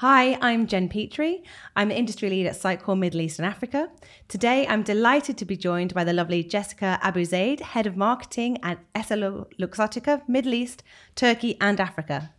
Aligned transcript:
Hi, 0.00 0.38
I'm 0.40 0.66
Jen 0.66 0.88
Petrie. 0.88 1.44
I'm 1.76 1.90
the 1.90 1.98
industry 1.98 2.30
lead 2.30 2.46
at 2.46 2.54
Sitecore 2.54 2.98
Middle 2.98 3.20
East 3.20 3.38
and 3.38 3.44
Africa. 3.44 3.90
Today, 4.28 4.66
I'm 4.66 4.82
delighted 4.82 5.36
to 5.36 5.44
be 5.44 5.58
joined 5.58 5.92
by 5.92 6.04
the 6.04 6.14
lovely 6.14 6.42
Jessica 6.42 6.98
Abouzeid, 7.02 7.60
Head 7.60 7.86
of 7.86 7.98
Marketing 7.98 8.56
at 8.62 8.78
EssilorLuxottica, 8.94 10.26
Middle 10.26 10.54
East, 10.54 10.82
Turkey, 11.14 11.58
and 11.60 11.78
Africa. 11.78 12.32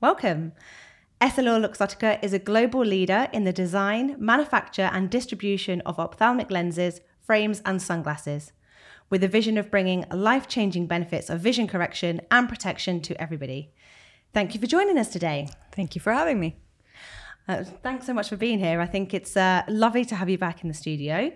Welcome. 0.00 0.52
EssilorLuxottica 1.20 2.22
is 2.22 2.32
a 2.32 2.38
global 2.38 2.84
leader 2.84 3.26
in 3.32 3.42
the 3.42 3.52
design, 3.52 4.14
manufacture, 4.20 4.88
and 4.92 5.10
distribution 5.10 5.80
of 5.80 5.98
ophthalmic 5.98 6.52
lenses, 6.52 7.00
frames, 7.20 7.62
and 7.64 7.82
sunglasses, 7.82 8.52
with 9.10 9.24
a 9.24 9.28
vision 9.36 9.58
of 9.58 9.72
bringing 9.72 10.04
life 10.12 10.46
changing 10.46 10.86
benefits 10.86 11.30
of 11.30 11.40
vision 11.40 11.66
correction 11.66 12.20
and 12.30 12.48
protection 12.48 13.00
to 13.00 13.20
everybody. 13.20 13.72
Thank 14.32 14.54
you 14.54 14.60
for 14.60 14.68
joining 14.68 14.98
us 14.98 15.08
today. 15.08 15.48
Thank 15.72 15.96
you 15.96 16.00
for 16.00 16.12
having 16.12 16.38
me. 16.38 16.60
Uh, 17.48 17.64
thanks 17.82 18.06
so 18.06 18.12
much 18.12 18.28
for 18.28 18.36
being 18.36 18.58
here. 18.58 18.80
I 18.80 18.86
think 18.86 19.14
it's 19.14 19.36
uh, 19.36 19.62
lovely 19.68 20.04
to 20.06 20.16
have 20.16 20.28
you 20.28 20.38
back 20.38 20.62
in 20.62 20.68
the 20.68 20.74
studio. 20.74 21.32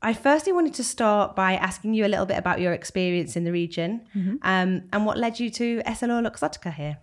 I 0.00 0.12
firstly 0.12 0.52
wanted 0.52 0.74
to 0.74 0.84
start 0.84 1.34
by 1.34 1.54
asking 1.54 1.94
you 1.94 2.06
a 2.06 2.08
little 2.08 2.26
bit 2.26 2.38
about 2.38 2.60
your 2.60 2.72
experience 2.72 3.34
in 3.34 3.44
the 3.44 3.50
region 3.50 4.02
mm-hmm. 4.14 4.36
um, 4.42 4.82
and 4.92 5.06
what 5.06 5.18
led 5.18 5.40
you 5.40 5.50
to 5.50 5.82
EssilorLuxottica 5.84 6.72
here. 6.72 6.98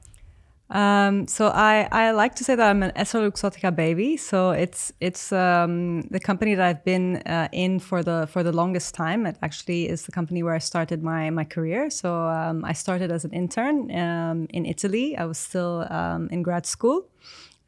Um, 0.70 1.28
so 1.28 1.50
I, 1.50 1.88
I 1.92 2.12
like 2.12 2.36
to 2.36 2.44
say 2.44 2.56
that 2.56 2.68
I'm 2.68 2.82
an 2.82 2.92
EssilorLuxottica 2.96 3.76
baby. 3.76 4.18
So 4.18 4.52
it's 4.52 4.92
it's 5.00 5.32
um, 5.32 6.02
the 6.04 6.20
company 6.20 6.56
that 6.56 6.66
I've 6.66 6.84
been 6.84 7.18
uh, 7.18 7.50
in 7.52 7.80
for 7.80 8.02
the 8.02 8.28
for 8.32 8.42
the 8.42 8.52
longest 8.52 8.96
time. 8.96 9.28
It 9.28 9.38
actually 9.42 9.88
is 9.90 10.04
the 10.04 10.12
company 10.12 10.42
where 10.42 10.56
I 10.56 10.60
started 10.60 11.04
my 11.04 11.30
my 11.30 11.44
career. 11.44 11.90
So 11.90 12.16
um, 12.16 12.66
I 12.66 12.74
started 12.74 13.12
as 13.12 13.26
an 13.26 13.32
intern 13.32 13.92
um, 13.96 14.48
in 14.50 14.66
Italy. 14.66 15.16
I 15.18 15.26
was 15.26 15.38
still 15.38 15.86
um, 15.92 16.30
in 16.32 16.42
grad 16.42 16.66
school, 16.66 17.10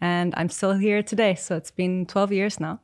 and 0.01 0.33
I'm 0.37 0.49
still 0.49 0.73
here 0.73 1.01
today. 1.03 1.35
So 1.35 1.55
it's 1.55 1.71
been 1.71 2.05
12 2.05 2.31
years 2.31 2.59
now. 2.59 2.79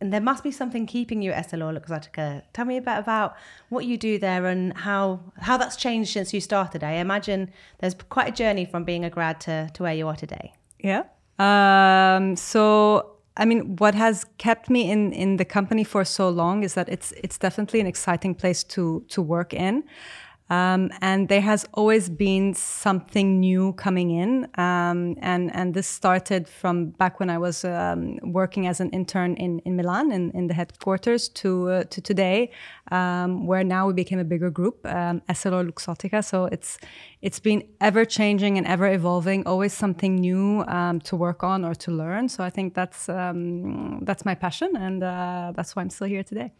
And 0.00 0.12
there 0.12 0.20
must 0.20 0.44
be 0.44 0.50
something 0.50 0.86
keeping 0.86 1.22
you 1.22 1.32
at 1.32 1.48
EssilorLuxottica. 1.48 2.42
Tell 2.52 2.66
me 2.66 2.76
a 2.76 2.82
bit 2.82 2.98
about 2.98 3.34
what 3.70 3.86
you 3.86 3.96
do 3.96 4.18
there 4.18 4.44
and 4.44 4.76
how 4.76 5.20
how 5.38 5.56
that's 5.56 5.74
changed 5.76 6.12
since 6.12 6.34
you 6.34 6.40
started. 6.40 6.84
I 6.84 6.92
imagine 6.92 7.50
there's 7.78 7.94
quite 7.94 8.28
a 8.28 8.32
journey 8.32 8.66
from 8.66 8.84
being 8.84 9.06
a 9.06 9.10
grad 9.10 9.40
to, 9.42 9.70
to 9.72 9.82
where 9.82 9.94
you 9.94 10.06
are 10.08 10.16
today. 10.16 10.52
Yeah. 10.80 11.04
Um, 11.38 12.36
so 12.36 13.16
I 13.38 13.46
mean, 13.46 13.76
what 13.76 13.94
has 13.94 14.26
kept 14.36 14.68
me 14.68 14.90
in 14.90 15.12
in 15.12 15.36
the 15.38 15.46
company 15.46 15.84
for 15.84 16.04
so 16.04 16.28
long 16.28 16.62
is 16.62 16.74
that 16.74 16.88
it's 16.90 17.12
it's 17.24 17.38
definitely 17.38 17.80
an 17.80 17.86
exciting 17.86 18.34
place 18.34 18.64
to 18.64 19.04
to 19.08 19.22
work 19.22 19.54
in. 19.54 19.84
Um, 20.48 20.90
and 21.00 21.28
there 21.28 21.40
has 21.40 21.66
always 21.74 22.08
been 22.08 22.54
something 22.54 23.40
new 23.40 23.72
coming 23.72 24.10
in. 24.10 24.44
Um, 24.54 25.16
and, 25.20 25.54
and 25.54 25.74
this 25.74 25.88
started 25.88 26.48
from 26.48 26.90
back 26.90 27.18
when 27.18 27.30
I 27.30 27.38
was 27.38 27.64
um, 27.64 28.18
working 28.22 28.68
as 28.68 28.80
an 28.80 28.90
intern 28.90 29.34
in, 29.34 29.58
in 29.60 29.74
Milan, 29.74 30.12
in, 30.12 30.30
in 30.32 30.46
the 30.46 30.54
headquarters, 30.54 31.28
to, 31.30 31.70
uh, 31.70 31.84
to 31.84 32.00
today, 32.00 32.52
um, 32.92 33.46
where 33.46 33.64
now 33.64 33.88
we 33.88 33.92
became 33.92 34.20
a 34.20 34.24
bigger 34.24 34.50
group, 34.50 34.86
um, 34.86 35.20
EssilorLuxottica. 35.28 36.24
So 36.24 36.44
it's, 36.46 36.78
it's 37.22 37.40
been 37.40 37.64
ever 37.80 38.04
changing 38.04 38.56
and 38.56 38.66
ever 38.68 38.86
evolving, 38.92 39.46
always 39.46 39.72
something 39.72 40.14
new 40.14 40.62
um, 40.68 41.00
to 41.00 41.16
work 41.16 41.42
on 41.42 41.64
or 41.64 41.74
to 41.74 41.90
learn. 41.90 42.28
So 42.28 42.44
I 42.44 42.50
think 42.50 42.74
that's, 42.74 43.08
um, 43.08 44.04
that's 44.04 44.24
my 44.24 44.36
passion, 44.36 44.76
and 44.76 45.02
uh, 45.02 45.52
that's 45.56 45.74
why 45.74 45.82
I'm 45.82 45.90
still 45.90 46.06
here 46.06 46.22
today. 46.22 46.52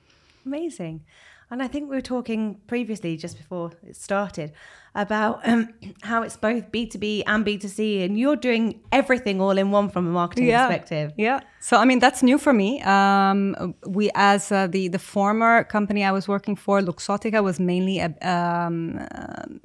Amazing. 0.44 1.04
And 1.50 1.62
I 1.62 1.68
think 1.68 1.88
we 1.88 1.96
were 1.96 2.02
talking 2.02 2.60
previously, 2.66 3.16
just 3.16 3.36
before 3.36 3.72
it 3.86 3.96
started, 3.96 4.52
about 4.96 5.46
um, 5.46 5.68
how 6.02 6.22
it's 6.22 6.36
both 6.36 6.72
B2B 6.72 7.22
and 7.26 7.44
B2C, 7.46 8.04
and 8.04 8.18
you're 8.18 8.34
doing 8.34 8.80
everything 8.90 9.40
all 9.40 9.56
in 9.56 9.70
one 9.70 9.90
from 9.90 10.06
a 10.06 10.10
marketing 10.10 10.46
yeah. 10.46 10.66
perspective. 10.66 11.12
Yeah. 11.16 11.40
So, 11.60 11.76
I 11.76 11.84
mean, 11.84 11.98
that's 11.98 12.22
new 12.22 12.38
for 12.38 12.52
me. 12.52 12.80
Um, 12.82 13.74
we, 13.86 14.10
as 14.14 14.52
uh, 14.52 14.68
the, 14.68 14.88
the 14.88 15.00
former 15.00 15.64
company 15.64 16.04
I 16.04 16.12
was 16.12 16.28
working 16.28 16.54
for, 16.54 16.80
Luxottica, 16.80 17.42
was 17.42 17.58
mainly 17.58 17.98
a, 17.98 18.14
um, 18.22 18.98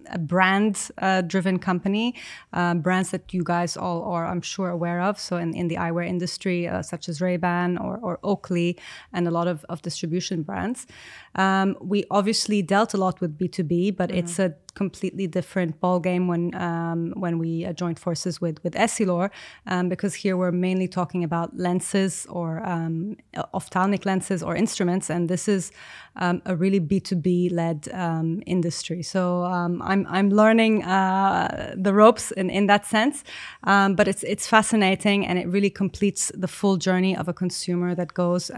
a 0.09 0.17
brand 0.17 0.89
uh, 0.97 1.21
driven 1.21 1.59
company, 1.59 2.15
uh, 2.53 2.73
brands 2.73 3.11
that 3.11 3.33
you 3.33 3.43
guys 3.43 3.77
all 3.77 4.03
are, 4.03 4.25
I'm 4.25 4.41
sure, 4.41 4.69
aware 4.69 4.99
of. 4.99 5.19
So, 5.19 5.37
in, 5.37 5.53
in 5.53 5.67
the 5.67 5.75
eyewear 5.75 6.07
industry, 6.07 6.67
uh, 6.67 6.81
such 6.81 7.07
as 7.07 7.21
Ray-Ban 7.21 7.77
or, 7.77 7.99
or 8.01 8.19
Oakley, 8.23 8.79
and 9.13 9.27
a 9.27 9.31
lot 9.31 9.47
of, 9.47 9.63
of 9.69 9.81
distribution 9.81 10.41
brands. 10.41 10.87
Um, 11.35 11.77
we 11.79 12.05
obviously 12.09 12.61
dealt 12.61 12.93
a 12.93 12.97
lot 12.97 13.21
with 13.21 13.37
B2B, 13.37 13.95
but 13.95 14.09
mm-hmm. 14.09 14.19
it's 14.19 14.39
a 14.39 14.55
completely 14.73 15.27
different 15.27 15.79
ball 15.79 15.99
game 15.99 16.27
when 16.27 16.55
um, 16.55 17.13
when 17.15 17.37
we 17.37 17.65
uh, 17.65 17.73
joined 17.73 17.99
forces 17.99 18.39
with 18.39 18.63
with 18.63 18.73
Essilor, 18.73 19.29
um, 19.67 19.89
because 19.89 20.15
here 20.15 20.37
we're 20.37 20.51
mainly 20.51 20.87
talking 20.87 21.23
about 21.23 21.57
lenses 21.57 22.25
or 22.29 22.65
um, 22.67 23.17
ophthalmic 23.53 24.05
lenses 24.05 24.43
or 24.43 24.55
instruments, 24.55 25.09
and 25.09 25.29
this 25.29 25.47
is 25.47 25.71
um, 26.15 26.41
a 26.45 26.55
really 26.55 26.79
B 26.79 26.99
two 26.99 27.15
B 27.15 27.49
led 27.49 27.87
um, 27.93 28.41
industry. 28.45 29.03
So 29.03 29.43
um, 29.43 29.81
I'm 29.81 30.05
I'm 30.09 30.29
learning 30.29 30.83
uh, 30.83 31.73
the 31.75 31.93
ropes 31.93 32.31
in, 32.31 32.49
in 32.49 32.67
that 32.67 32.85
sense, 32.85 33.23
but 33.63 34.07
it's 34.07 34.23
it's 34.23 34.47
fascinating 34.47 35.25
and 35.25 35.39
it 35.39 35.47
really 35.47 35.69
completes 35.69 36.31
the 36.33 36.47
full 36.47 36.77
journey 36.77 37.15
of 37.15 37.27
a 37.27 37.33
consumer 37.33 37.95
that 37.95 38.13
goes 38.13 38.51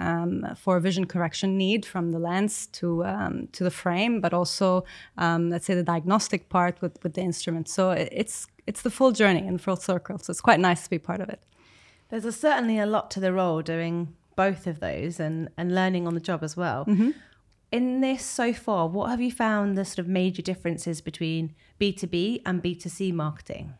for 0.58 0.78
a 0.78 0.82
vision 0.82 1.06
correction 1.06 1.58
need 1.58 1.86
from 1.86 2.12
the 2.12 2.20
lens 2.20 2.68
to 2.68 3.04
to 3.52 3.64
the 3.64 3.72
frame, 3.72 4.22
but 4.22 4.34
also 4.34 4.84
let's 5.18 5.66
say 5.66 5.76
the 5.76 5.84
diagnostic 5.84 6.50
part 6.50 6.82
with, 6.82 6.98
with 7.04 7.14
the 7.14 7.22
instrument. 7.22 7.70
So 7.70 7.92
it's 7.92 8.48
it's 8.66 8.82
the 8.82 8.90
full 8.90 9.12
journey 9.12 9.46
in 9.46 9.58
full 9.58 9.76
circle. 9.76 10.18
So 10.18 10.32
it's 10.32 10.42
quite 10.42 10.60
nice 10.60 10.84
to 10.84 10.90
be 10.90 11.00
part 11.00 11.22
of 11.22 11.30
it. 11.30 11.42
There's 12.10 12.26
a, 12.26 12.32
certainly 12.32 12.80
a 12.80 12.86
lot 12.86 13.12
to 13.12 13.20
the 13.20 13.34
role 13.34 13.62
doing 13.62 14.16
both 14.36 14.68
of 14.68 14.80
those 14.80 15.20
and, 15.20 15.50
and 15.58 15.76
learning 15.76 16.08
on 16.08 16.14
the 16.14 16.20
job 16.20 16.44
as 16.44 16.56
well. 16.56 16.86
Mm-hmm. 16.86 17.12
In 17.74 18.02
this 18.02 18.24
so 18.24 18.54
far, 18.54 18.88
what 18.88 19.10
have 19.10 19.20
you 19.20 19.32
found 19.32 19.76
the 19.76 19.84
sort 19.84 19.98
of 19.98 20.08
major 20.08 20.44
differences 20.44 21.02
between 21.02 21.56
B2B 21.82 22.44
and 22.46 22.62
B2C 22.62 23.12
marketing? 23.12 23.74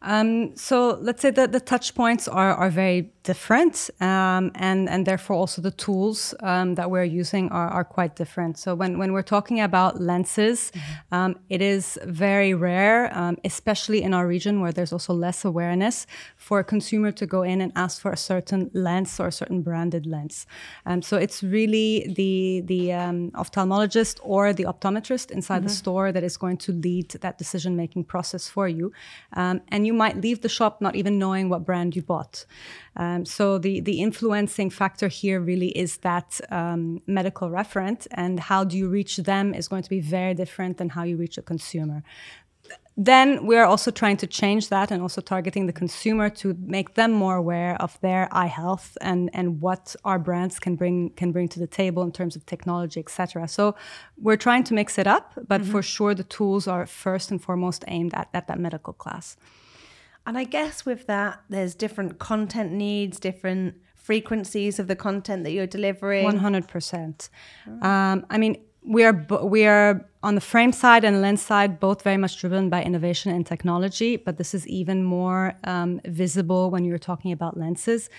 Um, 0.00 0.56
so 0.56 0.96
let's 1.00 1.20
say 1.20 1.30
that 1.30 1.50
the 1.50 1.58
touch 1.58 1.96
points 1.96 2.28
are, 2.28 2.54
are 2.54 2.70
very 2.70 3.12
different, 3.22 3.90
um, 4.00 4.50
and 4.54 4.88
and 4.88 5.06
therefore 5.06 5.36
also 5.36 5.62
the 5.62 5.70
tools 5.70 6.34
um, 6.40 6.74
that 6.74 6.90
we're 6.90 7.04
using 7.04 7.50
are, 7.50 7.68
are 7.68 7.84
quite 7.84 8.16
different. 8.16 8.58
So 8.58 8.74
when, 8.74 8.98
when 8.98 9.12
we're 9.12 9.22
talking 9.22 9.60
about 9.60 10.00
lenses, 10.00 10.70
mm-hmm. 10.70 10.90
Um, 11.12 11.34
it 11.48 11.60
is 11.60 11.98
very 12.06 12.54
rare, 12.54 13.10
um, 13.18 13.36
especially 13.44 14.02
in 14.02 14.14
our 14.14 14.26
region 14.26 14.60
where 14.60 14.72
there's 14.72 14.92
also 14.92 15.12
less 15.12 15.44
awareness 15.44 16.06
for 16.36 16.60
a 16.60 16.64
consumer 16.64 17.10
to 17.12 17.26
go 17.26 17.42
in 17.42 17.60
and 17.60 17.72
ask 17.74 18.00
for 18.00 18.12
a 18.12 18.16
certain 18.16 18.70
lens 18.74 19.20
or 19.20 19.26
a 19.26 19.32
certain 19.32 19.62
branded 19.62 20.06
lens. 20.06 20.46
Um, 20.86 21.02
so 21.02 21.16
it's 21.16 21.42
really 21.42 22.12
the 22.16 22.62
the 22.66 22.90
ophthalmologist 23.34 24.20
or 24.22 24.52
the 24.52 24.64
optometrist 24.64 25.30
inside 25.30 25.58
mm-hmm. 25.58 25.66
the 25.66 25.74
store 25.74 26.12
that 26.12 26.22
is 26.22 26.36
going 26.36 26.58
to 26.58 26.72
lead 26.72 27.10
that 27.20 27.38
decision 27.38 27.76
making 27.76 28.04
process 28.04 28.48
for 28.48 28.68
you, 28.68 28.92
and 29.32 29.86
you 29.86 29.92
might 29.92 30.20
leave 30.20 30.40
the 30.40 30.48
shop 30.48 30.80
not 30.80 30.94
even 30.94 31.18
knowing 31.18 31.48
what 31.48 31.64
brand 31.64 31.96
you 31.96 32.02
bought. 32.02 32.46
Um, 32.96 33.24
so 33.24 33.58
the 33.58 33.80
the 33.80 34.00
influencing 34.00 34.70
factor 34.70 35.08
here 35.08 35.40
really 35.40 35.68
is 35.68 35.98
that 35.98 36.40
um, 36.50 37.02
medical 37.06 37.48
referent, 37.48 38.06
and 38.10 38.40
how 38.40 38.64
do 38.64 38.76
you 38.76 38.88
reach 38.88 39.18
them 39.18 39.54
is 39.54 39.68
going 39.68 39.82
to 39.82 39.90
be 39.90 40.00
very 40.00 40.34
different 40.34 40.78
than 40.78 40.90
how 40.90 41.04
you 41.04 41.16
reach 41.16 41.38
a 41.38 41.42
consumer. 41.42 42.02
Then 42.96 43.46
we 43.46 43.56
are 43.56 43.64
also 43.64 43.90
trying 43.90 44.18
to 44.18 44.26
change 44.26 44.68
that 44.68 44.90
and 44.90 45.00
also 45.00 45.22
targeting 45.22 45.66
the 45.66 45.72
consumer 45.72 46.28
to 46.30 46.54
make 46.60 46.94
them 46.94 47.12
more 47.12 47.36
aware 47.36 47.80
of 47.80 47.98
their 48.00 48.28
eye 48.30 48.46
health 48.46 48.98
and, 49.00 49.30
and 49.32 49.62
what 49.62 49.96
our 50.04 50.18
brands 50.18 50.58
can 50.58 50.76
bring 50.76 51.10
can 51.10 51.32
bring 51.32 51.48
to 51.48 51.58
the 51.58 51.66
table 51.66 52.02
in 52.02 52.12
terms 52.12 52.36
of 52.36 52.44
technology, 52.44 53.00
etc. 53.00 53.48
So 53.48 53.74
we're 54.18 54.36
trying 54.36 54.64
to 54.64 54.74
mix 54.74 54.98
it 54.98 55.06
up, 55.06 55.32
but 55.48 55.62
mm-hmm. 55.62 55.70
for 55.70 55.82
sure 55.82 56.14
the 56.14 56.24
tools 56.24 56.68
are 56.68 56.84
first 56.84 57.30
and 57.30 57.42
foremost 57.42 57.84
aimed 57.88 58.12
at, 58.12 58.28
at 58.34 58.48
that 58.48 58.58
medical 58.58 58.92
class. 58.92 59.36
And 60.26 60.38
I 60.38 60.44
guess 60.44 60.86
with 60.86 61.06
that, 61.06 61.40
there's 61.48 61.74
different 61.74 62.18
content 62.18 62.72
needs, 62.72 63.18
different 63.18 63.74
frequencies 63.94 64.78
of 64.78 64.86
the 64.86 64.96
content 64.96 65.44
that 65.44 65.52
you're 65.52 65.66
delivering. 65.66 66.24
One 66.24 66.38
hundred 66.38 66.68
percent. 66.68 67.28
Um, 67.82 68.26
I 68.30 68.38
mean, 68.38 68.56
we 68.82 69.04
are 69.04 69.26
we 69.42 69.66
are 69.66 70.08
on 70.22 70.34
the 70.34 70.40
frame 70.40 70.72
side 70.72 71.04
and 71.04 71.20
lens 71.20 71.42
side 71.42 71.80
both 71.80 72.02
very 72.02 72.16
much 72.16 72.38
driven 72.40 72.68
by 72.68 72.82
innovation 72.82 73.32
and 73.32 73.46
technology, 73.46 74.16
but 74.16 74.36
this 74.36 74.54
is 74.54 74.66
even 74.66 75.04
more 75.04 75.54
um, 75.64 76.00
visible 76.04 76.70
when 76.70 76.84
you're 76.84 76.98
talking 76.98 77.32
about 77.32 77.56
lenses. 77.56 78.10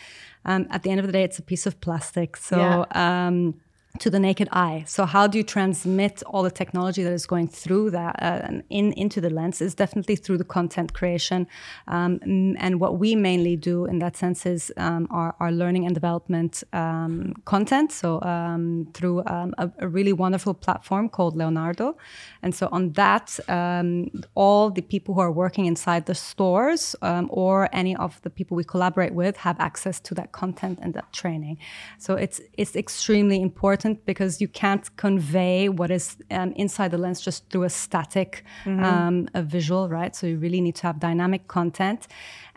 Um, 0.46 0.68
at 0.70 0.84
the 0.84 0.90
end 0.90 1.00
of 1.00 1.06
the 1.06 1.12
day, 1.12 1.24
it's 1.24 1.40
a 1.40 1.44
piece 1.44 1.66
of 1.66 1.80
plastic, 1.82 2.38
so. 2.38 2.58
Yeah. 2.58 3.28
Um, 3.28 3.62
to 4.00 4.10
the 4.10 4.20
naked 4.20 4.48
eye. 4.52 4.84
So 4.88 5.06
how 5.06 5.28
do 5.28 5.38
you 5.38 5.44
transmit 5.44 6.24
all 6.24 6.44
the 6.44 6.52
technology 6.52 7.04
that 7.04 7.14
is 7.14 7.26
going 7.26 7.48
through 7.48 7.92
that 7.92 8.16
uh, 8.22 8.62
in 8.70 8.94
into 8.94 9.20
the 9.22 9.30
lens 9.30 9.62
is 9.62 9.76
definitely 9.76 10.16
through 10.16 10.38
the 10.38 10.50
content 10.58 10.94
creation. 10.94 11.48
Um, 11.88 12.20
and 12.60 12.80
what 12.80 13.00
we 13.00 13.16
mainly 13.16 13.56
do 13.56 13.86
in 13.86 14.00
that 14.00 14.16
sense 14.16 14.46
is 14.46 14.72
um, 14.78 15.08
our, 15.12 15.36
our, 15.40 15.52
learning 15.52 15.86
and 15.86 15.94
development 15.94 16.64
um, 16.74 17.34
content. 17.46 17.92
So 17.92 18.22
um, 18.22 18.88
through 18.94 19.24
um, 19.26 19.54
a, 19.58 19.70
a, 19.80 19.88
really 19.88 20.14
wonderful 20.14 20.54
platform 20.54 21.10
called 21.10 21.36
Leonardo. 21.36 21.98
And 22.42 22.56
so 22.56 22.70
on 22.72 22.94
that, 22.94 23.40
um, 23.50 24.10
all 24.36 24.70
the 24.70 24.82
people 24.82 25.14
who 25.16 25.22
are 25.22 25.32
working 25.32 25.66
inside 25.66 26.06
the 26.06 26.16
stores 26.16 26.96
or 27.30 27.70
any 27.74 27.96
of 27.96 28.22
the 28.22 28.30
people 28.30 28.56
we 28.56 28.64
collaborate 28.64 29.14
with 29.14 29.36
have 29.38 29.60
access 29.60 30.00
to 30.00 30.14
that 30.16 30.32
content 30.32 30.80
and 30.82 30.94
that 30.94 31.12
training. 31.12 31.58
So 31.98 32.16
it's 32.16 32.40
it's 32.58 32.76
extremely 32.76 33.42
important 33.42 33.81
important 33.86 34.06
because 34.06 34.42
you 34.42 34.48
can't 34.48 34.96
convey 34.98 35.70
what 35.70 35.92
is 35.92 36.18
um, 36.30 36.54
inside 36.56 36.92
the 36.92 36.98
lens 36.98 37.22
just 37.22 37.50
through 37.50 37.64
a 37.64 37.70
static 37.70 38.44
mm-hmm. 38.66 38.84
um, 38.84 39.28
a 39.34 39.42
visual, 39.42 39.90
right? 39.90 40.16
So 40.16 40.28
you 40.28 40.38
really 40.38 40.62
need 40.62 40.76
to 40.76 40.84
have 40.88 41.00
dynamic 41.00 41.48
content. 41.48 42.08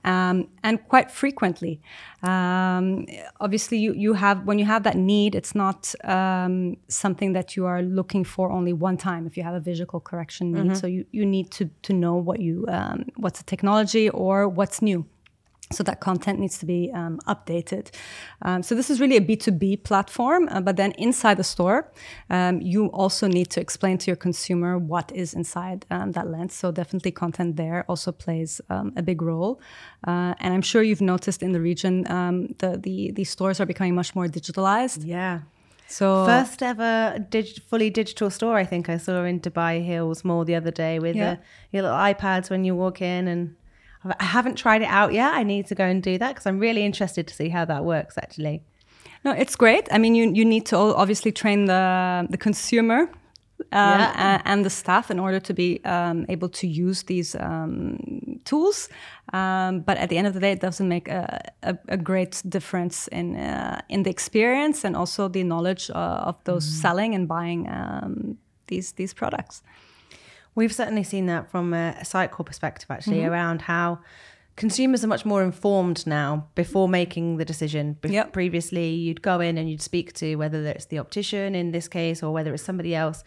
Um, 0.07 0.49
and 0.63 0.79
quite 0.89 1.11
frequently. 1.11 1.81
Um, 2.23 3.07
obviously, 3.41 3.79
you, 3.79 3.95
you 3.95 4.13
have 4.13 4.45
when 4.45 4.59
you 4.59 4.67
have 4.67 4.83
that 4.83 4.97
need, 4.97 5.35
it's 5.35 5.55
not 5.55 5.95
um, 6.05 6.77
something 6.89 7.33
that 7.33 7.57
you 7.57 7.65
are 7.65 7.81
looking 7.81 8.23
for 8.25 8.53
only 8.53 8.75
one 8.75 8.99
time. 8.99 9.27
If 9.27 9.39
you 9.39 9.45
have 9.45 9.55
a 9.55 9.61
visual 9.61 10.01
correction 10.01 10.53
need, 10.53 10.65
mm-hmm. 10.65 10.75
so 10.75 10.87
you, 10.87 11.07
you 11.13 11.25
need 11.25 11.51
to 11.53 11.71
to 11.87 11.95
know 11.95 12.17
what 12.17 12.39
you 12.41 12.67
um, 12.69 13.07
what's 13.17 13.39
the 13.39 13.45
technology 13.45 14.11
or 14.11 14.47
what's 14.47 14.83
new 14.83 15.07
so 15.75 15.83
that 15.85 16.01
content 16.01 16.39
needs 16.39 16.59
to 16.59 16.67
be 16.67 16.91
um, 16.95 17.19
updated. 17.27 17.91
Um, 18.43 18.63
so 18.63 18.75
this 18.75 18.91
is 18.91 19.01
really 19.01 19.17
a 19.17 19.21
B2B 19.21 19.85
platform, 19.85 20.49
uh, 20.51 20.61
but 20.61 20.77
then 20.77 20.93
inside 20.93 21.37
the 21.37 21.45
store, 21.45 21.91
um, 22.31 22.61
you 22.61 22.87
also 22.87 23.27
need 23.27 23.51
to 23.51 23.61
explain 23.61 23.99
to 23.99 24.07
your 24.11 24.17
consumer 24.17 24.79
what 24.79 25.13
is 25.13 25.35
inside 25.35 25.87
um, 25.91 26.13
that 26.13 26.29
lens. 26.29 26.55
So 26.55 26.73
definitely 26.73 27.11
content 27.11 27.57
there 27.57 27.85
also 27.89 28.13
plays 28.13 28.61
um, 28.71 28.93
a 28.97 29.03
big 29.03 29.21
role. 29.23 29.61
Uh, 30.07 30.35
and 30.41 30.55
I'm 30.55 30.63
sure 30.63 30.83
you've 30.83 31.01
noticed 31.01 31.43
in 31.43 31.53
the 31.53 31.61
region, 31.61 32.11
um, 32.11 32.55
the, 32.59 32.79
the, 32.79 33.11
the 33.13 33.25
stores 33.25 33.61
are 33.61 33.67
becoming 33.67 33.95
much 33.95 34.15
more 34.15 34.27
digitalized. 34.27 35.03
Yeah. 35.05 35.41
So 35.87 36.25
first 36.25 36.63
ever 36.63 37.25
dig- 37.29 37.63
fully 37.63 37.91
digital 37.91 38.31
store, 38.31 38.57
I 38.57 38.65
think 38.65 38.89
I 38.89 38.97
saw 38.97 39.25
in 39.25 39.41
Dubai 39.41 39.85
Hills 39.85 40.25
Mall 40.25 40.45
the 40.45 40.55
other 40.55 40.71
day 40.71 40.99
with 40.99 41.15
yeah. 41.15 41.35
the, 41.35 41.41
your 41.73 41.83
little 41.83 41.97
iPads 41.97 42.51
when 42.51 42.65
you 42.65 42.75
walk 42.75 43.03
in 43.03 43.29
and 43.29 43.55
I 44.05 44.25
haven't 44.25 44.57
tried 44.57 44.83
it 44.83 44.89
out 44.89 45.13
yet. 45.13 45.35
I 45.35 45.43
need 45.43 45.67
to 45.67 45.75
go 45.75 45.85
and 45.85 46.03
do 46.03 46.19
that 46.19 46.29
because 46.29 46.47
I'm 46.47 46.59
really 46.59 46.85
interested 46.85 47.27
to 47.27 47.35
see 47.35 47.49
how 47.49 47.65
that 47.65 47.85
works 47.85 48.19
actually. 48.19 48.63
No, 49.25 49.33
it's 49.33 49.57
great. 49.57 49.89
I 49.91 49.99
mean, 49.99 50.15
you, 50.15 50.31
you 50.33 50.45
need 50.45 50.67
to 50.67 50.77
obviously 50.77 51.33
train 51.33 51.65
the, 51.65 52.27
the 52.29 52.37
consumer 52.37 53.09
um, 53.73 54.01
yeah. 54.01 54.43
and 54.45 54.65
the 54.65 54.71
staff 54.71 55.11
in 55.11 55.19
order 55.19 55.41
to 55.41 55.55
be 55.55 55.83
um, 55.85 56.27
able 56.29 56.49
to 56.51 56.67
use 56.67 57.05
these 57.05 57.35
um, 57.37 58.41
tools. 58.45 58.89
Um, 59.33 59.81
but 59.81 59.97
at 59.97 60.11
the 60.11 60.19
end 60.19 60.27
of 60.27 60.35
the 60.35 60.41
day, 60.41 60.53
it 60.53 60.61
doesn't 60.61 60.89
make 60.89 61.09
a, 61.09 61.41
a, 61.63 61.79
a 61.89 61.97
great 61.97 62.43
difference 62.49 63.09
in 63.09 63.37
uh, 63.37 63.81
in 63.89 64.03
the 64.03 64.11
experience 64.11 64.85
and 64.85 64.95
also 64.95 65.29
the 65.29 65.43
knowledge 65.43 65.91
uh, 65.91 66.29
of 66.29 66.37
those 66.45 66.67
mm. 66.67 66.83
selling 66.83 67.15
and 67.15 67.27
buying 67.27 67.69
um, 67.69 68.37
these 68.67 68.93
these 68.93 69.15
products. 69.15 69.63
We've 70.55 70.73
certainly 70.73 71.03
seen 71.03 71.27
that 71.27 71.51
from 71.51 71.75
a, 71.75 71.97
a 72.01 72.05
Sitecore 72.05 72.47
perspective, 72.47 72.91
actually, 72.91 73.19
mm-hmm. 73.19 73.33
around 73.33 73.63
how 73.63 74.01
consumers 74.57 75.03
are 75.05 75.09
much 75.09 75.25
more 75.25 75.43
informed 75.43 76.07
now 76.07 76.49
before 76.55 76.89
making 76.89 77.39
the 77.39 77.45
decision. 77.45 77.97
Be- 78.01 78.11
yep. 78.11 78.33
Previously, 78.33 78.91
you'd 78.91 79.23
go 79.23 79.41
in 79.41 79.59
and 79.59 79.69
you'd 79.69 79.83
speak 79.83 80.13
to 80.15 80.37
whether 80.37 80.65
it's 80.67 80.87
the 80.87 80.99
optician 80.99 81.55
in 81.55 81.73
this 81.73 81.89
case 81.89 82.23
or 82.23 82.33
whether 82.33 82.55
it's 82.55 82.63
somebody 82.63 82.95
else 82.95 83.25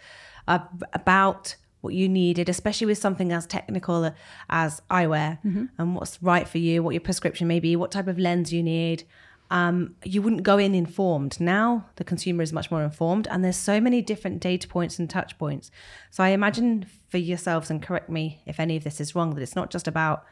uh, 0.48 0.60
about 0.94 1.56
what 1.82 1.94
you 1.94 2.10
needed, 2.10 2.50
especially 2.50 2.88
with 2.88 2.98
something 2.98 3.32
as 3.32 3.46
technical 3.46 4.12
as 4.50 4.82
eyewear 4.90 5.40
mm-hmm. 5.44 5.66
and 5.78 5.96
what's 5.96 6.22
right 6.24 6.48
for 6.48 6.58
you, 6.58 6.82
what 6.82 6.92
your 6.94 7.02
prescription 7.02 7.48
may 7.48 7.60
be, 7.60 7.76
what 7.76 7.92
type 7.92 8.08
of 8.08 8.18
lens 8.18 8.52
you 8.52 8.64
need 8.64 9.04
um, 9.50 9.96
you 10.04 10.22
wouldn't 10.22 10.44
go 10.44 10.58
in 10.58 10.76
informed. 10.76 11.40
Now 11.40 11.86
the 11.96 12.04
consumer 12.04 12.44
is 12.44 12.54
much 12.54 12.70
more 12.72 12.84
informed, 12.84 13.28
and 13.28 13.44
there's 13.44 13.58
so 13.58 13.80
many 13.80 14.02
different 14.02 14.40
data 14.40 14.68
points 14.68 15.00
and 15.00 15.10
touch 15.10 15.38
points. 15.38 15.72
So 16.12 16.24
I 16.24 16.30
imagine 16.30 16.86
for 17.10 17.18
yourselves, 17.18 17.70
and 17.70 17.82
correct 17.82 18.10
me 18.10 18.42
if 18.46 18.60
any 18.60 18.76
of 18.76 18.84
this 18.84 19.00
is 19.00 19.16
wrong, 19.16 19.36
that 19.36 19.42
it's 19.42 19.56
not 19.56 19.70
just 19.70 19.88
about 19.88 20.26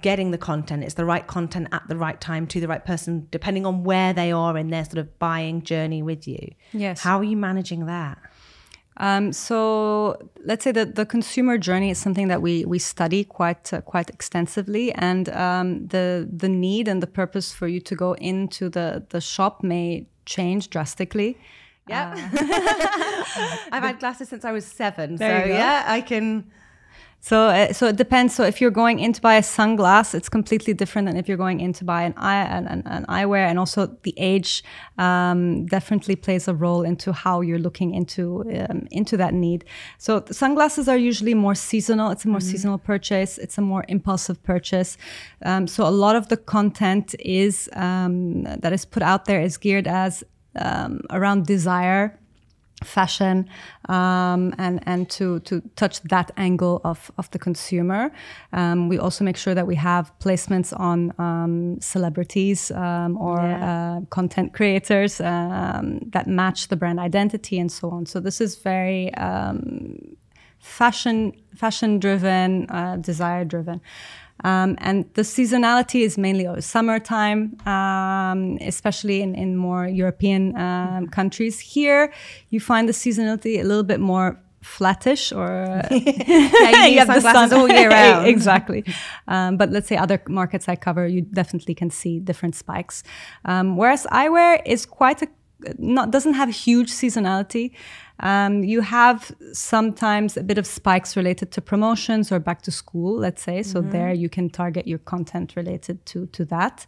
getting 0.00 0.30
the 0.30 0.38
content, 0.38 0.82
it's 0.82 0.94
the 0.94 1.04
right 1.04 1.26
content 1.26 1.68
at 1.70 1.86
the 1.88 1.96
right 1.96 2.20
time 2.20 2.46
to 2.46 2.60
the 2.60 2.68
right 2.68 2.84
person, 2.84 3.28
depending 3.30 3.66
on 3.66 3.84
where 3.84 4.12
they 4.12 4.32
are 4.32 4.56
in 4.56 4.70
their 4.70 4.84
sort 4.84 4.98
of 4.98 5.18
buying 5.18 5.62
journey 5.62 6.02
with 6.02 6.26
you. 6.26 6.54
Yes. 6.72 7.02
How 7.02 7.18
are 7.18 7.24
you 7.24 7.36
managing 7.36 7.86
that? 7.86 8.18
Um, 8.98 9.32
so 9.32 10.16
let's 10.44 10.62
say 10.62 10.72
that 10.72 10.94
the 10.94 11.04
consumer 11.04 11.58
journey 11.58 11.90
is 11.90 11.98
something 11.98 12.28
that 12.28 12.42
we 12.42 12.64
we 12.64 12.78
study 12.78 13.24
quite 13.24 13.72
uh, 13.72 13.80
quite 13.80 14.08
extensively, 14.10 14.92
and 14.92 15.28
um, 15.30 15.88
the 15.88 16.28
the 16.30 16.48
need 16.48 16.86
and 16.86 17.02
the 17.02 17.08
purpose 17.08 17.52
for 17.52 17.66
you 17.66 17.80
to 17.80 17.96
go 17.96 18.12
into 18.14 18.68
the 18.68 19.04
the 19.08 19.20
shop 19.20 19.62
may 19.64 20.06
change 20.26 20.70
drastically. 20.70 21.36
Yeah, 21.88 22.14
uh, 22.14 23.64
I've 23.72 23.82
had 23.82 23.98
glasses 24.02 24.28
since 24.28 24.44
I 24.44 24.52
was 24.52 24.64
seven, 24.64 25.18
so 25.18 25.26
yeah, 25.26 25.84
I 25.86 26.00
can 26.00 26.50
so, 27.24 27.46
uh, 27.46 27.72
so 27.72 27.86
it 27.86 27.96
depends. 27.96 28.34
So, 28.34 28.44
if 28.44 28.60
you're 28.60 28.70
going 28.70 28.98
in 28.98 29.14
to 29.14 29.20
buy 29.22 29.36
a 29.36 29.40
sunglass, 29.40 30.14
it's 30.14 30.28
completely 30.28 30.74
different 30.74 31.08
than 31.08 31.16
if 31.16 31.26
you're 31.26 31.38
going 31.38 31.60
in 31.60 31.72
to 31.72 31.82
buy 31.82 32.02
an 32.02 32.12
eye 32.18 32.44
an, 32.44 32.66
an, 32.66 32.82
an 32.84 33.06
eyewear, 33.08 33.48
and 33.48 33.58
also 33.58 33.86
the 34.02 34.12
age 34.18 34.62
um, 34.98 35.64
definitely 35.64 36.16
plays 36.16 36.48
a 36.48 36.54
role 36.54 36.82
into 36.82 37.14
how 37.14 37.40
you're 37.40 37.58
looking 37.58 37.94
into 37.94 38.44
um, 38.68 38.86
into 38.90 39.16
that 39.16 39.32
need. 39.32 39.64
So, 39.96 40.22
sunglasses 40.30 40.86
are 40.86 40.98
usually 40.98 41.32
more 41.32 41.54
seasonal. 41.54 42.10
It's 42.10 42.26
a 42.26 42.28
more 42.28 42.40
mm-hmm. 42.40 42.50
seasonal 42.50 42.76
purchase. 42.76 43.38
It's 43.38 43.56
a 43.56 43.62
more 43.62 43.86
impulsive 43.88 44.42
purchase. 44.42 44.98
Um, 45.46 45.66
so, 45.66 45.88
a 45.88 45.94
lot 46.04 46.16
of 46.16 46.28
the 46.28 46.36
content 46.36 47.14
is 47.20 47.70
um, 47.72 48.42
that 48.42 48.74
is 48.74 48.84
put 48.84 49.02
out 49.02 49.24
there 49.24 49.40
is 49.40 49.56
geared 49.56 49.88
as 49.88 50.24
um, 50.56 51.00
around 51.08 51.46
desire 51.46 52.20
fashion 52.84 53.48
um, 53.88 54.54
and 54.58 54.80
and 54.86 55.10
to 55.10 55.40
to 55.40 55.60
touch 55.76 56.00
that 56.02 56.30
angle 56.36 56.80
of 56.84 57.10
of 57.18 57.30
the 57.30 57.38
consumer. 57.38 58.10
Um, 58.52 58.88
we 58.88 58.98
also 58.98 59.24
make 59.24 59.36
sure 59.36 59.54
that 59.54 59.66
we 59.66 59.76
have 59.76 60.12
placements 60.18 60.78
on 60.78 61.12
um, 61.18 61.80
celebrities 61.80 62.70
um, 62.70 63.16
or 63.18 63.38
yeah. 63.38 63.96
uh, 63.96 64.00
content 64.10 64.52
creators 64.52 65.20
um, 65.20 66.00
that 66.12 66.26
match 66.26 66.68
the 66.68 66.76
brand 66.76 66.98
identity 66.98 67.58
and 67.58 67.70
so 67.70 67.90
on. 67.90 68.06
So 68.06 68.20
this 68.20 68.40
is 68.40 68.56
very 68.56 69.12
um, 69.14 70.16
fashion 70.58 71.32
fashion 71.54 71.98
driven, 71.98 72.68
uh, 72.70 72.96
desire 72.96 73.44
driven. 73.44 73.80
Um, 74.42 74.76
and 74.80 75.04
the 75.14 75.22
seasonality 75.22 76.02
is 76.02 76.18
mainly 76.18 76.46
summertime, 76.60 77.56
um, 77.66 78.58
especially 78.60 79.22
in, 79.22 79.34
in 79.34 79.56
more 79.56 79.86
European 79.86 80.56
um, 80.56 81.06
countries. 81.08 81.60
Here, 81.60 82.12
you 82.50 82.60
find 82.60 82.88
the 82.88 82.92
seasonality 82.92 83.60
a 83.60 83.62
little 83.62 83.84
bit 83.84 84.00
more 84.00 84.40
flattish 84.64 85.30
or 85.30 85.82
yeah, 85.90 86.86
you 86.86 86.98
use 86.98 87.06
sunglasses 87.06 87.52
all 87.52 87.68
year 87.68 87.90
round. 87.90 88.26
exactly. 88.26 88.84
Um, 89.28 89.56
but 89.56 89.70
let's 89.70 89.86
say 89.86 89.96
other 89.96 90.20
markets 90.28 90.68
I 90.68 90.76
cover, 90.76 91.06
you 91.06 91.20
definitely 91.22 91.74
can 91.74 91.90
see 91.90 92.18
different 92.18 92.54
spikes. 92.54 93.02
Um, 93.44 93.76
whereas 93.76 94.06
eyewear 94.10 94.60
is 94.66 94.86
quite 94.86 95.22
a 95.22 95.28
not 95.78 96.10
doesn't 96.10 96.34
have 96.34 96.50
huge 96.50 96.90
seasonality. 96.90 97.72
Um, 98.20 98.62
you 98.62 98.80
have 98.80 99.34
sometimes 99.52 100.36
a 100.36 100.42
bit 100.42 100.56
of 100.56 100.66
spikes 100.66 101.16
related 101.16 101.50
to 101.52 101.60
promotions 101.60 102.30
or 102.30 102.38
back 102.38 102.62
to 102.62 102.70
school, 102.70 103.18
let's 103.18 103.42
say. 103.42 103.62
So 103.62 103.80
mm-hmm. 103.80 103.90
there 103.90 104.12
you 104.12 104.28
can 104.28 104.50
target 104.50 104.86
your 104.86 104.98
content 104.98 105.56
related 105.56 106.04
to 106.06 106.26
to 106.26 106.44
that. 106.46 106.86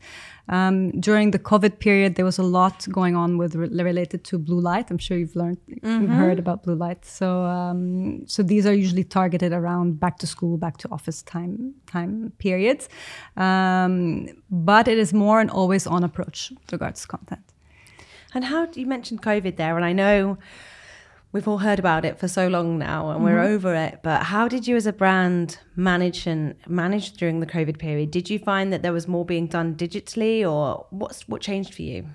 Um, 0.49 1.01
during 1.01 1.33
the 1.33 1.41
COVID 1.41 1.81
period, 1.81 2.15
there 2.15 2.25
was 2.25 2.39
a 2.39 2.45
lot 2.45 2.87
going 2.93 3.17
on 3.17 3.39
with 3.39 3.57
re- 3.57 3.69
related 3.69 4.23
to 4.25 4.39
blue 4.39 4.61
light. 4.61 4.91
I'm 4.91 4.99
sure 4.99 5.19
you've 5.19 5.35
learned, 5.35 5.59
mm-hmm. 5.69 6.03
you've 6.03 6.11
heard 6.11 6.39
about 6.39 6.63
blue 6.63 6.77
light. 6.77 7.05
So 7.05 7.43
um, 7.45 8.25
so 8.27 8.45
these 8.45 8.65
are 8.65 8.75
usually 8.75 9.05
targeted 9.05 9.53
around 9.53 9.99
back 9.99 10.19
to 10.19 10.27
school, 10.27 10.57
back 10.57 10.77
to 10.79 10.89
office 10.91 11.23
time 11.23 11.75
time 11.87 12.33
periods. 12.39 12.89
Um, 13.37 14.29
but 14.49 14.87
it 14.87 14.99
is 14.99 15.13
more 15.13 15.41
an 15.41 15.51
always 15.51 15.87
on 15.89 16.05
approach 16.05 16.53
regards 16.71 17.05
content. 17.05 17.43
And 18.35 18.45
how 18.45 18.69
you 18.75 18.87
mentioned 18.87 19.23
COVID 19.23 19.57
there, 19.57 19.77
and 19.77 19.85
I 19.85 19.93
know 19.93 20.37
we've 21.37 21.47
all 21.47 21.59
heard 21.59 21.79
about 21.79 22.03
it 22.07 22.19
for 22.19 22.29
so 22.29 22.49
long 22.49 22.79
now 22.79 23.11
and 23.11 23.19
mm-hmm. 23.19 23.27
we're 23.27 23.41
over 23.41 23.75
it 23.75 24.01
but 24.03 24.23
how 24.23 24.49
did 24.49 24.67
you 24.67 24.75
as 24.75 24.87
a 24.87 24.93
brand 24.93 25.59
manage 25.77 26.27
and 26.27 26.55
manage 26.67 27.13
during 27.13 27.41
the 27.41 27.47
covid 27.47 27.79
period 27.79 28.11
did 28.11 28.31
you 28.31 28.39
find 28.39 28.73
that 28.73 28.81
there 28.81 28.93
was 28.93 29.07
more 29.07 29.23
being 29.23 29.47
done 29.47 29.75
digitally 29.75 30.51
or 30.51 30.87
what's 30.89 31.29
what 31.29 31.43
changed 31.43 31.75
for 31.75 31.83
you 31.83 32.07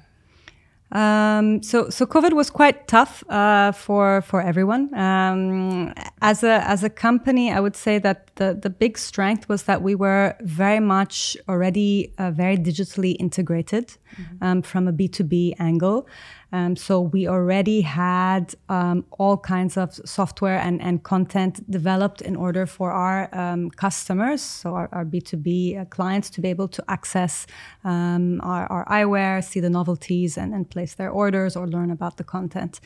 um, 0.91 1.63
so, 1.63 1.89
so 1.89 2.05
COVID 2.05 2.33
was 2.33 2.49
quite 2.49 2.87
tough 2.89 3.23
uh, 3.29 3.71
for 3.71 4.21
for 4.23 4.41
everyone. 4.41 4.93
Um, 4.93 5.93
as 6.21 6.43
a 6.43 6.67
as 6.67 6.83
a 6.83 6.89
company, 6.89 7.49
I 7.49 7.61
would 7.61 7.77
say 7.77 7.97
that 7.99 8.35
the 8.35 8.59
the 8.61 8.69
big 8.69 8.97
strength 8.97 9.47
was 9.47 9.63
that 9.63 9.81
we 9.81 9.95
were 9.95 10.35
very 10.41 10.81
much 10.81 11.37
already 11.47 12.13
uh, 12.17 12.31
very 12.31 12.57
digitally 12.57 13.15
integrated 13.19 13.87
mm-hmm. 13.87 14.43
um, 14.43 14.61
from 14.61 14.89
a 14.89 14.91
B 14.91 15.07
two 15.07 15.23
B 15.23 15.55
angle. 15.59 16.07
Um, 16.51 16.75
so 16.75 16.99
we 16.99 17.27
already 17.27 17.81
had 17.81 18.55
um, 18.67 19.05
all 19.11 19.37
kinds 19.37 19.77
of 19.77 19.93
software 20.05 20.59
and, 20.59 20.81
and 20.81 21.03
content 21.03 21.69
developed 21.71 22.21
in 22.21 22.35
order 22.35 22.65
for 22.65 22.91
our 22.91 23.29
um, 23.33 23.69
customers, 23.71 24.41
so 24.41 24.75
our, 24.75 24.89
our 24.91 25.05
B2B 25.05 25.79
uh, 25.79 25.85
clients, 25.85 26.29
to 26.31 26.41
be 26.41 26.49
able 26.49 26.67
to 26.67 26.83
access 26.89 27.47
um, 27.83 28.41
our, 28.41 28.65
our, 28.67 28.85
eyewear, 28.85 29.43
see 29.43 29.59
the 29.61 29.69
novelties, 29.69 30.37
and, 30.37 30.53
and 30.53 30.69
place 30.69 30.95
their 30.95 31.09
orders 31.09 31.55
or 31.55 31.67
learn 31.67 31.89
about 31.89 32.17
the 32.17 32.23
content. 32.23 32.81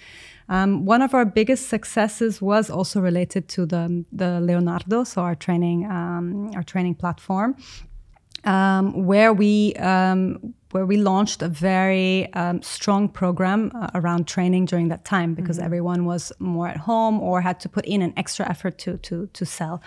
Um, 0.47 0.85
one 0.85 1.01
of 1.01 1.15
our 1.15 1.25
biggest 1.25 1.67
successes 1.67 2.41
was 2.41 2.69
also 2.69 3.01
related 3.01 3.47
to 3.49 3.65
the, 3.65 4.05
the 4.11 4.39
Leonardo, 4.41 5.03
so 5.03 5.23
our 5.23 5.35
training, 5.35 5.85
um, 5.89 6.51
our 6.55 6.63
training 6.63 6.95
platform 6.95 7.55
um, 8.43 9.05
where 9.05 9.33
we 9.33 9.73
um, 9.75 10.53
where 10.71 10.85
we 10.85 10.97
launched 10.97 11.41
a 11.41 11.47
very 11.47 12.31
um, 12.33 12.61
strong 12.61 13.07
program 13.07 13.71
uh, 13.73 13.87
around 13.95 14.27
training 14.27 14.65
during 14.65 14.89
that 14.89 15.05
time 15.05 15.33
because 15.33 15.55
mm-hmm. 15.55 15.65
everyone 15.67 16.03
was 16.03 16.33
more 16.39 16.67
at 16.67 16.75
home 16.75 17.21
or 17.21 17.39
had 17.39 17.61
to 17.61 17.69
put 17.69 17.85
in 17.85 18.01
an 18.01 18.13
extra 18.17 18.47
effort 18.49 18.77
to 18.77 18.97
to 18.97 19.27
to 19.27 19.45
sell. 19.45 19.81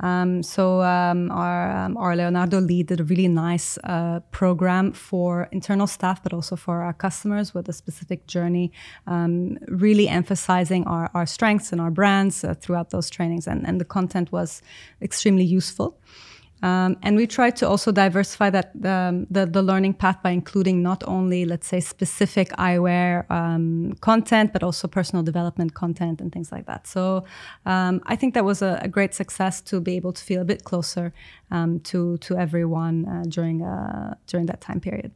Um, 0.00 0.42
so 0.42 0.80
um, 0.80 1.30
our 1.30 1.70
um, 1.70 1.96
our 1.98 2.16
Leonardo 2.16 2.58
lead 2.58 2.86
did 2.86 3.00
a 3.00 3.04
really 3.04 3.28
nice 3.28 3.78
uh, 3.84 4.20
program 4.30 4.92
for 4.92 5.46
internal 5.52 5.86
staff, 5.86 6.22
but 6.22 6.32
also 6.32 6.56
for 6.56 6.82
our 6.82 6.94
customers 6.94 7.52
with 7.54 7.68
a 7.68 7.72
specific 7.72 8.26
journey, 8.26 8.72
really 9.68 10.08
emphasizing 10.08 10.86
our, 10.86 11.10
our 11.12 11.26
strengths 11.26 11.70
and 11.70 11.80
our 11.80 11.90
brands 11.90 12.44
uh, 12.44 12.54
throughout 12.54 12.90
those 12.90 13.10
trainings, 13.10 13.46
and 13.46 13.66
and 13.68 13.78
the 13.78 13.84
content 13.84 14.32
was 14.32 14.62
extremely 15.02 15.44
useful. 15.44 15.98
Um, 16.62 16.96
and 17.02 17.16
we 17.16 17.26
try 17.26 17.50
to 17.50 17.68
also 17.68 17.90
diversify 17.92 18.50
that 18.50 18.72
um, 18.84 19.26
the, 19.30 19.46
the 19.46 19.62
learning 19.62 19.94
path 19.94 20.22
by 20.22 20.30
including 20.30 20.82
not 20.82 21.02
only, 21.06 21.44
let's 21.44 21.66
say, 21.66 21.80
specific 21.80 22.50
eyewear 22.50 23.30
um, 23.30 23.94
content, 24.00 24.52
but 24.52 24.62
also 24.62 24.86
personal 24.88 25.22
development 25.22 25.74
content 25.74 26.20
and 26.20 26.32
things 26.32 26.52
like 26.52 26.66
that. 26.66 26.86
So 26.86 27.24
um, 27.66 28.02
I 28.06 28.16
think 28.16 28.34
that 28.34 28.44
was 28.44 28.62
a, 28.62 28.78
a, 28.82 28.88
great 28.88 29.14
success 29.14 29.60
to 29.62 29.80
be 29.80 29.96
able 29.96 30.12
to 30.12 30.22
feel 30.22 30.42
a 30.42 30.44
bit 30.44 30.64
closer 30.64 31.12
um, 31.50 31.80
to 31.80 32.18
to 32.18 32.36
everyone 32.36 33.06
uh, 33.06 33.24
during 33.28 33.62
uh, 33.62 34.14
during 34.26 34.46
that 34.46 34.60
time 34.60 34.80
period. 34.80 35.12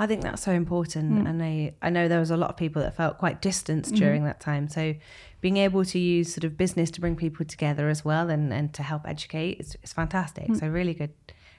I 0.00 0.06
think 0.06 0.22
that's 0.22 0.42
so 0.42 0.52
important, 0.52 1.12
mm. 1.12 1.28
and 1.28 1.42
I 1.42 1.74
I 1.82 1.90
know 1.90 2.08
there 2.08 2.18
was 2.18 2.30
a 2.30 2.36
lot 2.36 2.48
of 2.48 2.56
people 2.56 2.80
that 2.80 2.96
felt 2.96 3.18
quite 3.18 3.42
distanced 3.42 3.90
mm-hmm. 3.90 4.02
during 4.02 4.24
that 4.24 4.40
time. 4.40 4.66
So 4.66 4.94
being 5.42 5.58
able 5.58 5.84
to 5.84 5.98
use 5.98 6.32
sort 6.32 6.44
of 6.44 6.56
business 6.56 6.90
to 6.92 7.02
bring 7.02 7.16
people 7.16 7.44
together 7.44 7.90
as 7.90 8.02
well 8.02 8.30
and, 8.30 8.50
and 8.50 8.72
to 8.74 8.82
help 8.82 9.06
educate 9.06 9.60
is, 9.60 9.76
is 9.82 9.92
fantastic. 9.92 10.48
Mm. 10.48 10.58
So 10.58 10.68
really 10.68 10.94
good, 10.94 11.12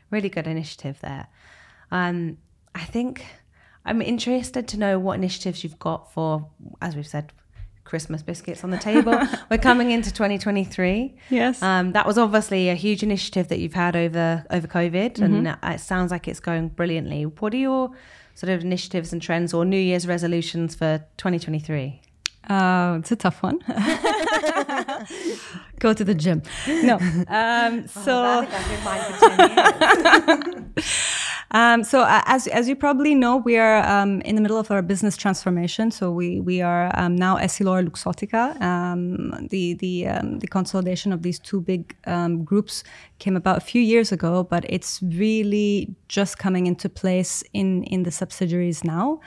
really 0.09 0.27
good 0.27 0.47
initiative 0.47 0.97
there. 1.01 1.27
Um, 1.91 2.39
I 2.73 2.83
think 2.83 3.23
I'm 3.85 4.01
interested 4.01 4.67
to 4.69 4.77
know 4.79 4.97
what 4.97 5.13
initiatives 5.13 5.63
you've 5.63 5.77
got 5.77 6.11
for, 6.11 6.49
as 6.81 6.95
we've 6.95 7.07
said, 7.07 7.31
Christmas 7.83 8.23
biscuits 8.23 8.63
on 8.63 8.71
the 8.71 8.77
table. 8.79 9.19
We're 9.51 9.59
coming 9.59 9.91
into 9.91 10.11
2023. 10.11 11.15
Yes. 11.29 11.61
Um, 11.61 11.91
that 11.91 12.07
was 12.07 12.17
obviously 12.17 12.69
a 12.69 12.75
huge 12.75 13.03
initiative 13.03 13.49
that 13.49 13.59
you've 13.59 13.73
had 13.73 13.95
over 13.95 14.45
over 14.49 14.67
COVID, 14.67 15.13
mm-hmm. 15.13 15.45
and 15.45 15.57
it 15.63 15.79
sounds 15.79 16.09
like 16.09 16.27
it's 16.27 16.39
going 16.39 16.69
brilliantly. 16.69 17.27
What 17.27 17.53
are 17.53 17.57
your 17.57 17.91
sort 18.35 18.49
of 18.51 18.61
initiatives 18.63 19.13
and 19.13 19.21
trends 19.21 19.53
or 19.53 19.65
New 19.65 19.79
Year's 19.79 20.07
resolutions 20.07 20.75
for 20.75 20.99
2023? 21.17 22.01
Uh, 22.49 22.97
it's 22.99 23.11
a 23.11 23.15
tough 23.15 23.43
one. 23.43 23.59
Go 25.79 25.93
to 25.93 26.03
the 26.03 26.15
gym. 26.15 26.41
No. 26.67 26.97
Um, 27.27 27.85
oh, 27.85 27.87
so. 27.87 28.47
Oh, 28.47 28.47
um, 31.51 31.83
so 31.83 32.01
uh, 32.01 32.21
as 32.25 32.47
as 32.47 32.69
you 32.69 32.75
probably 32.75 33.13
know, 33.13 33.35
we 33.35 33.57
are 33.57 33.85
um, 33.85 34.21
in 34.21 34.35
the 34.35 34.41
middle 34.41 34.57
of 34.57 34.71
our 34.71 34.81
business 34.81 35.17
transformation. 35.17 35.91
So 35.91 36.11
we 36.11 36.39
we 36.39 36.61
are 36.61 36.91
um, 36.93 37.15
now 37.15 37.37
Essilor 37.37 37.85
Luxottica. 37.85 38.59
Um, 38.61 39.47
the 39.49 39.73
the 39.73 40.07
um, 40.07 40.39
the 40.39 40.47
consolidation 40.47 41.11
of 41.11 41.23
these 41.23 41.39
two 41.39 41.59
big 41.59 41.95
um, 42.05 42.45
groups 42.45 42.83
came 43.19 43.35
about 43.35 43.57
a 43.57 43.61
few 43.61 43.81
years 43.81 44.13
ago, 44.13 44.43
but 44.43 44.65
it's 44.69 45.01
really 45.01 45.93
just 46.07 46.37
coming 46.37 46.67
into 46.67 46.87
place 46.87 47.43
in 47.53 47.83
in 47.83 48.03
the 48.03 48.11
subsidiaries 48.11 48.83
now. 48.83 49.19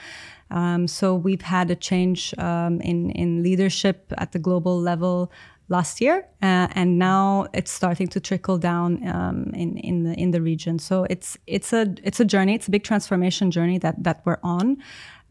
So 0.86 1.16
we've 1.16 1.42
had 1.42 1.70
a 1.70 1.74
change 1.74 2.32
in 2.38 3.10
in 3.10 3.42
leadership 3.42 4.12
at 4.16 4.32
the 4.32 4.38
global 4.38 4.80
level 4.80 5.30
last 5.68 6.00
year, 6.00 6.26
uh, 6.42 6.68
and 6.74 6.98
now 6.98 7.46
it's 7.54 7.70
starting 7.70 8.08
to 8.08 8.20
trickle 8.20 8.58
down 8.58 9.06
um, 9.08 9.50
in 9.54 9.76
in 9.78 10.04
the 10.04 10.14
in 10.14 10.30
the 10.30 10.40
region. 10.40 10.78
So 10.78 11.06
it's 11.10 11.38
it's 11.46 11.72
a 11.72 11.94
it's 12.02 12.20
a 12.20 12.24
journey. 12.24 12.54
It's 12.54 12.68
a 12.68 12.70
big 12.70 12.84
transformation 12.84 13.50
journey 13.50 13.78
that 13.78 14.02
that 14.02 14.22
we're 14.24 14.40
on. 14.42 14.76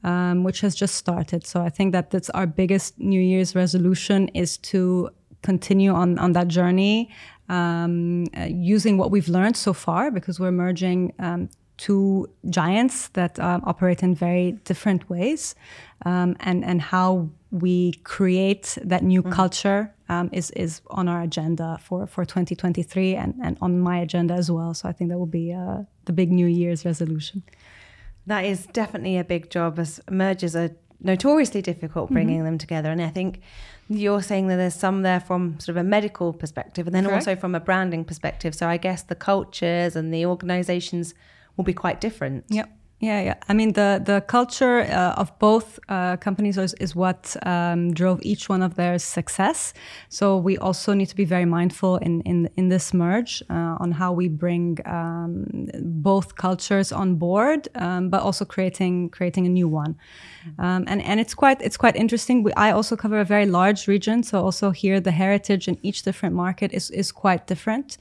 Um, 0.05 0.43
which 0.43 0.59
has 0.59 0.75
just 0.75 0.95
started. 0.95 1.47
So 1.47 1.61
I 1.61 1.69
think 1.69 1.93
that 1.93 2.11
that's 2.11 2.29
our 2.31 2.45
biggest 2.45 2.99
New 2.99 3.21
Year's 3.21 3.55
resolution 3.55 4.27
is 4.33 4.57
to 4.57 5.09
continue 5.43 5.93
on 5.93 6.19
on 6.19 6.33
that 6.33 6.49
journey 6.49 7.09
um, 7.49 8.25
uh, 8.37 8.43
using 8.43 8.97
what 8.97 9.11
we've 9.11 9.29
learned 9.29 9.55
so 9.55 9.73
far 9.73 10.11
because 10.11 10.39
we're 10.39 10.51
merging 10.51 11.13
um, 11.19 11.49
two 11.77 12.27
giants 12.49 13.09
that 13.09 13.39
um, 13.39 13.61
operate 13.65 14.03
in 14.03 14.15
very 14.15 14.53
different 14.63 15.09
ways, 15.09 15.55
um, 16.05 16.35
and 16.39 16.63
and 16.63 16.81
how 16.81 17.29
we 17.53 17.93
create 18.03 18.79
that 18.83 19.03
new 19.03 19.21
mm-hmm. 19.21 19.31
culture 19.31 19.93
um, 20.09 20.29
is 20.33 20.49
is 20.51 20.81
on 20.87 21.07
our 21.07 21.21
agenda 21.21 21.77
for 21.79 22.07
for 22.07 22.25
2023 22.25 23.15
and 23.15 23.35
and 23.43 23.57
on 23.61 23.79
my 23.79 23.99
agenda 23.99 24.33
as 24.33 24.49
well. 24.49 24.73
So 24.73 24.89
I 24.89 24.91
think 24.91 25.11
that 25.11 25.19
will 25.19 25.27
be 25.27 25.53
uh, 25.53 25.83
the 26.05 26.13
big 26.13 26.31
New 26.31 26.47
Year's 26.47 26.83
resolution. 26.83 27.43
That 28.25 28.43
is 28.43 28.65
definitely 28.65 29.17
a 29.19 29.23
big 29.23 29.51
job, 29.51 29.77
as 29.77 30.01
mergers 30.09 30.55
are 30.55 30.71
notoriously 30.99 31.61
difficult 31.61 32.09
bringing 32.09 32.37
mm-hmm. 32.37 32.45
them 32.45 32.57
together, 32.57 32.91
and 32.91 33.01
I 33.01 33.09
think 33.09 33.41
you're 33.87 34.23
saying 34.23 34.47
that 34.47 34.55
there's 34.55 34.73
some 34.73 35.03
there 35.03 35.19
from 35.19 35.59
sort 35.59 35.77
of 35.77 35.77
a 35.77 35.83
medical 35.83 36.33
perspective 36.33 36.87
and 36.87 36.95
then 36.95 37.03
Correct. 37.03 37.27
also 37.27 37.39
from 37.39 37.53
a 37.53 37.59
branding 37.59 38.05
perspective. 38.05 38.55
So 38.55 38.67
I 38.67 38.77
guess 38.77 39.03
the 39.03 39.15
cultures 39.15 39.95
and 39.95 40.13
the 40.13 40.25
organizations 40.25 41.13
will 41.57 41.65
be 41.65 41.73
quite 41.73 41.99
different. 41.99 42.45
Yep. 42.49 42.69
Yeah, 43.03 43.21
yeah. 43.21 43.35
I 43.49 43.53
mean, 43.53 43.73
the 43.73 44.01
the 44.05 44.21
culture 44.21 44.79
uh, 44.79 45.21
of 45.21 45.37
both 45.37 45.77
uh, 45.89 46.15
companies 46.17 46.57
is, 46.57 46.73
is 46.79 46.95
what 46.95 47.35
um, 47.45 47.93
drove 47.93 48.19
each 48.21 48.47
one 48.47 48.65
of 48.65 48.75
their 48.75 48.97
success. 48.97 49.73
So 50.07 50.37
we 50.37 50.57
also 50.57 50.93
need 50.93 51.09
to 51.09 51.15
be 51.15 51.25
very 51.25 51.45
mindful 51.45 51.97
in 51.97 52.21
in, 52.21 52.49
in 52.55 52.69
this 52.69 52.93
merge 52.93 53.43
uh, 53.49 53.83
on 53.83 53.91
how 53.91 54.13
we 54.13 54.29
bring 54.29 54.79
um, 54.85 55.67
both 55.81 56.35
cultures 56.35 56.91
on 56.93 57.15
board, 57.15 57.67
um, 57.75 58.09
but 58.09 58.21
also 58.21 58.45
creating 58.45 59.09
creating 59.09 59.45
a 59.45 59.49
new 59.49 59.67
one. 59.67 59.95
Um, 60.57 60.85
and 60.87 61.01
and 61.01 61.19
it's 61.19 61.33
quite 61.33 61.61
it's 61.61 61.77
quite 61.77 61.97
interesting. 61.97 62.43
We, 62.43 62.53
I 62.53 62.71
also 62.71 62.95
cover 62.95 63.19
a 63.19 63.25
very 63.25 63.45
large 63.45 63.85
region, 63.85 64.23
so 64.23 64.39
also 64.45 64.71
here 64.71 65.01
the 65.01 65.11
heritage 65.11 65.67
in 65.67 65.77
each 65.81 66.03
different 66.03 66.35
market 66.35 66.71
is 66.71 66.89
is 66.89 67.11
quite 67.11 67.47
different. 67.47 67.97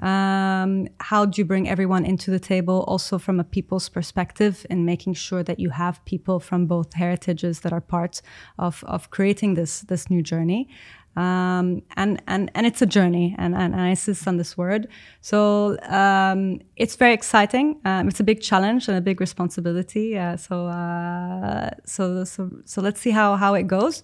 Um, 0.00 0.88
how 0.98 1.26
do 1.26 1.40
you 1.40 1.44
bring 1.44 1.68
everyone 1.68 2.04
into 2.04 2.30
the 2.30 2.40
table, 2.40 2.84
also 2.88 3.18
from 3.18 3.38
a 3.38 3.44
people's 3.44 3.88
perspective, 3.88 4.66
and 4.70 4.86
making 4.86 5.14
sure 5.14 5.42
that 5.42 5.60
you 5.60 5.70
have 5.70 6.04
people 6.04 6.40
from 6.40 6.66
both 6.66 6.94
heritages 6.94 7.60
that 7.60 7.72
are 7.72 7.80
part 7.80 8.22
of, 8.58 8.82
of 8.86 9.10
creating 9.10 9.54
this 9.54 9.80
this 9.80 10.10
new 10.10 10.22
journey. 10.22 10.68
Um, 11.16 11.82
and 11.96 12.22
and 12.28 12.50
and 12.54 12.66
it's 12.66 12.80
a 12.80 12.86
journey, 12.86 13.34
and, 13.36 13.54
and, 13.54 13.74
and 13.74 13.82
I 13.82 13.88
insist 13.88 14.28
on 14.28 14.36
this 14.36 14.56
word. 14.56 14.86
So 15.20 15.76
um, 15.82 16.60
it's 16.76 16.94
very 16.96 17.12
exciting. 17.12 17.80
Um, 17.84 18.08
it's 18.08 18.20
a 18.20 18.24
big 18.24 18.40
challenge 18.40 18.88
and 18.88 18.96
a 18.96 19.00
big 19.00 19.20
responsibility. 19.20 20.16
Uh, 20.16 20.36
so 20.36 20.66
uh, 20.66 21.70
so 21.84 22.24
so 22.24 22.50
so 22.64 22.80
let's 22.80 23.00
see 23.00 23.10
how 23.10 23.36
how 23.36 23.54
it 23.54 23.66
goes. 23.66 24.02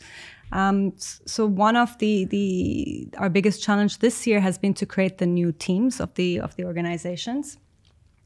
Um, 0.53 0.93
so 0.97 1.47
one 1.47 1.77
of 1.77 1.99
the 1.99 2.25
the 2.27 3.09
our 3.19 3.29
biggest 3.29 3.63
challenge 3.63 3.99
this 3.99 4.27
year 4.27 4.41
has 4.41 4.59
been 4.59 4.75
to 4.75 4.87
create 4.87 5.19
the 5.19 5.27
new 5.27 5.53
teams 5.53 6.01
of 6.01 6.15
the 6.15 6.41
of 6.41 6.55
the 6.57 6.65
organizations. 6.65 7.59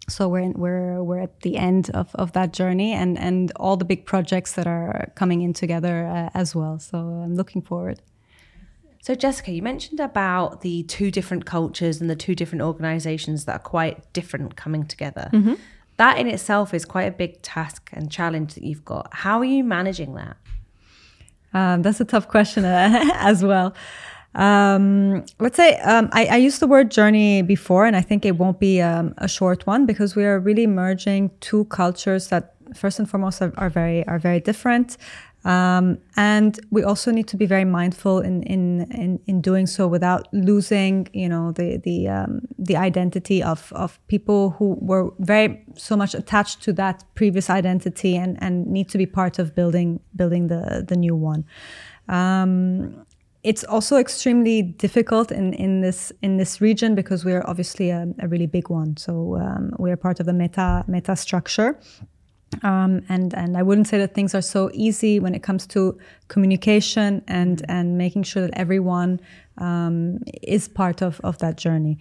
So 0.09 0.29
we're 0.29 0.41
in, 0.41 0.53
we're 0.55 1.03
we're 1.03 1.21
at 1.21 1.41
the 1.41 1.57
end 1.57 1.91
of, 1.91 2.15
of 2.15 2.33
that 2.33 2.53
journey 2.53 2.93
and 2.93 3.19
and 3.19 3.53
all 3.57 3.77
the 3.77 3.85
big 3.85 4.05
projects 4.05 4.53
that 4.55 4.67
are 4.67 5.13
coming 5.15 5.43
in 5.43 5.53
together 5.53 6.07
uh, 6.07 6.31
as 6.35 6.55
well. 6.55 6.79
So 6.79 6.99
I'm 6.99 7.37
looking 7.37 7.63
forward. 7.63 8.01
So 9.03 9.15
Jessica, 9.15 9.51
you 9.51 9.63
mentioned 9.63 9.99
about 9.99 10.61
the 10.61 10.83
two 10.83 11.11
different 11.11 11.47
cultures 11.47 12.03
and 12.03 12.11
the 12.11 12.17
two 12.17 12.35
different 12.35 12.63
organizations 12.63 13.47
that 13.47 13.53
are 13.57 13.65
quite 13.65 14.13
different 14.13 14.57
coming 14.57 14.85
together. 14.85 15.31
Mm-hmm. 15.33 15.55
That 15.97 16.19
in 16.19 16.27
itself 16.27 16.75
is 16.75 16.85
quite 16.85 17.05
a 17.05 17.11
big 17.11 17.41
task 17.41 17.89
and 17.93 18.11
challenge 18.11 18.55
that 18.55 18.65
you've 18.65 18.85
got. 18.85 19.09
How 19.13 19.39
are 19.39 19.45
you 19.45 19.65
managing 19.65 20.15
that? 20.15 20.37
Um, 21.53 21.83
that's 21.83 22.01
a 22.01 22.05
tough 22.05 22.29
question 22.29 22.65
as 22.67 23.43
well. 23.43 23.75
Um, 24.35 25.25
let's 25.41 25.57
say 25.57 25.77
um, 25.81 26.09
I, 26.13 26.27
I, 26.27 26.37
used 26.37 26.61
the 26.61 26.69
word 26.69 26.93
journey 26.93 27.43
before, 27.43 27.85
and 27.85 27.97
I 27.97 28.01
think 28.01 28.25
it 28.25 28.39
won't 28.39 28.61
be 28.61 28.81
um, 28.81 29.13
a 29.19 29.27
short 29.27 29.67
one 29.67 29.87
because 29.87 30.15
we 30.15 30.25
are 30.25 30.39
really 30.39 30.69
merging 30.69 31.33
two 31.41 31.65
cultures 31.65 32.29
that, 32.29 32.55
first 32.73 33.01
and 33.01 33.11
foremost, 33.11 33.43
are, 33.43 33.53
are 33.57 33.69
very 33.69 34.07
are 34.07 34.21
very 34.21 34.39
different. 34.39 34.97
Um, 35.45 35.99
and 36.17 36.61
we 36.71 36.83
also 36.83 37.11
need 37.11 37.27
to 37.29 37.37
be 37.37 37.47
very 37.47 37.65
mindful 37.65 38.21
in, 38.21 38.43
in, 38.43 38.83
in, 38.93 39.21
in 39.27 39.41
doing 39.41 39.67
so 39.67 39.89
without 39.89 40.29
losing, 40.33 41.09
you 41.15 41.29
know, 41.29 41.53
the, 41.53 41.79
the, 41.79 42.09
um, 42.09 42.43
the 42.59 42.77
identity 42.77 43.43
of, 43.43 43.73
of 43.75 43.99
people 44.09 44.51
who 44.51 44.77
were 44.81 45.11
very 45.19 45.65
so 45.77 45.97
much 45.97 46.15
attached 46.15 46.63
to 46.63 46.73
that 46.75 47.05
previous 47.15 47.49
identity 47.49 48.17
and, 48.17 48.37
and 48.43 48.67
need 48.67 48.89
to 48.91 48.99
be 48.99 49.07
part 49.07 49.39
of 49.39 49.55
building, 49.55 50.01
building 50.15 50.49
the, 50.49 50.85
the 50.87 50.97
new 50.97 51.17
one. 51.17 51.45
Um, 52.09 53.07
it's 53.43 53.65
also 53.65 53.97
extremely 53.97 54.61
difficult 54.61 55.33
in, 55.33 55.55
in 55.55 55.81
this 55.81 56.13
in 56.21 56.37
this 56.37 56.61
region 56.61 56.95
because 56.95 57.25
we're 57.25 57.43
obviously 57.47 57.89
a, 57.91 58.07
a 58.19 58.29
really 58.29 58.47
big 58.47 58.69
one. 58.69 58.97
So 58.99 59.37
um, 59.37 59.73
we 59.79 59.91
are 59.91 59.97
part 59.97 60.21
of 60.21 60.27
the 60.27 60.33
meta 60.35 60.85
meta 60.87 61.17
structure, 61.17 61.79
um, 62.63 63.03
and 63.09 63.33
and 63.35 63.57
I 63.57 63.63
wouldn't 63.63 63.87
say 63.87 63.99
that 63.99 64.15
things 64.15 64.35
are 64.35 64.43
so 64.43 64.71
easy 64.75 65.21
when 65.21 65.35
it 65.35 65.43
comes 65.43 65.67
to 65.69 65.99
communication 66.29 67.23
and 67.29 67.63
and 67.69 67.97
making 67.97 68.25
sure 68.25 68.43
that 68.43 68.59
everyone 68.59 69.21
um, 69.59 70.19
is 70.43 70.69
part 70.69 71.03
of 71.03 71.21
of 71.23 71.39
that 71.39 71.57
journey. 71.57 71.99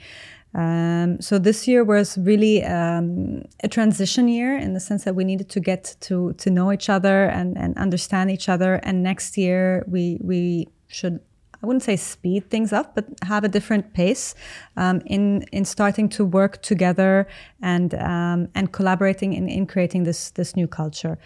Um, 0.56 1.22
so 1.22 1.38
this 1.38 1.68
year 1.68 1.84
was 1.84 2.18
really 2.18 2.64
um, 2.64 3.44
a 3.64 3.68
transition 3.68 4.28
year 4.28 4.58
in 4.58 4.74
the 4.74 4.80
sense 4.80 5.04
that 5.04 5.14
we 5.16 5.24
needed 5.24 5.50
to 5.50 5.60
get 5.60 5.96
to 6.02 6.34
to 6.34 6.50
know 6.50 6.72
each 6.72 6.90
other 6.90 7.26
and 7.26 7.58
and 7.58 7.78
understand 7.78 8.32
each 8.32 8.50
other. 8.50 8.76
And 8.84 9.04
next 9.04 9.38
year 9.38 9.84
we 9.88 10.18
we 10.22 10.68
should 10.88 11.20
I 11.62 11.66
wouldn't 11.66 11.84
say 11.84 11.98
speed 11.98 12.50
things 12.50 12.72
up, 12.72 12.96
but 12.96 13.06
have 13.24 13.44
a 13.44 13.50
different 13.50 13.94
pace 13.94 14.36
um, 14.78 15.02
in 15.06 15.44
in 15.52 15.66
starting 15.66 16.10
to 16.10 16.26
work 16.26 16.62
together 16.62 17.28
and 17.62 17.94
um, 17.96 18.48
and 18.56 18.72
collaborating 18.72 19.34
in, 19.34 19.50
in 19.50 19.66
creating 19.66 20.04
this 20.04 20.32
this 20.32 20.56
new 20.56 20.68
culture. 20.68 21.18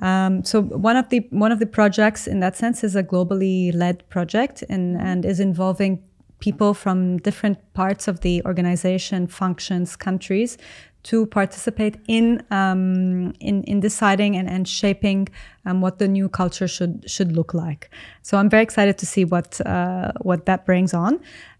Um, 0.00 0.42
so 0.44 0.62
one 0.62 0.96
of 0.96 1.08
the 1.08 1.26
one 1.30 1.52
of 1.52 1.58
the 1.58 1.66
projects 1.66 2.26
in 2.26 2.40
that 2.40 2.56
sense 2.56 2.82
is 2.84 2.96
a 2.96 3.02
globally 3.02 3.74
led 3.74 4.08
project 4.08 4.64
and 4.68 4.96
and 4.96 5.24
is 5.24 5.40
involving 5.40 6.02
people 6.46 6.74
from 6.74 7.16
different 7.28 7.58
parts 7.72 8.04
of 8.08 8.20
the 8.20 8.42
organization, 8.44 9.26
functions, 9.26 9.96
countries 9.96 10.58
to 11.04 11.26
participate 11.26 11.96
in 12.08 12.42
um, 12.50 13.32
in, 13.40 13.62
in 13.64 13.80
deciding 13.80 14.36
and, 14.36 14.48
and 14.48 14.66
shaping 14.66 15.28
um, 15.66 15.80
what 15.80 15.98
the 15.98 16.08
new 16.08 16.28
culture 16.28 16.68
should 16.76 16.94
should 17.14 17.30
look 17.38 17.54
like. 17.54 17.90
So 18.22 18.32
I'm 18.38 18.50
very 18.50 18.62
excited 18.62 18.96
to 18.98 19.06
see 19.06 19.24
what 19.24 19.60
uh, 19.74 20.12
what 20.28 20.40
that 20.46 20.60
brings 20.66 20.92
on, 20.94 21.12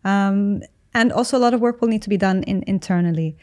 um, 0.05 0.63
and 0.93 1.13
also 1.13 1.37
a 1.37 1.43
lot 1.47 1.55
of 1.55 1.61
work 1.61 1.81
will 1.81 1.93
need 1.95 2.03
to 2.03 2.13
be 2.17 2.21
done 2.29 2.43
in, 2.45 2.65
internally. 2.67 3.37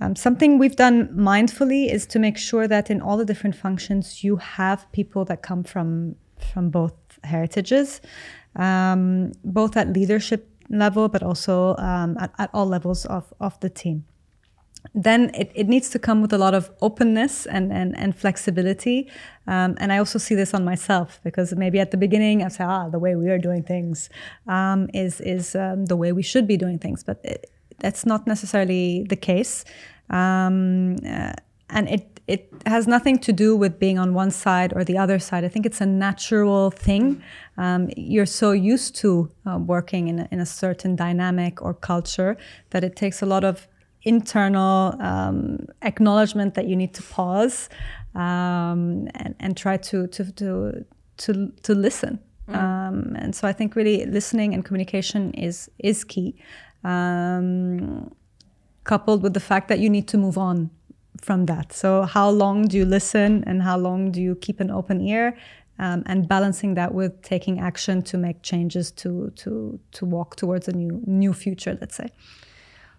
Um, 0.00 0.16
something 0.16 0.58
we've 0.58 0.76
done 0.86 1.08
mindfully 1.30 1.82
is 1.96 2.06
to 2.06 2.18
make 2.18 2.36
sure 2.36 2.66
that 2.74 2.90
in 2.90 3.00
all 3.00 3.16
the 3.16 3.24
different 3.24 3.56
functions 3.56 4.24
you 4.24 4.36
have 4.36 4.90
people 4.92 5.24
that 5.26 5.42
come 5.42 5.62
from 5.62 6.16
from 6.52 6.70
both 6.70 6.94
heritages, 7.22 8.00
um, 8.56 9.32
both 9.44 9.76
at 9.76 9.92
leadership 9.92 10.53
level, 10.78 11.08
but 11.08 11.22
also 11.22 11.76
um, 11.76 12.16
at, 12.18 12.32
at 12.38 12.50
all 12.52 12.66
levels 12.66 13.06
of, 13.06 13.32
of 13.40 13.58
the 13.60 13.70
team 13.70 14.04
then 14.94 15.30
it, 15.34 15.50
it 15.54 15.68
needs 15.68 15.88
to 15.90 15.98
come 15.98 16.20
with 16.20 16.32
a 16.32 16.38
lot 16.38 16.54
of 16.54 16.70
openness 16.82 17.46
and, 17.46 17.72
and, 17.72 17.96
and 17.96 18.16
flexibility. 18.16 19.08
Um, 19.46 19.76
and 19.78 19.92
I 19.92 19.98
also 19.98 20.18
see 20.18 20.34
this 20.34 20.52
on 20.52 20.64
myself 20.64 21.20
because 21.24 21.54
maybe 21.54 21.80
at 21.80 21.90
the 21.90 21.96
beginning 21.96 22.42
I 22.42 22.48
say, 22.48 22.64
ah, 22.64 22.88
the 22.88 22.98
way 22.98 23.14
we 23.14 23.30
are 23.30 23.38
doing 23.38 23.62
things 23.62 24.10
um, 24.46 24.88
is, 24.92 25.20
is 25.20 25.54
um, 25.54 25.86
the 25.86 25.96
way 25.96 26.12
we 26.12 26.22
should 26.22 26.46
be 26.46 26.56
doing 26.56 26.78
things. 26.78 27.02
But 27.02 27.20
it, 27.24 27.50
that's 27.78 28.04
not 28.04 28.26
necessarily 28.26 29.06
the 29.08 29.16
case. 29.16 29.64
Um, 30.10 30.96
uh, 31.06 31.32
and 31.70 31.88
it, 31.88 32.13
it 32.26 32.50
has 32.64 32.86
nothing 32.86 33.18
to 33.18 33.32
do 33.32 33.54
with 33.54 33.78
being 33.78 33.98
on 33.98 34.14
one 34.14 34.30
side 34.30 34.72
or 34.74 34.82
the 34.82 34.96
other 34.96 35.18
side. 35.18 35.44
I 35.44 35.48
think 35.48 35.66
it's 35.66 35.80
a 35.80 35.86
natural 35.86 36.70
thing. 36.70 37.22
Um, 37.58 37.90
you're 37.96 38.26
so 38.26 38.52
used 38.52 38.96
to 38.96 39.30
uh, 39.46 39.58
working 39.58 40.08
in 40.08 40.20
a, 40.20 40.28
in 40.30 40.40
a 40.40 40.46
certain 40.46 40.96
dynamic 40.96 41.60
or 41.60 41.74
culture 41.74 42.36
that 42.70 42.82
it 42.82 42.96
takes 42.96 43.20
a 43.20 43.26
lot 43.26 43.44
of 43.44 43.68
internal 44.04 44.94
um, 45.00 45.66
acknowledgement 45.82 46.54
that 46.54 46.66
you 46.66 46.76
need 46.76 46.94
to 46.94 47.02
pause 47.02 47.68
um, 48.14 49.08
and, 49.14 49.34
and 49.40 49.56
try 49.56 49.76
to 49.76 50.06
to 50.08 50.32
to 50.32 50.84
to, 51.16 51.52
to 51.62 51.74
listen. 51.74 52.18
Mm. 52.48 52.56
Um, 52.56 53.16
and 53.16 53.34
so 53.34 53.46
I 53.46 53.52
think 53.52 53.76
really 53.76 54.04
listening 54.06 54.54
and 54.54 54.64
communication 54.64 55.32
is 55.34 55.70
is 55.78 56.04
key, 56.04 56.36
um, 56.84 58.10
coupled 58.84 59.22
with 59.22 59.34
the 59.34 59.40
fact 59.40 59.68
that 59.68 59.78
you 59.78 59.90
need 59.90 60.08
to 60.08 60.18
move 60.18 60.38
on 60.38 60.70
from 61.24 61.46
that. 61.46 61.72
So 61.72 62.02
how 62.02 62.28
long 62.30 62.68
do 62.68 62.76
you 62.76 62.84
listen 62.84 63.42
and 63.46 63.62
how 63.62 63.78
long 63.78 64.12
do 64.12 64.20
you 64.20 64.34
keep 64.36 64.60
an 64.60 64.70
open 64.70 65.00
ear? 65.00 65.36
Um, 65.76 66.04
and 66.06 66.28
balancing 66.28 66.74
that 66.74 66.94
with 66.94 67.20
taking 67.22 67.58
action 67.58 68.02
to 68.02 68.16
make 68.16 68.42
changes 68.42 68.92
to 68.92 69.32
to 69.42 69.80
to 69.90 70.06
walk 70.06 70.36
towards 70.36 70.68
a 70.68 70.72
new 70.72 71.02
new 71.04 71.32
future, 71.32 71.76
let's 71.80 71.96
say. 71.96 72.10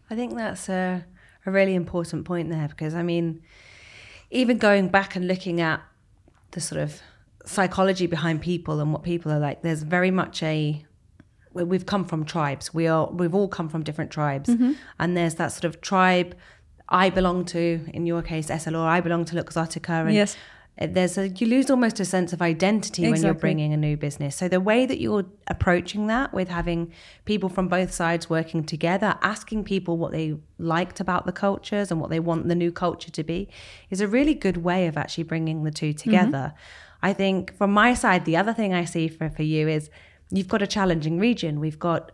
I 0.09 0.15
think 0.15 0.35
that's 0.35 0.67
a, 0.67 1.05
a 1.45 1.51
really 1.51 1.73
important 1.73 2.25
point 2.25 2.49
there 2.49 2.67
because, 2.67 2.93
I 2.93 3.01
mean, 3.01 3.41
even 4.29 4.57
going 4.57 4.89
back 4.89 5.15
and 5.15 5.25
looking 5.25 5.61
at 5.61 5.81
the 6.51 6.61
sort 6.61 6.81
of 6.81 7.01
psychology 7.45 8.07
behind 8.07 8.41
people 8.41 8.81
and 8.81 8.91
what 8.91 9.03
people 9.03 9.31
are 9.31 9.39
like, 9.39 9.61
there's 9.61 9.83
very 9.83 10.11
much 10.11 10.43
a 10.43 10.85
we've 11.53 11.85
come 11.85 12.03
from 12.05 12.25
tribes. 12.25 12.73
We 12.73 12.87
are 12.87 13.09
we've 13.09 13.33
all 13.33 13.47
come 13.47 13.69
from 13.69 13.83
different 13.83 14.11
tribes, 14.11 14.49
mm-hmm. 14.49 14.73
and 14.99 15.15
there's 15.15 15.35
that 15.35 15.53
sort 15.53 15.65
of 15.65 15.81
tribe 15.81 16.35
I 16.89 17.09
belong 17.09 17.45
to. 17.45 17.81
In 17.93 18.05
your 18.05 18.21
case, 18.21 18.47
Essilor, 18.47 18.85
I 18.85 19.01
belong 19.01 19.25
to 19.25 19.35
Luxottica, 19.35 20.05
and 20.05 20.13
yes 20.13 20.37
there's 20.77 21.17
a 21.17 21.29
you 21.29 21.47
lose 21.47 21.69
almost 21.69 21.99
a 21.99 22.05
sense 22.05 22.33
of 22.33 22.41
identity 22.41 23.03
exactly. 23.03 23.11
when 23.11 23.21
you're 23.21 23.39
bringing 23.39 23.73
a 23.73 23.77
new 23.77 23.95
business 23.95 24.35
so 24.35 24.49
the 24.49 24.59
way 24.59 24.85
that 24.85 24.99
you're 24.99 25.23
approaching 25.47 26.07
that 26.07 26.33
with 26.33 26.49
having 26.49 26.91
people 27.23 27.47
from 27.47 27.69
both 27.69 27.93
sides 27.93 28.29
working 28.29 28.63
together 28.63 29.17
asking 29.21 29.63
people 29.63 29.97
what 29.97 30.11
they 30.11 30.35
liked 30.59 30.99
about 30.99 31.25
the 31.25 31.31
cultures 31.31 31.91
and 31.91 32.01
what 32.01 32.09
they 32.09 32.19
want 32.19 32.47
the 32.49 32.55
new 32.55 32.71
culture 32.71 33.09
to 33.09 33.23
be 33.23 33.47
is 33.89 34.01
a 34.01 34.07
really 34.07 34.33
good 34.33 34.57
way 34.57 34.85
of 34.87 34.97
actually 34.97 35.23
bringing 35.23 35.63
the 35.63 35.71
two 35.71 35.93
together 35.93 36.53
mm-hmm. 36.53 37.05
i 37.05 37.13
think 37.13 37.55
from 37.55 37.71
my 37.71 37.93
side 37.93 38.25
the 38.25 38.35
other 38.35 38.53
thing 38.53 38.73
i 38.73 38.83
see 38.83 39.07
for, 39.07 39.29
for 39.29 39.43
you 39.43 39.69
is 39.69 39.89
you've 40.29 40.49
got 40.49 40.61
a 40.61 40.67
challenging 40.67 41.17
region 41.19 41.61
we've 41.61 41.79
got 41.79 42.11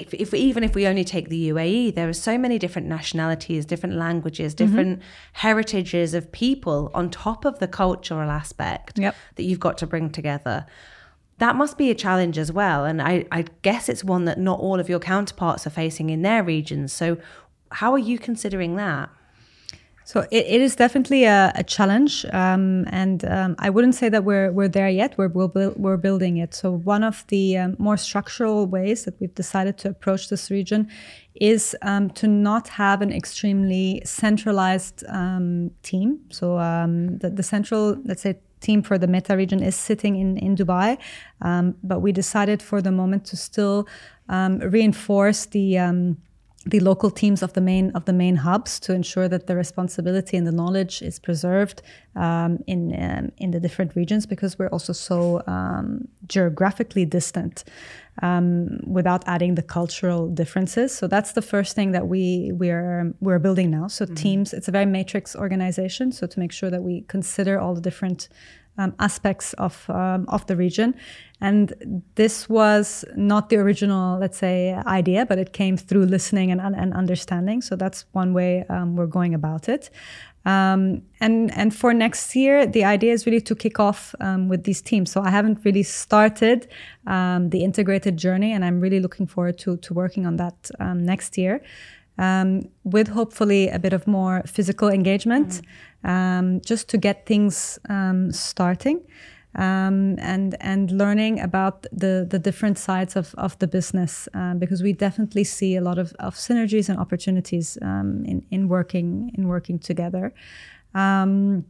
if, 0.00 0.14
if 0.14 0.34
even 0.34 0.64
if 0.64 0.74
we 0.74 0.86
only 0.86 1.04
take 1.04 1.28
the 1.28 1.50
UAE, 1.50 1.94
there 1.94 2.08
are 2.08 2.12
so 2.12 2.38
many 2.38 2.58
different 2.58 2.88
nationalities, 2.88 3.64
different 3.64 3.96
languages, 3.96 4.54
mm-hmm. 4.54 4.66
different 4.66 4.98
mm-hmm. 4.98 5.08
heritages 5.34 6.14
of 6.14 6.30
people 6.32 6.90
on 6.94 7.10
top 7.10 7.44
of 7.44 7.58
the 7.58 7.68
cultural 7.68 8.30
aspect 8.30 8.98
yep. 8.98 9.14
that 9.36 9.44
you've 9.44 9.60
got 9.60 9.78
to 9.78 9.86
bring 9.86 10.10
together. 10.10 10.66
That 11.38 11.56
must 11.56 11.78
be 11.78 11.90
a 11.90 11.94
challenge 11.94 12.36
as 12.38 12.52
well. 12.52 12.84
And 12.84 13.00
I, 13.00 13.26
I 13.32 13.46
guess 13.62 13.88
it's 13.88 14.04
one 14.04 14.26
that 14.26 14.38
not 14.38 14.60
all 14.60 14.78
of 14.78 14.88
your 14.88 14.98
counterparts 14.98 15.66
are 15.66 15.70
facing 15.70 16.10
in 16.10 16.22
their 16.22 16.42
regions. 16.42 16.92
So, 16.92 17.16
how 17.72 17.92
are 17.92 17.98
you 17.98 18.18
considering 18.18 18.76
that? 18.76 19.08
So 20.04 20.20
it, 20.30 20.46
it 20.46 20.60
is 20.60 20.74
definitely 20.74 21.24
a, 21.24 21.52
a 21.54 21.62
challenge, 21.62 22.24
um, 22.32 22.84
and 22.90 23.24
um, 23.24 23.54
I 23.58 23.70
wouldn't 23.70 23.94
say 23.94 24.08
that 24.08 24.24
we're 24.24 24.50
we're 24.50 24.68
there 24.68 24.88
yet. 24.88 25.16
We're 25.16 25.28
we're, 25.28 25.70
we're 25.76 25.96
building 25.96 26.38
it. 26.38 26.54
So 26.54 26.72
one 26.72 27.04
of 27.04 27.24
the 27.28 27.58
um, 27.58 27.76
more 27.78 27.96
structural 27.96 28.66
ways 28.66 29.04
that 29.04 29.20
we've 29.20 29.34
decided 29.34 29.78
to 29.78 29.90
approach 29.90 30.28
this 30.28 30.50
region 30.50 30.88
is 31.34 31.76
um, 31.82 32.10
to 32.10 32.26
not 32.26 32.68
have 32.68 33.02
an 33.02 33.12
extremely 33.12 34.02
centralized 34.04 35.04
um, 35.08 35.70
team. 35.82 36.18
So 36.30 36.58
um, 36.58 37.18
the, 37.18 37.30
the 37.30 37.42
central, 37.42 37.96
let's 38.04 38.22
say, 38.22 38.38
team 38.60 38.82
for 38.82 38.98
the 38.98 39.06
Meta 39.06 39.36
region 39.36 39.62
is 39.62 39.76
sitting 39.76 40.16
in 40.16 40.36
in 40.38 40.56
Dubai, 40.56 40.98
but 41.82 42.00
we 42.00 42.10
decided 42.12 42.62
for 42.62 42.82
the 42.82 42.90
moment 42.90 43.26
to 43.26 43.36
still 43.36 43.86
reinforce 44.28 45.46
the 45.46 45.78
the 46.66 46.80
local 46.80 47.10
teams 47.10 47.42
of 47.42 47.54
the 47.54 47.60
main 47.60 47.90
of 47.92 48.04
the 48.04 48.12
main 48.12 48.36
hubs 48.36 48.78
to 48.80 48.92
ensure 48.92 49.28
that 49.28 49.46
the 49.46 49.56
responsibility 49.56 50.36
and 50.36 50.46
the 50.46 50.52
knowledge 50.52 51.00
is 51.00 51.18
preserved 51.18 51.80
um, 52.16 52.58
in 52.66 52.94
um, 53.02 53.32
in 53.38 53.50
the 53.50 53.60
different 53.60 53.96
regions 53.96 54.26
because 54.26 54.58
we're 54.58 54.68
also 54.68 54.92
so 54.92 55.42
um, 55.46 56.06
geographically 56.26 57.06
distant 57.06 57.64
um, 58.20 58.78
without 58.86 59.22
adding 59.26 59.54
the 59.54 59.62
cultural 59.62 60.28
differences. 60.28 60.94
So 60.94 61.06
that's 61.06 61.32
the 61.32 61.42
first 61.42 61.74
thing 61.74 61.92
that 61.92 62.08
we 62.08 62.52
we're 62.52 63.14
we're 63.20 63.38
building 63.38 63.70
now. 63.70 63.86
So 63.88 64.04
mm-hmm. 64.04 64.14
teams, 64.14 64.52
it's 64.52 64.68
a 64.68 64.72
very 64.72 64.86
matrix 64.86 65.34
organization. 65.34 66.12
So 66.12 66.26
to 66.26 66.38
make 66.38 66.52
sure 66.52 66.68
that 66.68 66.82
we 66.82 67.02
consider 67.08 67.58
all 67.58 67.74
the 67.74 67.80
different 67.80 68.28
um, 68.78 68.94
aspects 68.98 69.52
of 69.54 69.88
um, 69.90 70.26
of 70.28 70.46
the 70.46 70.56
region. 70.56 70.94
And 71.40 72.04
this 72.16 72.48
was 72.48 73.04
not 73.16 73.48
the 73.48 73.56
original, 73.56 74.18
let's 74.18 74.36
say, 74.36 74.74
idea, 74.86 75.24
but 75.24 75.38
it 75.38 75.54
came 75.54 75.78
through 75.78 76.04
listening 76.04 76.50
and, 76.50 76.60
and 76.60 76.92
understanding. 76.92 77.62
So 77.62 77.76
that's 77.76 78.04
one 78.12 78.34
way 78.34 78.64
um, 78.68 78.94
we're 78.94 79.06
going 79.06 79.34
about 79.34 79.68
it. 79.68 79.90
Um, 80.44 81.02
and 81.20 81.54
and 81.54 81.74
for 81.74 81.92
next 81.92 82.34
year, 82.34 82.66
the 82.66 82.84
idea 82.84 83.12
is 83.12 83.26
really 83.26 83.42
to 83.42 83.54
kick 83.54 83.78
off 83.78 84.14
um, 84.20 84.48
with 84.48 84.64
these 84.64 84.80
teams. 84.80 85.10
So 85.10 85.20
I 85.20 85.30
haven't 85.30 85.64
really 85.64 85.82
started 85.82 86.68
um, 87.06 87.50
the 87.50 87.62
integrated 87.62 88.16
journey, 88.16 88.52
and 88.52 88.64
I'm 88.64 88.80
really 88.80 89.00
looking 89.00 89.26
forward 89.26 89.58
to 89.58 89.76
to 89.76 89.94
working 89.94 90.26
on 90.26 90.36
that 90.36 90.70
um, 90.80 91.04
next 91.04 91.36
year. 91.36 91.62
Um, 92.18 92.68
with 92.84 93.08
hopefully 93.08 93.68
a 93.68 93.78
bit 93.78 93.94
of 93.94 94.06
more 94.06 94.42
physical 94.46 94.90
engagement, 94.90 95.48
mm-hmm. 95.48 95.66
Um, 96.04 96.60
just 96.60 96.88
to 96.88 96.98
get 96.98 97.26
things 97.26 97.78
um, 97.88 98.32
starting. 98.32 99.00
um, 99.56 100.16
and 100.18 100.56
and 100.60 100.92
learning 100.92 101.40
about 101.40 101.82
the 101.92 102.26
the 102.28 102.38
different 102.38 102.78
sides 102.78 103.16
of, 103.16 103.34
of 103.36 103.58
the 103.58 103.66
business 103.66 104.28
uh, 104.34 104.54
because 104.54 104.82
we 104.82 104.92
definitely 104.92 105.44
see 105.44 105.76
a 105.76 105.80
lot 105.80 105.98
of, 105.98 106.14
of 106.20 106.34
synergies 106.36 106.88
and 106.88 106.98
opportunities 106.98 107.76
um, 107.82 108.24
in 108.24 108.44
in 108.50 108.68
working 108.68 109.32
in 109.36 109.48
working 109.48 109.78
together. 109.78 110.32
Um, 110.94 111.64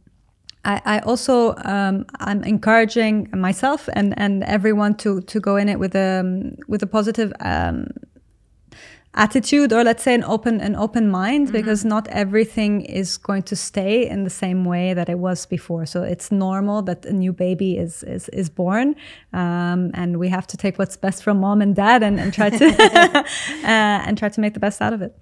I, 0.63 0.81
I, 0.85 0.99
also 0.99 1.55
um, 1.65 2.05
I'm 2.19 2.43
encouraging 2.43 3.29
myself 3.33 3.89
and, 3.93 4.13
and 4.17 4.43
everyone 4.43 4.95
to 4.97 5.21
to 5.21 5.39
go 5.39 5.55
in 5.55 5.67
it 5.67 5.79
with 5.79 5.95
a 5.95 6.53
with 6.67 6.83
a 6.83 6.87
positive 6.87 7.33
um, 7.39 7.87
attitude 9.13 9.73
or 9.73 9.83
let's 9.83 10.03
say 10.03 10.13
an 10.13 10.23
open 10.23 10.61
an 10.61 10.73
open 10.75 11.09
mind 11.09 11.47
mm-hmm. 11.47 11.57
because 11.57 11.83
not 11.83 12.07
everything 12.07 12.81
is 12.81 13.17
going 13.17 13.43
to 13.43 13.57
stay 13.57 14.07
in 14.07 14.23
the 14.23 14.29
same 14.29 14.63
way 14.63 14.93
that 14.93 15.09
it 15.09 15.19
was 15.19 15.45
before 15.45 15.85
so 15.85 16.01
it's 16.01 16.31
normal 16.31 16.81
that 16.81 17.05
a 17.05 17.11
new 17.11 17.33
baby 17.33 17.77
is 17.77 18.03
is, 18.03 18.29
is 18.29 18.49
born 18.49 18.95
um, 19.33 19.91
and 19.95 20.17
we 20.17 20.29
have 20.29 20.47
to 20.47 20.55
take 20.55 20.79
what's 20.79 20.95
best 20.95 21.23
from 21.23 21.41
mom 21.41 21.61
and 21.61 21.75
dad 21.75 22.01
and, 22.01 22.21
and 22.21 22.33
try 22.33 22.49
to 22.49 22.65
uh, 22.65 23.25
and 23.63 24.17
try 24.17 24.29
to 24.29 24.39
make 24.39 24.53
the 24.53 24.61
best 24.61 24.81
out 24.81 24.93
of 24.93 25.01
it 25.01 25.17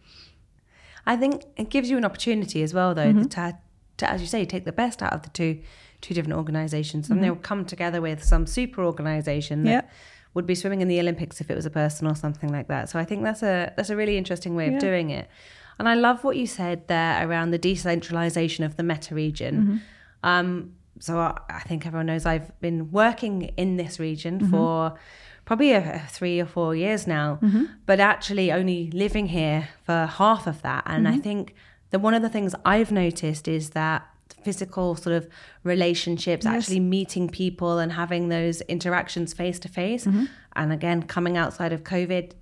i 1.07 1.15
think 1.15 1.45
it 1.57 1.69
gives 1.69 1.89
you 1.89 1.97
an 1.97 2.05
opportunity 2.05 2.61
as 2.61 2.75
well 2.75 2.93
though 2.93 3.11
mm-hmm. 3.11 3.23
to, 3.23 3.57
to 3.97 4.07
as 4.07 4.21
you 4.21 4.27
say 4.27 4.45
take 4.45 4.65
the 4.65 4.71
best 4.71 5.01
out 5.01 5.13
of 5.13 5.23
the 5.23 5.29
two 5.29 5.59
two 6.01 6.13
different 6.13 6.37
organizations 6.37 7.09
and 7.09 7.17
mm-hmm. 7.17 7.23
they'll 7.23 7.35
come 7.35 7.65
together 7.65 8.01
with 8.01 8.23
some 8.23 8.45
super 8.45 8.83
organization 8.83 9.63
that 9.63 9.85
yeah 9.85 9.91
would 10.33 10.45
be 10.45 10.55
swimming 10.55 10.81
in 10.81 10.87
the 10.87 10.99
Olympics 10.99 11.41
if 11.41 11.49
it 11.49 11.55
was 11.55 11.65
a 11.65 11.69
person 11.69 12.07
or 12.07 12.15
something 12.15 12.51
like 12.51 12.67
that. 12.67 12.89
So 12.89 12.99
I 12.99 13.05
think 13.05 13.23
that's 13.23 13.43
a 13.43 13.73
that's 13.75 13.89
a 13.89 13.95
really 13.95 14.17
interesting 14.17 14.55
way 14.55 14.67
of 14.67 14.73
yeah. 14.73 14.79
doing 14.79 15.09
it. 15.09 15.29
And 15.79 15.87
I 15.87 15.95
love 15.95 16.23
what 16.23 16.35
you 16.35 16.45
said 16.45 16.87
there 16.87 17.27
around 17.27 17.51
the 17.51 17.57
decentralization 17.57 18.65
of 18.65 18.75
the 18.75 18.83
meta 18.83 19.15
region. 19.15 19.55
Mm-hmm. 19.55 19.77
Um, 20.29 20.73
so 20.99 21.17
I, 21.17 21.39
I, 21.49 21.59
think 21.61 21.85
everyone 21.85 22.07
knows 22.07 22.25
I've 22.25 22.59
been 22.59 22.91
working 22.91 23.43
in 23.55 23.77
this 23.77 23.97
region 23.99 24.39
mm-hmm. 24.39 24.51
for 24.51 24.99
probably 25.45 25.71
a, 25.71 25.95
a 25.95 26.07
three 26.09 26.41
or 26.41 26.45
four 26.45 26.75
years 26.75 27.07
now, 27.07 27.39
mm-hmm. 27.41 27.63
but 27.85 28.01
actually 28.01 28.51
only 28.51 28.91
living 28.91 29.27
here 29.27 29.69
for 29.83 30.05
half 30.05 30.45
of 30.45 30.61
that. 30.63 30.83
And 30.85 31.07
I 31.07 31.11
mm-hmm. 31.11 31.21
think 31.21 31.55
that 31.91 31.99
one 31.99 32.13
of 32.13 32.21
the 32.21 32.29
things 32.29 32.53
I've 32.65 32.91
noticed 32.91 33.47
is 33.47 33.69
that 33.69 34.05
physical 34.43 34.95
sort 34.95 35.15
of 35.15 35.27
relationships, 35.63 36.45
yes. 36.45 36.53
actually 36.53 36.79
meeting 36.79 37.29
people 37.29 37.79
and 37.79 37.91
having 37.91 38.29
those 38.29 38.61
interactions 38.61 39.33
face 39.33 39.59
to 39.59 39.69
face. 39.69 40.07
And 40.55 40.73
again, 40.73 41.03
coming 41.03 41.37
outside 41.37 41.73
of 41.73 41.83
COVID, 41.83 42.33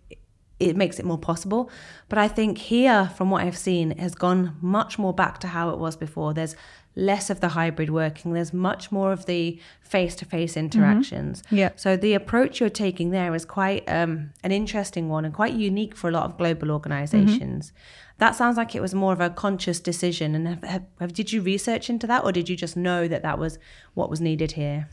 it 0.60 0.76
makes 0.76 1.00
it 1.00 1.06
more 1.06 1.20
possible. 1.20 1.70
But 2.10 2.18
I 2.18 2.28
think 2.28 2.58
here, 2.58 3.12
from 3.16 3.30
what 3.30 3.44
I've 3.44 3.58
seen, 3.58 3.98
has 3.98 4.16
gone 4.16 4.58
much 4.62 4.98
more 4.98 5.14
back 5.14 5.40
to 5.40 5.48
how 5.48 5.70
it 5.70 5.78
was 5.78 5.96
before. 5.96 6.34
There's 6.34 6.56
less 6.96 7.30
of 7.30 7.42
the 7.42 7.50
hybrid 7.50 7.92
working. 7.92 8.34
There's 8.34 8.54
much 8.54 8.92
more 8.92 9.12
of 9.12 9.28
the 9.28 9.60
face-to-face 9.82 10.58
interactions. 10.58 11.44
Mm-hmm. 11.44 11.58
Yeah. 11.58 11.70
So 11.76 11.96
the 11.96 12.16
approach 12.16 12.60
you're 12.60 12.70
taking 12.70 13.12
there 13.12 13.36
is 13.36 13.46
quite 13.46 13.88
um, 13.88 14.32
an 14.44 14.52
interesting 14.52 15.10
one 15.10 15.24
and 15.24 15.34
quite 15.34 15.54
unique 15.54 15.96
for 15.96 16.10
a 16.10 16.12
lot 16.12 16.24
of 16.24 16.38
global 16.38 16.72
organizations. 16.72 17.68
Mm-hmm 17.68 18.04
that 18.20 18.36
sounds 18.36 18.58
like 18.58 18.76
it 18.76 18.82
was 18.82 18.94
more 18.94 19.14
of 19.14 19.22
a 19.22 19.30
conscious 19.30 19.80
decision. 19.80 20.36
And 20.36 20.48
have, 20.48 20.64
have, 20.64 20.84
have, 21.00 21.14
did 21.14 21.32
you 21.32 21.42
research 21.42 21.90
into 21.90 22.08
that, 22.08 22.24
or 22.24 22.32
did 22.32 22.50
you 22.50 22.56
just 22.56 22.76
know 22.76 23.08
that 23.08 23.22
that 23.22 23.38
was 23.38 23.60
what 23.94 24.10
was 24.10 24.20
needed 24.20 24.54
here? 24.54 24.90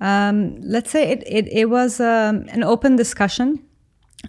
Um, 0.00 0.56
let's 0.60 0.90
say 0.90 1.10
it, 1.10 1.22
it, 1.26 1.48
it 1.48 1.70
was 1.70 2.00
um, 2.00 2.44
an 2.50 2.62
open 2.62 2.96
discussion, 2.96 3.64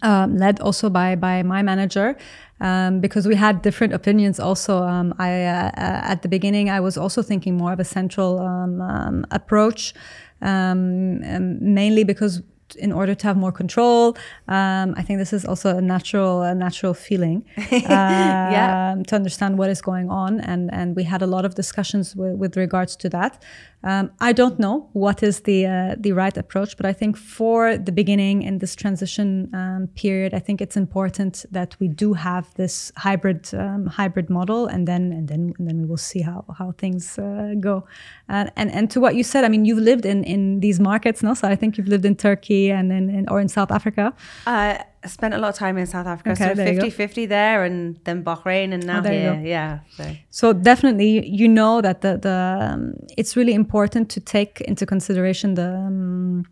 um, 0.01 0.37
led 0.37 0.59
also 0.61 0.89
by, 0.89 1.15
by 1.15 1.43
my 1.43 1.61
manager. 1.61 2.17
Um, 2.61 2.99
because 2.99 3.25
we 3.25 3.35
had 3.35 3.61
different 3.61 3.93
opinions. 3.93 4.37
Also, 4.37 4.83
um, 4.83 5.13
I 5.17 5.45
uh, 5.45 5.67
uh, 5.67 5.71
at 5.77 6.23
the 6.23 6.27
beginning 6.27 6.69
I 6.69 6.81
was 6.81 6.97
also 6.97 7.21
thinking 7.21 7.55
more 7.55 7.71
of 7.71 7.79
a 7.79 7.85
central 7.85 8.39
um, 8.39 9.25
approach, 9.31 9.93
mainly 10.41 12.03
because 12.03 12.41
in 12.75 12.91
order 12.91 13.15
to 13.15 13.27
have 13.27 13.37
more 13.37 13.51
control. 13.51 14.17
Um, 14.47 14.93
I 14.97 15.03
think 15.03 15.19
this 15.19 15.33
is 15.33 15.45
also 15.45 15.77
a 15.77 15.81
natural, 15.81 16.41
a 16.41 16.55
natural 16.55 16.93
feeling 16.93 17.45
uh, 17.57 17.63
yeah. 17.71 18.95
to 19.07 19.15
understand 19.15 19.57
what 19.57 19.69
is 19.69 19.81
going 19.81 20.09
on, 20.09 20.39
and 20.41 20.69
and 20.73 20.95
we 20.95 21.03
had 21.03 21.21
a 21.21 21.27
lot 21.27 21.45
of 21.45 21.55
discussions 21.55 22.15
with, 22.15 22.35
with 22.35 22.57
regards 22.57 22.95
to 22.97 23.09
that. 23.09 23.43
Um, 23.81 24.11
I 24.19 24.33
don't 24.33 24.59
know 24.59 24.89
what 24.91 25.23
is 25.23 25.41
the 25.41 25.65
uh, 25.65 25.95
the 25.97 26.11
right 26.11 26.35
approach, 26.35 26.75
but 26.75 26.85
I 26.85 26.91
think 26.91 27.15
for 27.15 27.77
the 27.77 27.93
beginning 27.93 28.41
in 28.41 28.57
this 28.57 28.75
transition 28.75 29.49
um, 29.53 29.87
period, 29.95 30.33
I 30.33 30.39
think 30.39 30.59
it's 30.59 30.75
important 30.75 31.45
that 31.51 31.77
we 31.79 31.87
do 31.87 32.13
have 32.13 32.53
this 32.55 32.91
hybrid 32.97 33.49
um, 33.53 33.85
hybrid 33.85 34.29
model, 34.29 34.67
and 34.67 34.85
then 34.85 35.13
and 35.13 35.29
then 35.29 35.53
and 35.57 35.67
then 35.67 35.77
we 35.79 35.85
will 35.85 36.03
see 36.11 36.21
how 36.21 36.43
how 36.57 36.73
things 36.73 37.17
uh, 37.17 37.53
go. 37.59 37.85
Uh, 38.27 38.47
and 38.57 38.69
and 38.71 38.91
to 38.91 38.99
what 38.99 39.15
you 39.15 39.23
said, 39.23 39.45
I 39.45 39.47
mean, 39.47 39.63
you've 39.63 39.85
lived 39.91 40.05
in 40.05 40.25
in 40.25 40.59
these 40.59 40.81
markets, 40.81 41.23
no? 41.23 41.33
So 41.33 41.47
I 41.47 41.55
think 41.55 41.77
you've 41.77 41.87
lived 41.87 42.03
in 42.03 42.17
Turkey 42.17 42.58
and 42.67 42.91
in, 42.91 43.09
in 43.09 43.29
or 43.29 43.39
in 43.39 43.47
South 43.47 43.71
Africa. 43.71 44.13
Uh, 44.45 44.77
I 45.03 45.07
spent 45.07 45.33
a 45.33 45.37
lot 45.37 45.49
of 45.49 45.55
time 45.55 45.77
in 45.77 45.87
South 45.87 46.07
Africa, 46.07 46.31
okay, 46.31 46.55
so 46.55 46.55
50 46.55 46.89
50 46.89 47.25
there, 47.27 47.63
and 47.63 47.97
then 48.03 48.23
Bahrain, 48.23 48.73
and 48.73 48.85
now 48.85 48.99
oh, 48.99 49.09
here. 49.09 49.41
Yeah. 49.43 49.79
So. 49.95 50.15
so. 50.29 50.53
definitely, 50.53 51.25
you 51.25 51.47
know 51.47 51.81
that 51.81 52.01
the, 52.01 52.17
the 52.17 52.69
um, 52.71 52.93
it's 53.17 53.37
really 53.37 53.53
important 53.53 54.09
to 54.09 54.19
take 54.19 54.61
into 54.61 54.85
consideration 54.85 55.55
the 55.55 55.73
um, 55.73 56.45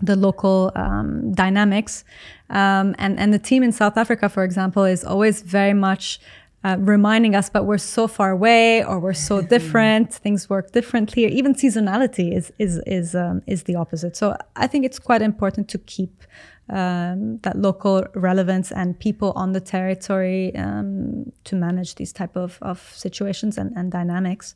the 0.00 0.16
local 0.16 0.72
um, 0.74 1.32
dynamics, 1.32 2.04
um, 2.48 2.94
and 2.98 3.18
and 3.20 3.34
the 3.34 3.38
team 3.38 3.62
in 3.62 3.72
South 3.72 3.98
Africa, 3.98 4.28
for 4.28 4.44
example, 4.44 4.84
is 4.84 5.04
always 5.04 5.42
very 5.42 5.74
much. 5.74 6.20
Uh, 6.62 6.76
reminding 6.78 7.34
us, 7.34 7.48
but 7.48 7.64
we're 7.64 7.78
so 7.78 8.06
far 8.06 8.30
away, 8.32 8.84
or 8.84 9.00
we're 9.00 9.14
so 9.14 9.40
different. 9.54 10.12
Things 10.12 10.50
work 10.50 10.72
differently. 10.72 11.24
Even 11.24 11.54
seasonality 11.54 12.36
is 12.36 12.52
is 12.58 12.82
is 12.86 13.14
um, 13.14 13.40
is 13.46 13.62
the 13.62 13.76
opposite. 13.76 14.14
So 14.14 14.36
I 14.56 14.66
think 14.66 14.84
it's 14.84 14.98
quite 14.98 15.22
important 15.22 15.68
to 15.68 15.78
keep 15.78 16.22
um, 16.70 17.38
that 17.42 17.56
local 17.56 18.04
relevance 18.14 18.70
and 18.72 18.98
people 18.98 19.32
on 19.36 19.52
the 19.52 19.60
territory 19.60 20.54
um, 20.56 21.32
to 21.44 21.56
manage 21.56 21.96
these 21.96 22.12
type 22.12 22.36
of, 22.36 22.58
of 22.62 22.92
situations 22.94 23.58
and, 23.58 23.72
and 23.76 23.90
dynamics. 23.90 24.54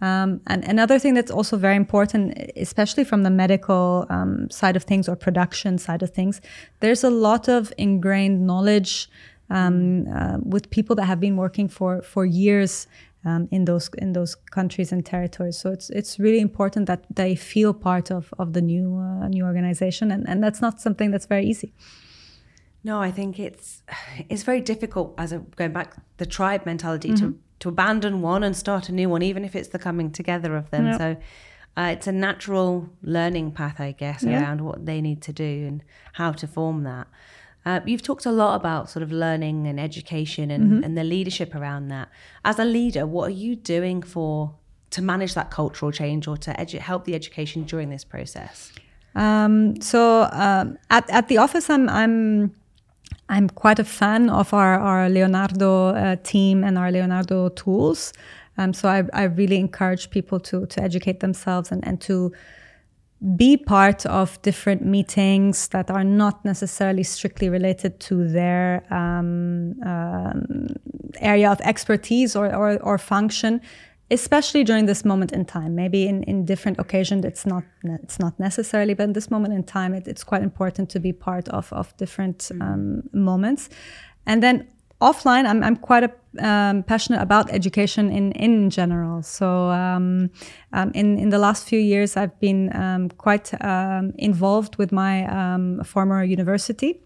Um, 0.00 0.40
and 0.48 0.64
another 0.64 0.98
thing 0.98 1.14
that's 1.14 1.30
also 1.30 1.56
very 1.56 1.76
important, 1.76 2.36
especially 2.56 3.04
from 3.04 3.22
the 3.22 3.30
medical 3.30 4.04
um, 4.10 4.50
side 4.50 4.74
of 4.74 4.82
things 4.82 5.08
or 5.08 5.14
production 5.14 5.78
side 5.78 6.02
of 6.02 6.10
things, 6.10 6.40
there's 6.80 7.04
a 7.04 7.10
lot 7.10 7.48
of 7.48 7.72
ingrained 7.78 8.44
knowledge 8.44 9.08
um, 9.50 10.06
uh, 10.08 10.38
with 10.42 10.70
people 10.70 10.96
that 10.96 11.04
have 11.04 11.20
been 11.20 11.36
working 11.36 11.68
for 11.68 12.02
for 12.02 12.24
years 12.24 12.86
um, 13.24 13.48
in 13.50 13.64
those 13.64 13.90
in 13.98 14.12
those 14.12 14.34
countries 14.34 14.92
and 14.92 15.04
territories. 15.04 15.58
So 15.58 15.70
it's 15.70 15.90
it's 15.90 16.18
really 16.18 16.40
important 16.40 16.86
that 16.86 17.04
they 17.14 17.34
feel 17.34 17.74
part 17.74 18.10
of 18.10 18.32
of 18.38 18.52
the 18.52 18.60
new 18.60 18.96
uh, 18.96 19.28
new 19.28 19.44
organization, 19.44 20.10
and 20.10 20.28
and 20.28 20.42
that's 20.42 20.60
not 20.60 20.80
something 20.80 21.10
that's 21.10 21.26
very 21.26 21.46
easy. 21.46 21.72
No, 22.84 23.00
I 23.00 23.12
think 23.12 23.38
it's 23.38 23.82
it's 24.28 24.42
very 24.42 24.60
difficult 24.60 25.14
as 25.18 25.32
a, 25.32 25.38
going 25.38 25.72
back 25.72 25.94
the 26.16 26.26
tribe 26.26 26.66
mentality 26.66 27.10
mm-hmm. 27.10 27.30
to 27.30 27.38
to 27.60 27.68
abandon 27.68 28.22
one 28.22 28.42
and 28.42 28.56
start 28.56 28.88
a 28.88 28.92
new 28.92 29.08
one, 29.08 29.22
even 29.22 29.44
if 29.44 29.54
it's 29.54 29.68
the 29.68 29.78
coming 29.78 30.10
together 30.10 30.56
of 30.56 30.70
them. 30.70 30.86
Yep. 30.86 30.98
So. 30.98 31.16
Uh, 31.74 31.88
it's 31.90 32.06
a 32.06 32.12
natural 32.12 32.86
learning 33.02 33.50
path, 33.50 33.80
I 33.80 33.92
guess, 33.92 34.22
yeah. 34.22 34.42
around 34.42 34.60
what 34.60 34.84
they 34.84 35.00
need 35.00 35.22
to 35.22 35.32
do 35.32 35.64
and 35.66 35.82
how 36.12 36.32
to 36.32 36.46
form 36.46 36.84
that. 36.84 37.06
Uh, 37.64 37.80
you've 37.86 38.02
talked 38.02 38.26
a 38.26 38.32
lot 38.32 38.56
about 38.56 38.90
sort 38.90 39.02
of 39.02 39.12
learning 39.12 39.66
and 39.66 39.78
education 39.78 40.50
and, 40.50 40.64
mm-hmm. 40.64 40.84
and 40.84 40.98
the 40.98 41.04
leadership 41.04 41.54
around 41.54 41.88
that. 41.88 42.08
As 42.44 42.58
a 42.58 42.64
leader, 42.64 43.06
what 43.06 43.28
are 43.28 43.34
you 43.34 43.54
doing 43.54 44.02
for 44.02 44.54
to 44.90 45.02
manage 45.02 45.34
that 45.34 45.50
cultural 45.50 45.92
change 45.92 46.26
or 46.26 46.36
to 46.36 46.52
edu- 46.54 46.78
help 46.78 47.04
the 47.04 47.14
education 47.14 47.62
during 47.64 47.88
this 47.90 48.04
process? 48.04 48.72
Um, 49.14 49.80
so 49.80 50.28
um, 50.32 50.78
at, 50.90 51.08
at 51.10 51.28
the 51.28 51.38
office, 51.38 51.70
I'm, 51.70 51.88
I'm 51.88 52.54
I'm 53.28 53.48
quite 53.48 53.78
a 53.78 53.84
fan 53.84 54.28
of 54.28 54.52
our, 54.52 54.78
our 54.78 55.08
Leonardo 55.08 55.88
uh, 55.88 56.16
team 56.22 56.64
and 56.64 56.76
our 56.76 56.90
Leonardo 56.90 57.48
tools. 57.50 58.12
Um, 58.58 58.74
so 58.74 58.90
I, 58.90 59.04
I 59.14 59.22
really 59.24 59.56
encourage 59.56 60.10
people 60.10 60.38
to 60.40 60.66
to 60.66 60.82
educate 60.82 61.20
themselves 61.20 61.72
and, 61.72 61.86
and 61.86 62.00
to 62.02 62.32
be 63.36 63.56
part 63.56 64.04
of 64.06 64.40
different 64.42 64.84
meetings 64.84 65.68
that 65.68 65.90
are 65.90 66.02
not 66.02 66.44
necessarily 66.44 67.04
strictly 67.04 67.48
related 67.48 68.00
to 68.00 68.28
their 68.28 68.82
um, 68.92 69.74
um, 69.84 70.66
area 71.20 71.50
of 71.50 71.60
expertise 71.60 72.34
or, 72.34 72.52
or, 72.52 72.82
or, 72.82 72.98
function, 72.98 73.60
especially 74.10 74.64
during 74.64 74.86
this 74.86 75.04
moment 75.04 75.30
in 75.30 75.44
time. 75.44 75.76
Maybe 75.76 76.08
in, 76.08 76.24
in 76.24 76.44
different 76.44 76.80
occasions 76.80 77.24
it's 77.24 77.46
not 77.46 77.62
it's 77.84 78.18
not 78.18 78.38
necessarily, 78.40 78.94
but 78.94 79.04
in 79.04 79.12
this 79.12 79.30
moment 79.30 79.54
in 79.54 79.62
time, 79.62 79.94
it, 79.94 80.08
it's 80.08 80.24
quite 80.24 80.42
important 80.42 80.90
to 80.90 80.98
be 80.98 81.12
part 81.12 81.48
of 81.50 81.72
of 81.72 81.96
different 81.98 82.38
mm-hmm. 82.38 82.62
um, 82.62 83.02
moments. 83.12 83.68
And 84.26 84.42
then 84.42 84.66
offline, 85.00 85.46
I'm, 85.46 85.62
I'm 85.62 85.76
quite 85.76 86.04
a, 86.04 86.12
um, 86.40 86.82
passionate 86.82 87.20
about 87.20 87.50
education 87.52 88.10
in, 88.10 88.32
in 88.32 88.70
general. 88.70 89.22
So 89.22 89.70
um, 89.70 90.30
um, 90.72 90.90
in, 90.94 91.18
in 91.18 91.28
the 91.30 91.38
last 91.38 91.68
few 91.68 91.78
years, 91.78 92.16
I've 92.16 92.38
been 92.40 92.74
um, 92.74 93.08
quite 93.10 93.52
um, 93.62 94.12
involved 94.18 94.76
with 94.76 94.92
my 94.92 95.26
um, 95.26 95.82
former 95.84 96.24
university. 96.24 97.00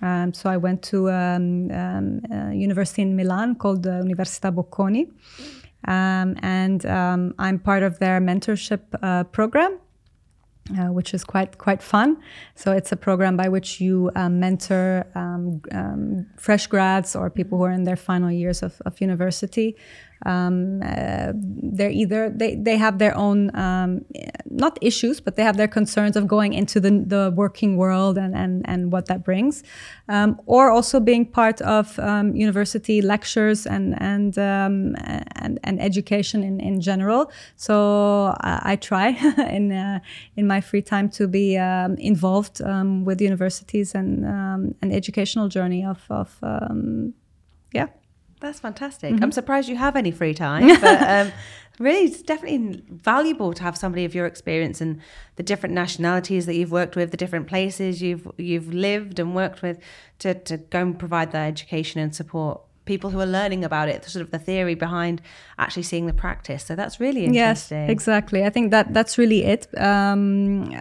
so 0.00 0.50
I 0.50 0.56
went 0.56 0.82
to 0.90 1.08
a 1.08 1.40
university 2.54 3.02
in 3.02 3.16
Milan 3.16 3.56
called 3.56 3.82
the 3.82 4.02
Università 4.02 4.52
Bocconi. 4.52 5.08
and 5.84 6.84
I'm 7.38 7.58
part 7.58 7.82
of 7.82 7.98
their 7.98 8.20
mentorship 8.20 8.82
uh, 9.02 9.24
program. 9.24 9.78
Uh, 10.76 10.92
which 10.92 11.14
is 11.14 11.24
quite 11.24 11.58
quite 11.58 11.82
fun. 11.82 12.16
So 12.54 12.72
it's 12.72 12.92
a 12.92 12.96
program 12.96 13.36
by 13.36 13.48
which 13.48 13.80
you 13.80 14.10
um, 14.14 14.40
mentor 14.40 15.06
um, 15.14 15.62
um, 15.72 16.26
fresh 16.36 16.66
grads 16.66 17.16
or 17.16 17.30
people 17.30 17.58
who 17.58 17.64
are 17.64 17.70
in 17.70 17.84
their 17.84 17.96
final 17.96 18.30
years 18.30 18.62
of, 18.62 18.80
of 18.84 19.00
university. 19.00 19.76
Um, 20.26 20.82
uh, 20.82 21.32
they're 21.34 21.90
either 21.90 22.30
they, 22.30 22.56
they 22.56 22.76
have 22.76 22.98
their 22.98 23.16
own 23.16 23.54
um, 23.56 24.04
not 24.50 24.78
issues, 24.80 25.20
but 25.20 25.36
they 25.36 25.42
have 25.42 25.56
their 25.56 25.68
concerns 25.68 26.16
of 26.16 26.26
going 26.26 26.52
into 26.52 26.80
the, 26.80 26.90
the 26.90 27.32
working 27.34 27.76
world 27.76 28.18
and, 28.18 28.34
and, 28.34 28.68
and 28.68 28.92
what 28.92 29.06
that 29.06 29.24
brings, 29.24 29.62
um, 30.08 30.40
or 30.46 30.70
also 30.70 30.98
being 31.00 31.24
part 31.24 31.60
of 31.60 31.98
university 32.34 33.00
lectures 33.00 33.66
and 33.66 34.00
and 34.00 34.38
and, 34.38 35.58
and 35.64 35.80
education 35.80 36.42
in, 36.42 36.60
in 36.60 36.80
general. 36.80 37.30
So 37.56 38.34
I, 38.40 38.72
I 38.72 38.76
try 38.76 39.08
in 39.50 39.72
uh, 39.72 40.00
in 40.36 40.46
my 40.46 40.60
free 40.60 40.82
time 40.82 41.08
to 41.10 41.28
be 41.28 41.56
um, 41.56 41.94
involved 41.96 42.60
um, 42.62 43.04
with 43.04 43.20
universities 43.20 43.94
and 43.94 44.24
um, 44.24 44.74
an 44.82 44.92
educational 44.92 45.48
journey 45.48 45.84
of, 45.84 46.04
of 46.10 46.36
um, 46.42 47.14
yeah. 47.72 47.88
That's 48.40 48.60
fantastic. 48.60 49.14
Mm-hmm. 49.14 49.24
I'm 49.24 49.32
surprised 49.32 49.68
you 49.68 49.76
have 49.76 49.96
any 49.96 50.10
free 50.10 50.34
time, 50.34 50.68
but 50.80 51.02
um, 51.02 51.32
really, 51.78 52.04
it's 52.04 52.22
definitely 52.22 52.82
valuable 52.88 53.52
to 53.52 53.62
have 53.62 53.76
somebody 53.76 54.04
of 54.04 54.14
your 54.14 54.26
experience 54.26 54.80
and 54.80 55.00
the 55.36 55.42
different 55.42 55.74
nationalities 55.74 56.46
that 56.46 56.54
you've 56.54 56.72
worked 56.72 56.96
with, 56.96 57.10
the 57.10 57.16
different 57.16 57.46
places 57.46 58.00
you've 58.02 58.28
you've 58.36 58.72
lived 58.72 59.18
and 59.18 59.34
worked 59.34 59.62
with, 59.62 59.78
to 60.20 60.34
to 60.34 60.56
go 60.56 60.80
and 60.80 60.98
provide 60.98 61.32
that 61.32 61.46
education 61.46 62.00
and 62.00 62.14
support 62.14 62.60
people 62.88 63.10
who 63.10 63.20
are 63.20 63.32
learning 63.40 63.62
about 63.64 63.88
it, 63.88 64.04
sort 64.04 64.22
of 64.24 64.30
the 64.30 64.38
theory 64.48 64.74
behind 64.74 65.16
actually 65.58 65.84
seeing 65.84 66.06
the 66.06 66.18
practice. 66.24 66.62
So 66.64 66.74
that's 66.74 66.98
really 66.98 67.24
interesting. 67.26 67.82
Yes, 67.82 67.90
exactly. 67.96 68.40
I 68.48 68.50
think 68.50 68.70
that 68.72 68.86
that's 68.96 69.14
really 69.22 69.44
it. 69.54 69.62
Um, 69.90 70.74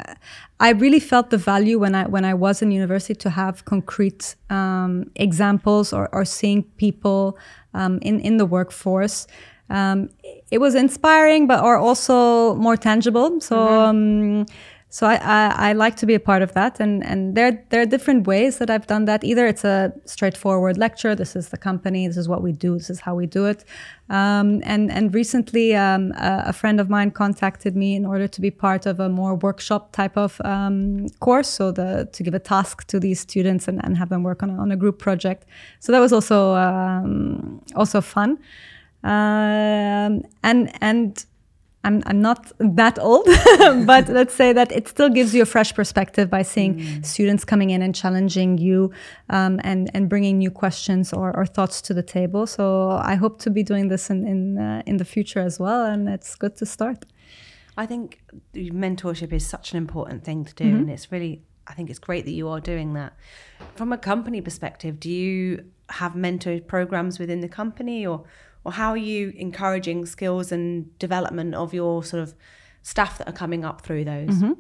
I 0.67 0.70
really 0.84 1.02
felt 1.12 1.30
the 1.30 1.41
value 1.54 1.78
when 1.84 1.93
I 2.02 2.04
when 2.15 2.26
I 2.32 2.34
was 2.34 2.62
in 2.63 2.72
university 2.72 3.15
to 3.26 3.30
have 3.30 3.56
concrete 3.65 4.36
um, 4.50 4.91
examples 5.15 5.93
or, 5.93 6.10
or 6.12 6.26
seeing 6.26 6.63
people 6.78 7.38
um, 7.74 8.00
in 8.02 8.20
in 8.22 8.38
the 8.38 8.46
workforce. 8.46 9.28
Um, 9.70 10.10
it 10.50 10.60
was 10.60 10.74
inspiring, 10.76 11.48
but 11.48 11.60
or 11.63 11.76
also 11.78 12.56
more 12.56 12.78
tangible. 12.78 13.30
So. 13.41 13.56
Mm-hmm 13.56 14.41
um, 14.41 14.46
so 14.89 15.06
I, 15.06 15.15
I, 15.15 15.69
I, 15.69 15.73
like 15.73 15.97
to 15.97 16.06
be 16.06 16.13
a 16.13 16.19
part 16.19 16.41
of 16.41 16.54
that, 16.54 16.80
and 16.80 17.04
and 17.06 17.36
there 17.36 17.62
there 17.69 17.82
are 17.82 17.86
different 17.86 18.26
ways 18.26 18.58
that 18.60 18.69
I've 18.69 18.88
done 18.88 19.04
that. 19.06 19.21
Either 19.21 19.45
it's 19.45 19.65
a 19.65 19.91
straightforward 20.06 20.78
lecture. 20.78 21.13
This 21.13 21.36
is 21.36 21.50
the 21.50 21.58
company. 21.58 22.08
This 22.08 22.15
is 22.15 22.30
what 22.30 22.41
we 22.41 22.54
do. 22.54 22.78
This 22.78 22.89
is 22.89 23.02
how 23.02 23.13
we 23.13 23.26
do 23.26 23.45
it. 23.45 23.65
Um, 24.10 24.62
and 24.63 24.89
and 24.89 25.13
recently, 25.13 25.76
um, 25.76 26.13
a, 26.13 26.43
a, 26.47 26.54
friend 26.54 26.80
of 26.80 26.89
mine 26.89 27.12
contacted 27.12 27.76
me 27.76 27.95
in 27.95 28.06
order 28.06 28.30
to 28.30 28.39
be 28.39 28.50
part 28.50 28.86
of 28.86 29.02
a 29.02 29.10
more 29.10 29.36
workshop 29.36 29.91
type 29.91 30.15
of 30.15 30.39
um, 30.45 31.10
course. 31.19 31.50
So 31.50 31.71
the 31.71 32.08
to 32.13 32.23
give 32.23 32.34
a 32.34 32.39
task 32.39 32.88
to 32.88 32.97
these 32.97 33.19
students 33.19 33.67
and, 33.67 33.84
and 33.84 33.97
have 33.97 34.08
them 34.08 34.23
work 34.23 34.41
on 34.41 34.52
a, 34.52 34.58
on 34.58 34.71
a 34.71 34.78
group 34.78 35.00
project. 35.00 35.45
So 35.82 35.91
that 35.91 36.00
was 36.00 36.13
also 36.13 36.56
um, 36.56 37.62
also 37.76 38.00
fun. 38.00 38.39
Um, 39.04 40.23
and 40.43 40.71
and 40.80 41.26
I'm, 41.88 42.04
I'm 42.06 42.21
not 42.21 42.52
that 42.60 43.00
old, 43.00 43.26
but 43.86 44.10
let's 44.10 44.34
say 44.34 44.52
that 44.52 44.73
it 44.73 44.89
still 44.89 45.08
gives 45.08 45.34
you 45.34 45.41
a 45.43 45.45
fresh 45.45 45.73
perspective 45.73 46.30
by 46.30 46.41
seeing 46.41 46.76
mm. 46.76 47.06
students 47.06 47.45
coming 47.45 47.69
in 47.69 47.82
and 47.82 47.95
challenging 47.95 48.58
you 48.58 48.91
um, 49.30 49.62
and, 49.63 49.89
and 49.93 50.10
bringing 50.10 50.38
new 50.38 50.52
questions 50.52 51.13
or, 51.13 51.34
or, 51.34 51.45
thoughts 51.45 51.82
to 51.84 51.93
the 51.93 52.04
table. 52.04 52.45
So 52.45 52.89
I 52.91 53.15
hope 53.15 53.39
to 53.39 53.50
be 53.50 53.63
doing 53.63 53.88
this 53.88 54.10
in, 54.10 54.28
in, 54.28 54.58
uh, 54.58 54.84
in 54.86 54.97
the 54.97 55.06
future 55.06 55.39
as 55.39 55.62
well, 55.62 55.86
and 55.86 56.10
it's 56.10 56.36
good 56.36 56.58
to 56.58 56.65
start. 56.65 57.06
I 57.78 57.86
think 57.86 58.19
mentorship 58.54 59.32
is 59.32 59.47
such 59.47 59.71
an 59.71 59.78
important 59.78 60.26
thing 60.26 60.43
to 60.43 60.54
do, 60.54 60.65
mm-hmm. 60.65 60.76
and 60.76 60.89
it's 60.89 61.10
really, 61.10 61.41
I 61.67 61.73
think 61.73 61.89
it's 61.89 62.00
great 62.00 62.26
that 62.26 62.34
you 62.34 62.50
are 62.50 62.60
doing 62.60 62.95
that. 62.95 63.13
From 63.76 63.93
a 63.93 63.97
company 63.97 64.41
perspective, 64.41 65.00
do 65.00 65.10
you 65.10 65.63
have 65.89 66.17
mentor 66.17 66.60
programs 66.60 67.17
within 67.17 67.39
the 67.39 67.47
company 67.47 68.06
or? 68.06 68.26
Or 68.67 68.73
how 68.73 68.89
are 68.89 68.97
you 68.97 69.34
encouraging 69.38 70.06
skills 70.06 70.51
and 70.51 70.99
development 70.99 71.56
of 71.56 71.73
your 71.73 72.03
sort 72.03 72.21
of 72.21 72.36
staff 72.82 73.17
that 73.17 73.30
are 73.30 73.34
coming 73.34 73.63
up 73.63 73.80
through 73.80 74.03
those? 74.03 74.27
Mm-hmm. 74.27 74.51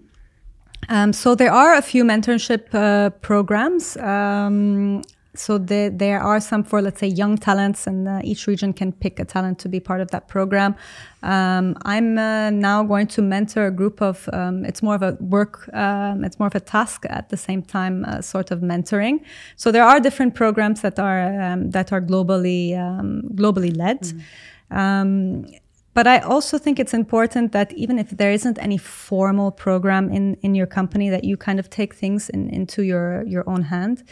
Um, 0.87 1.11
so 1.11 1.35
there 1.35 1.51
are 1.51 1.75
a 1.75 1.81
few 1.81 2.05
mentorship 2.05 2.73
uh, 2.73 3.09
programs. 3.09 3.97
Um, 3.97 5.01
so 5.39 5.57
there, 5.57 5.89
there 5.89 6.19
are 6.19 6.39
some 6.39 6.63
for 6.63 6.81
let's 6.81 6.99
say 6.99 7.07
young 7.07 7.37
talents 7.37 7.87
and 7.87 8.07
uh, 8.07 8.21
each 8.23 8.47
region 8.47 8.73
can 8.73 8.91
pick 8.91 9.19
a 9.19 9.25
talent 9.25 9.59
to 9.59 9.69
be 9.69 9.79
part 9.79 10.01
of 10.01 10.09
that 10.11 10.27
program 10.27 10.75
um, 11.23 11.75
i'm 11.83 12.17
uh, 12.17 12.49
now 12.49 12.83
going 12.83 13.07
to 13.07 13.21
mentor 13.21 13.67
a 13.67 13.71
group 13.71 14.01
of 14.01 14.29
um, 14.33 14.65
it's 14.65 14.81
more 14.81 14.95
of 14.95 15.01
a 15.01 15.17
work 15.19 15.69
um, 15.73 16.23
it's 16.23 16.39
more 16.39 16.47
of 16.47 16.55
a 16.55 16.59
task 16.59 17.05
at 17.09 17.29
the 17.29 17.37
same 17.37 17.61
time 17.61 18.05
uh, 18.05 18.21
sort 18.21 18.51
of 18.51 18.59
mentoring 18.59 19.19
so 19.55 19.71
there 19.71 19.83
are 19.83 19.99
different 19.99 20.35
programs 20.35 20.81
that 20.81 20.99
are 20.99 21.41
um, 21.41 21.69
that 21.71 21.91
are 21.91 22.01
globally 22.01 22.77
um, 22.77 23.21
globally 23.35 23.75
led 23.75 24.01
mm-hmm. 24.01 25.55
But 25.97 26.05
I 26.05 26.19
also 26.19 26.59
think 26.59 26.79
it's 26.79 26.93
important 26.93 27.53
that 27.53 27.73
even 27.73 27.97
if 27.97 28.11
there 28.11 28.31
isn't 28.31 28.59
any 28.59 28.77
formal 28.77 29.49
program 29.49 30.11
in, 30.11 30.35
in 30.43 30.53
your 30.53 30.67
company, 30.67 31.09
that 31.09 31.23
you 31.23 31.37
kind 31.37 31.59
of 31.59 31.71
take 31.71 31.95
things 31.95 32.29
in, 32.29 32.51
into 32.51 32.83
your, 32.83 33.23
your 33.25 33.43
own 33.49 33.63
hand. 33.63 34.03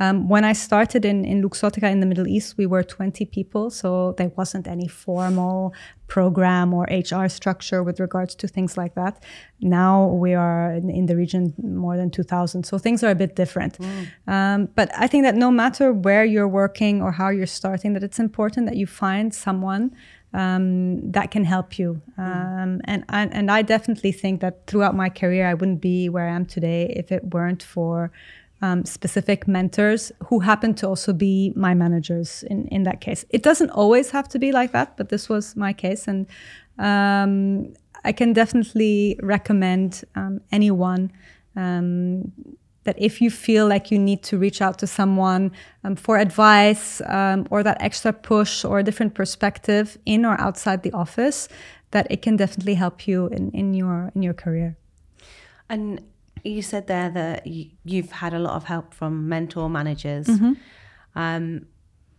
Um, 0.00 0.28
when 0.28 0.44
I 0.44 0.52
started 0.52 1.04
in, 1.04 1.24
in 1.24 1.42
Luxottica 1.42 1.90
in 1.90 2.00
the 2.00 2.06
Middle 2.06 2.28
East, 2.28 2.56
we 2.56 2.66
were 2.66 2.82
20 2.82 3.24
people, 3.26 3.70
so 3.70 4.14
there 4.16 4.30
wasn't 4.36 4.68
any 4.68 4.86
formal 4.86 5.74
program 6.06 6.72
or 6.72 6.86
HR 6.90 7.28
structure 7.28 7.82
with 7.82 8.00
regards 8.00 8.34
to 8.36 8.48
things 8.48 8.76
like 8.76 8.94
that. 8.94 9.22
Now 9.60 10.06
we 10.06 10.34
are 10.34 10.72
in, 10.72 10.88
in 10.88 11.06
the 11.06 11.16
region 11.16 11.52
more 11.62 11.96
than 11.96 12.10
2,000, 12.10 12.64
so 12.64 12.78
things 12.78 13.02
are 13.02 13.10
a 13.10 13.14
bit 13.14 13.34
different. 13.34 13.78
Mm. 13.78 14.06
Um, 14.26 14.68
but 14.74 14.90
I 14.96 15.06
think 15.06 15.24
that 15.24 15.34
no 15.34 15.50
matter 15.50 15.92
where 15.92 16.24
you're 16.24 16.48
working 16.48 17.02
or 17.02 17.12
how 17.12 17.28
you're 17.28 17.46
starting, 17.46 17.92
that 17.94 18.02
it's 18.02 18.18
important 18.18 18.66
that 18.66 18.76
you 18.76 18.86
find 18.86 19.34
someone 19.34 19.94
um, 20.32 21.10
that 21.10 21.30
can 21.30 21.44
help 21.44 21.78
you. 21.78 22.00
Mm. 22.18 22.62
Um, 22.62 22.80
and, 22.84 23.04
I, 23.08 23.22
and 23.26 23.50
I 23.50 23.62
definitely 23.62 24.12
think 24.12 24.40
that 24.40 24.66
throughout 24.66 24.94
my 24.94 25.08
career, 25.08 25.48
I 25.48 25.54
wouldn't 25.54 25.80
be 25.80 26.08
where 26.08 26.28
I 26.28 26.34
am 26.34 26.46
today 26.46 26.92
if 26.96 27.10
it 27.12 27.32
weren't 27.34 27.62
for 27.62 28.10
um, 28.60 28.84
specific 28.84 29.46
mentors 29.46 30.10
who 30.26 30.40
happen 30.40 30.74
to 30.74 30.88
also 30.88 31.12
be 31.12 31.52
my 31.54 31.74
managers 31.74 32.42
in, 32.44 32.66
in 32.68 32.82
that 32.84 33.00
case. 33.00 33.24
It 33.30 33.42
doesn't 33.42 33.70
always 33.70 34.10
have 34.10 34.28
to 34.30 34.38
be 34.38 34.52
like 34.52 34.72
that, 34.72 34.96
but 34.96 35.08
this 35.08 35.28
was 35.28 35.56
my 35.56 35.72
case. 35.72 36.08
And 36.08 36.26
um, 36.78 37.74
I 38.04 38.12
can 38.12 38.32
definitely 38.32 39.18
recommend 39.22 40.04
um, 40.14 40.40
anyone 40.50 41.12
um, 41.56 42.32
that 42.84 42.96
if 42.98 43.20
you 43.20 43.30
feel 43.30 43.68
like 43.68 43.90
you 43.90 43.98
need 43.98 44.22
to 44.22 44.38
reach 44.38 44.62
out 44.62 44.78
to 44.78 44.86
someone 44.86 45.52
um, 45.84 45.94
for 45.94 46.16
advice 46.16 47.02
um, 47.06 47.46
or 47.50 47.62
that 47.62 47.76
extra 47.80 48.12
push 48.12 48.64
or 48.64 48.78
a 48.78 48.82
different 48.82 49.14
perspective 49.14 49.98
in 50.06 50.24
or 50.24 50.40
outside 50.40 50.82
the 50.82 50.92
office, 50.92 51.48
that 51.90 52.06
it 52.10 52.22
can 52.22 52.36
definitely 52.36 52.74
help 52.74 53.06
you 53.06 53.26
in, 53.28 53.50
in 53.52 53.74
your 53.74 54.10
in 54.14 54.22
your 54.22 54.34
career. 54.34 54.76
And 55.68 56.00
you 56.44 56.62
said 56.62 56.86
there 56.86 57.10
that 57.10 57.46
you've 57.46 58.12
had 58.12 58.34
a 58.34 58.38
lot 58.38 58.54
of 58.54 58.64
help 58.64 58.94
from 58.94 59.28
mentor 59.28 59.68
managers. 59.68 60.26
Mm-hmm. 60.26 60.52
Um, 61.14 61.66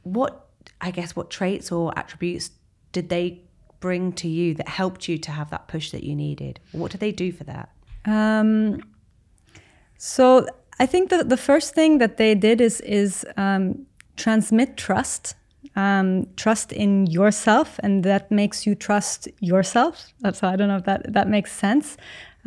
what, 0.03 0.47
I 0.81 0.91
guess, 0.91 1.15
what 1.15 1.29
traits 1.29 1.71
or 1.71 1.97
attributes 1.97 2.51
did 2.91 3.09
they 3.09 3.41
bring 3.79 4.11
to 4.13 4.27
you 4.27 4.53
that 4.55 4.67
helped 4.67 5.07
you 5.07 5.17
to 5.17 5.31
have 5.31 5.49
that 5.51 5.67
push 5.67 5.91
that 5.91 6.03
you 6.03 6.15
needed? 6.15 6.59
What 6.71 6.91
did 6.91 6.99
they 6.99 7.11
do 7.11 7.31
for 7.31 7.43
that? 7.45 7.69
Um, 8.05 8.81
so 9.97 10.47
I 10.79 10.85
think 10.85 11.09
the, 11.09 11.23
the 11.23 11.37
first 11.37 11.73
thing 11.73 11.97
that 11.99 12.17
they 12.17 12.35
did 12.35 12.61
is 12.61 12.81
is 12.81 13.25
um, 13.37 13.85
transmit 14.15 14.77
trust. 14.77 15.35
Um, 15.75 16.27
trust 16.35 16.71
in 16.71 17.05
yourself, 17.07 17.79
and 17.83 18.03
that 18.03 18.31
makes 18.31 18.65
you 18.65 18.75
trust 18.75 19.27
yourself. 19.39 20.13
So 20.33 20.47
I 20.47 20.55
don't 20.55 20.67
know 20.67 20.77
if 20.77 20.85
that 20.85 21.13
that 21.13 21.27
makes 21.27 21.51
sense 21.51 21.95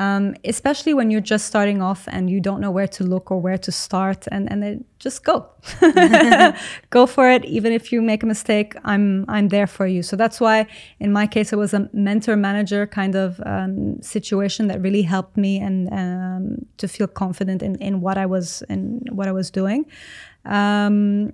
um, 0.03 0.35
especially 0.45 0.95
when 0.95 1.11
you're 1.11 1.29
just 1.35 1.47
starting 1.47 1.81
off 1.83 2.09
and 2.09 2.29
you 2.29 2.41
don't 2.41 2.61
know 2.61 2.71
where 2.71 2.88
to 2.88 3.05
look 3.05 3.31
or 3.31 3.38
where 3.41 3.59
to 3.59 3.71
start 3.71 4.27
and, 4.33 4.51
and 4.51 4.62
then 4.62 4.85
just 4.99 5.25
go. 5.25 5.49
Go 6.91 7.07
for 7.07 7.31
it. 7.31 7.45
Even 7.45 7.73
if 7.73 7.93
you 7.93 8.03
make 8.03 8.23
a 8.23 8.27
mistake 8.27 8.75
i'm 8.85 9.25
i'm 9.29 9.49
there 9.49 9.67
for 9.67 9.87
you. 9.87 10.03
So 10.03 10.17
that's 10.17 10.38
why 10.41 10.67
in 11.01 11.12
my 11.12 11.27
case 11.27 11.53
it 11.53 11.57
was 11.57 11.73
a 11.75 11.88
mentor 11.93 12.37
manager 12.37 12.87
kind 12.87 13.15
of 13.15 13.41
um, 13.47 14.01
situation 14.03 14.69
that 14.69 14.81
really 14.81 15.03
helped 15.03 15.37
me 15.37 15.59
and 15.59 15.93
um, 15.93 16.67
to 16.79 16.88
feel 16.88 17.07
confident 17.07 17.62
in, 17.62 17.77
in 17.77 18.01
what 18.01 18.17
i 18.17 18.27
was 18.27 18.62
in 18.69 19.01
what 19.11 19.29
i 19.29 19.33
was 19.33 19.51
doing. 19.51 19.87
Um, 20.45 21.33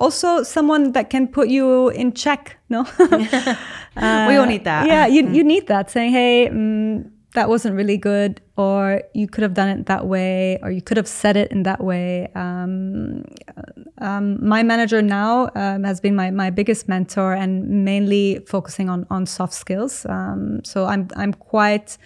also 0.00 0.42
someone 0.42 0.92
that 0.92 1.08
can 1.10 1.28
put 1.28 1.48
you 1.48 1.88
in 1.90 2.12
check 2.12 2.58
no? 2.68 2.80
Uh, 2.98 3.06
we 4.28 4.36
all 4.36 4.46
need 4.46 4.64
that. 4.64 4.86
Yeah 4.86 5.06
you, 5.06 5.20
you 5.36 5.44
need 5.44 5.66
that. 5.68 5.90
Saying 5.90 6.12
hey 6.12 6.48
um, 6.48 7.13
that 7.34 7.48
wasn't 7.48 7.74
really 7.74 7.96
good, 7.96 8.40
or 8.56 9.02
you 9.12 9.28
could 9.28 9.42
have 9.42 9.54
done 9.54 9.68
it 9.68 9.86
that 9.86 10.06
way, 10.06 10.58
or 10.62 10.70
you 10.70 10.80
could 10.80 10.96
have 10.96 11.08
said 11.08 11.36
it 11.36 11.50
in 11.50 11.64
that 11.64 11.82
way. 11.82 12.28
Um, 12.34 13.24
um, 13.98 14.44
my 14.46 14.62
manager 14.62 15.02
now 15.02 15.50
um, 15.54 15.82
has 15.84 16.00
been 16.00 16.14
my, 16.14 16.30
my 16.30 16.50
biggest 16.50 16.88
mentor 16.88 17.32
and 17.32 17.84
mainly 17.84 18.40
focusing 18.46 18.88
on, 18.88 19.06
on 19.10 19.26
soft 19.26 19.52
skills. 19.52 20.06
Um, 20.08 20.64
so 20.64 20.86
I'm, 20.86 21.08
I'm 21.16 21.34
quite 21.34 21.98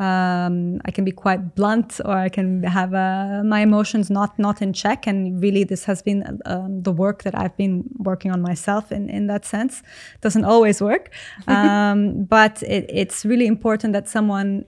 um, 0.00 0.80
I 0.86 0.90
can 0.90 1.04
be 1.04 1.12
quite 1.12 1.54
blunt, 1.54 2.00
or 2.06 2.16
I 2.16 2.30
can 2.30 2.62
have 2.62 2.94
uh, 2.94 3.42
my 3.44 3.60
emotions 3.60 4.10
not 4.10 4.38
not 4.38 4.62
in 4.62 4.72
check. 4.72 5.06
And 5.06 5.42
really, 5.42 5.62
this 5.62 5.84
has 5.84 6.00
been 6.02 6.40
um, 6.46 6.82
the 6.82 6.90
work 6.90 7.22
that 7.22 7.38
I've 7.38 7.56
been 7.56 7.84
working 7.98 8.32
on 8.32 8.40
myself 8.40 8.90
in 8.90 9.10
in 9.10 9.26
that 9.26 9.44
sense. 9.44 9.82
Doesn't 10.22 10.46
always 10.46 10.80
work, 10.80 11.10
um, 11.46 12.24
but 12.24 12.62
it, 12.62 12.86
it's 12.88 13.26
really 13.26 13.46
important 13.46 13.92
that 13.92 14.08
someone 14.08 14.64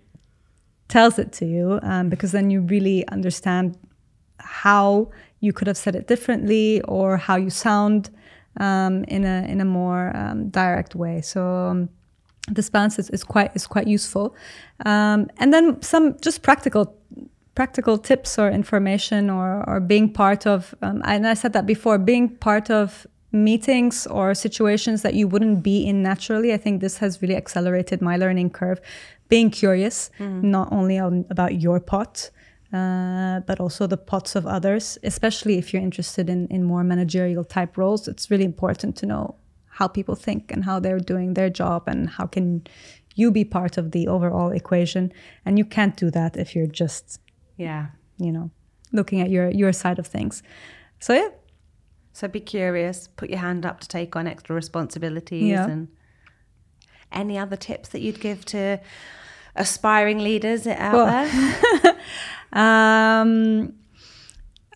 tells 0.89 1.19
it 1.19 1.33
to 1.33 1.47
you 1.47 1.81
um, 1.83 2.11
because 2.11 2.33
then 2.33 2.51
you 2.51 2.61
really 2.61 3.09
understand 3.09 3.79
how 4.39 5.11
you 5.41 5.53
could 5.53 5.67
have 5.67 5.79
said 5.79 5.97
it 5.97 6.07
differently 6.07 6.83
or 6.83 7.17
how 7.17 7.37
you 7.37 7.49
sound 7.49 8.11
um, 8.61 9.05
in 9.05 9.25
a 9.25 9.47
in 9.49 9.63
a 9.63 9.65
more 9.65 10.15
um, 10.15 10.51
direct 10.51 10.95
way. 10.95 11.23
So 11.23 11.89
this 12.49 12.69
balance 12.71 12.99
is, 12.99 13.11
is 13.11 13.25
quite 13.25 13.51
is 13.55 13.67
quite 13.67 13.87
useful. 13.87 14.35
Um, 14.85 15.31
and 15.39 15.53
then 15.53 15.81
some 15.83 16.17
just 16.21 16.43
practical 16.43 16.97
practical 17.55 17.99
tips 17.99 18.39
or 18.39 18.51
information 18.51 19.31
or 19.31 19.65
or 19.69 19.81
being 19.81 20.13
part 20.13 20.47
of 20.47 20.75
um, 20.83 21.03
and 21.05 21.27
I 21.27 21.35
said 21.35 21.53
that 21.53 21.67
before 21.67 21.99
being 21.99 22.29
part 22.29 22.71
of 22.71 23.07
meetings 23.33 24.07
or 24.07 24.35
situations 24.35 25.03
that 25.03 25.15
you 25.15 25.27
wouldn't 25.27 25.63
be 25.63 25.87
in 25.87 26.03
naturally. 26.03 26.53
I 26.53 26.59
think 26.59 26.81
this 26.81 26.99
has 26.99 27.23
really 27.23 27.37
accelerated 27.37 28.03
my 28.03 28.17
learning 28.17 28.51
curve. 28.51 28.81
Being 29.29 29.51
curious, 29.51 30.11
mm. 30.19 30.43
not 30.43 30.71
only 30.71 30.99
on, 30.99 31.25
about 31.31 31.61
your 31.61 31.81
pot, 31.81 32.31
uh, 32.73 33.41
but 33.41 33.61
also 33.61 33.87
the 33.87 33.97
pots 33.97 34.37
of 34.37 34.47
others, 34.47 34.99
especially 35.03 35.57
if 35.57 35.73
you're 35.73 35.83
interested 35.83 36.29
in, 36.29 36.47
in 36.49 36.65
more 36.65 36.85
managerial 36.85 37.45
type 37.45 37.79
roles. 37.79 38.07
It's 38.07 38.31
really 38.31 38.45
important 38.45 38.97
to 38.97 39.07
know 39.07 39.37
how 39.83 39.89
people 39.89 40.15
think 40.15 40.53
and 40.53 40.65
how 40.65 40.79
they're 40.79 41.01
doing 41.01 41.35
their 41.35 41.51
job 41.51 41.83
and 41.89 42.09
how 42.17 42.27
can 42.35 42.47
you 43.17 43.33
be 43.33 43.45
part 43.45 43.77
of 43.79 43.91
the 43.91 44.07
overall 44.07 44.51
equation. 44.53 45.13
And 45.45 45.59
you 45.59 45.65
can't 45.65 45.97
do 45.97 46.09
that 46.19 46.37
if 46.37 46.55
you're 46.55 46.73
just 46.83 47.21
yeah. 47.57 47.87
you 48.19 48.33
know 48.37 48.51
looking 48.93 49.21
at 49.21 49.29
your 49.29 49.51
your 49.51 49.73
side 49.73 49.99
of 49.99 50.07
things. 50.07 50.43
So 51.01 51.13
yeah. 51.15 51.31
So 52.13 52.29
be 52.29 52.41
curious. 52.41 53.09
Put 53.21 53.29
your 53.31 53.41
hand 53.41 53.67
up 53.67 53.81
to 53.81 53.89
take 53.89 54.15
on 54.19 54.27
extra 54.27 54.55
responsibilities 54.55 55.51
yeah. 55.57 55.69
and 55.69 55.89
any 57.11 57.37
other 57.39 57.57
tips 57.57 57.89
that 57.91 58.01
you'd 58.05 58.21
give 58.21 58.45
to 58.45 58.81
aspiring 59.57 60.19
leaders 60.19 60.67
out 60.67 60.95
well, 60.95 61.07
there? 61.07 61.93
um, 62.65 63.73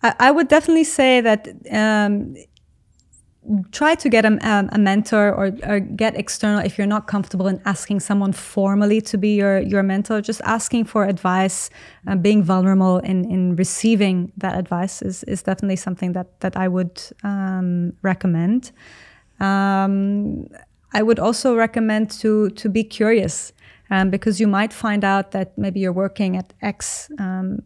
I, 0.02 0.14
I, 0.26 0.30
would 0.30 0.48
definitely 0.48 0.84
say 0.84 1.20
that 1.20 1.40
um, 1.70 2.36
try 3.70 3.94
to 3.94 4.08
get 4.08 4.24
a, 4.24 4.68
a 4.72 4.78
mentor 4.78 5.32
or, 5.32 5.52
or, 5.64 5.80
get 5.80 6.16
external 6.16 6.64
if 6.64 6.76
you're 6.76 6.86
not 6.86 7.06
comfortable 7.06 7.46
in 7.46 7.60
asking 7.64 8.00
someone 8.00 8.32
formally 8.32 9.00
to 9.00 9.18
be 9.18 9.36
your, 9.36 9.60
your 9.60 9.82
mentor. 9.82 10.20
Just 10.20 10.40
asking 10.44 10.84
for 10.84 11.04
advice 11.04 11.70
uh, 12.06 12.16
being 12.16 12.42
vulnerable 12.42 12.98
in, 12.98 13.30
in 13.30 13.56
receiving 13.56 14.32
that 14.36 14.58
advice 14.58 15.02
is, 15.02 15.22
is 15.24 15.42
definitely 15.42 15.76
something 15.76 16.12
that, 16.12 16.40
that 16.40 16.56
i 16.56 16.68
would 16.68 17.00
um, 17.22 17.92
recommend. 18.02 18.72
Um, 19.40 20.48
i 20.92 21.02
would 21.02 21.18
also 21.18 21.54
recommend 21.54 22.10
to, 22.10 22.50
to 22.50 22.68
be 22.68 22.82
curious 22.84 23.52
um, 23.90 24.10
because 24.10 24.40
you 24.40 24.46
might 24.46 24.72
find 24.72 25.04
out 25.04 25.30
that 25.32 25.56
maybe 25.56 25.80
you're 25.80 25.92
working 25.92 26.36
at 26.36 26.52
X 26.62 27.10
um, 27.18 27.62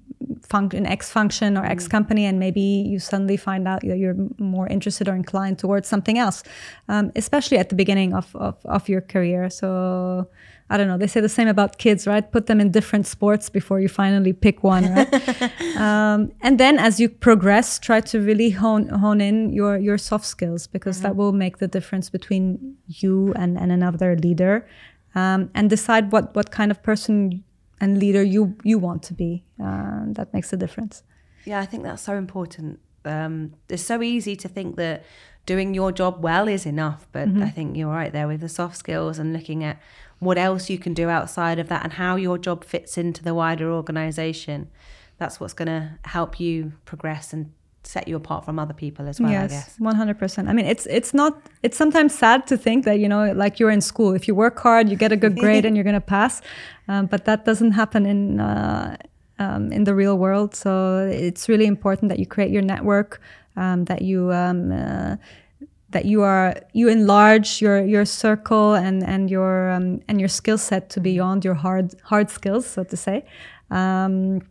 function, 0.51 0.85
X 0.85 1.11
function 1.11 1.57
or 1.57 1.65
X 1.65 1.87
mm. 1.87 1.91
company, 1.91 2.27
and 2.27 2.39
maybe 2.39 2.61
you 2.61 2.99
suddenly 2.99 3.37
find 3.37 3.67
out 3.67 3.81
that 3.83 3.99
you're 3.99 4.17
more 4.39 4.67
interested 4.67 5.09
or 5.09 5.15
inclined 5.15 5.59
towards 5.59 5.89
something 5.89 6.19
else, 6.19 6.43
um, 6.89 7.13
especially 7.17 7.57
at 7.57 7.69
the 7.69 7.77
beginning 7.77 8.13
of, 8.13 8.35
of, 8.35 8.57
of 8.65 8.89
your 8.89 9.01
career. 9.01 9.49
So 9.49 10.29
I 10.69 10.77
don't 10.77 10.87
know. 10.87 10.99
They 10.99 11.07
say 11.07 11.21
the 11.21 11.29
same 11.29 11.49
about 11.49 11.79
kids, 11.79 12.07
right? 12.07 12.31
Put 12.31 12.47
them 12.47 12.61
in 12.61 12.71
different 12.71 13.07
sports 13.07 13.49
before 13.49 13.81
you 13.81 13.89
finally 13.89 14.33
pick 14.33 14.63
one, 14.63 14.93
right? 14.95 15.13
um, 15.77 16.33
and 16.43 16.59
then 16.59 16.79
as 16.79 17.01
you 17.01 17.09
progress, 17.09 17.79
try 17.79 18.01
to 18.03 18.21
really 18.21 18.51
hone 18.51 18.89
hone 18.89 19.21
in 19.21 19.53
your 19.53 19.79
your 19.79 19.99
soft 19.99 20.27
skills 20.27 20.67
because 20.67 20.97
mm-hmm. 20.97 21.05
that 21.05 21.17
will 21.17 21.33
make 21.33 21.59
the 21.59 21.69
difference 21.69 22.11
between 22.11 22.77
you 22.87 23.33
and, 23.35 23.59
and 23.59 23.73
another 23.73 24.17
leader 24.17 24.67
um, 25.15 25.51
and 25.55 25.71
decide 25.71 26.13
what 26.13 26.35
what 26.37 26.51
kind 26.51 26.71
of 26.71 26.83
person 26.83 27.43
and 27.81 27.99
leader 27.99 28.23
you 28.23 28.57
you 28.63 28.79
want 28.79 29.03
to 29.05 29.15
be. 29.15 29.45
Uh, 29.63 30.05
that 30.13 30.33
makes 30.33 30.53
a 30.53 30.57
difference. 30.57 31.03
Yeah, 31.45 31.61
I 31.61 31.67
think 31.67 31.83
that's 31.83 32.03
so 32.03 32.15
important. 32.15 32.81
Um, 33.05 33.55
it's 33.69 33.83
so 33.83 34.03
easy 34.03 34.37
to 34.37 34.49
think 34.49 34.77
that 34.77 35.05
doing 35.47 35.75
your 35.75 35.91
job 35.91 36.23
well 36.23 36.49
is 36.49 36.67
enough, 36.67 37.09
but 37.13 37.29
mm-hmm. 37.29 37.43
I 37.43 37.51
think 37.51 37.77
you're 37.77 37.91
right 37.91 38.13
there 38.13 38.29
with 38.29 38.41
the 38.41 38.49
soft 38.49 38.77
skills 38.77 39.19
and 39.19 39.33
looking 39.33 39.65
at 39.65 39.81
what 40.19 40.37
else 40.37 40.69
you 40.69 40.79
can 40.79 40.93
do 40.93 41.09
outside 41.09 41.59
of 41.59 41.69
that 41.69 41.83
and 41.83 41.95
how 41.95 42.17
your 42.17 42.37
job 42.37 42.63
fits 42.63 42.99
into 42.99 43.25
the 43.25 43.35
wider 43.35 43.73
organization. 43.73 44.69
That's 45.17 45.41
what's 45.41 45.55
going 45.55 45.69
to 45.69 45.99
help 46.05 46.39
you 46.39 46.75
progress 46.85 47.33
and 47.33 47.53
set 47.83 48.07
you 48.07 48.17
apart 48.17 48.45
from 48.45 48.59
other 48.59 48.75
people 48.75 49.09
as 49.09 49.21
well. 49.21 49.31
Yes, 49.31 49.77
one 49.79 49.95
hundred 49.95 50.19
percent. 50.19 50.49
I 50.49 50.53
mean, 50.53 50.67
it's 50.67 50.87
it's 50.87 51.15
not. 51.15 51.41
It's 51.63 51.77
sometimes 51.77 52.17
sad 52.17 52.47
to 52.49 52.57
think 52.57 52.85
that 52.85 52.99
you 52.99 53.09
know, 53.09 53.33
like 53.33 53.59
you're 53.59 53.71
in 53.71 53.81
school. 53.81 54.15
If 54.15 54.29
you 54.29 54.35
work 54.35 54.59
hard, 54.59 54.89
you 54.89 54.97
get 54.97 55.13
a 55.13 55.17
good 55.17 55.37
grade, 55.37 55.65
and 55.65 55.77
you're 55.77 55.85
gonna 55.85 56.01
pass. 56.01 56.43
Um, 56.89 57.07
but 57.07 57.25
that 57.27 57.45
doesn't 57.45 57.71
happen 57.71 58.05
in 58.05 58.41
uh, 58.41 58.97
um, 59.39 59.71
in 59.71 59.85
the 59.85 59.95
real 59.95 60.19
world. 60.19 60.57
So 60.57 61.07
it's 61.07 61.49
really 61.49 61.67
important 61.67 62.09
that 62.09 62.19
you 62.19 62.27
create 62.27 62.51
your 62.51 62.63
network, 62.63 63.21
um, 63.57 63.85
that 63.85 64.03
you. 64.03 64.33
Um, 64.33 64.73
uh, 64.73 65.17
that 65.91 66.05
you 66.05 66.23
are 66.23 66.55
you 66.73 66.89
enlarge 66.89 67.61
your 67.61 67.85
your 67.85 68.05
circle 68.05 68.75
and 68.75 69.03
and 69.03 69.31
your 69.31 69.71
um, 69.71 70.01
and 70.09 70.21
your 70.21 70.29
skill 70.29 70.59
set 70.59 70.89
to 70.91 71.01
beyond 71.01 71.45
your 71.45 71.55
hard 71.55 71.95
hard 72.03 72.31
skills, 72.31 72.67
so 72.67 72.85
to 72.85 72.97
say. 72.97 73.25
Um, 73.71 74.43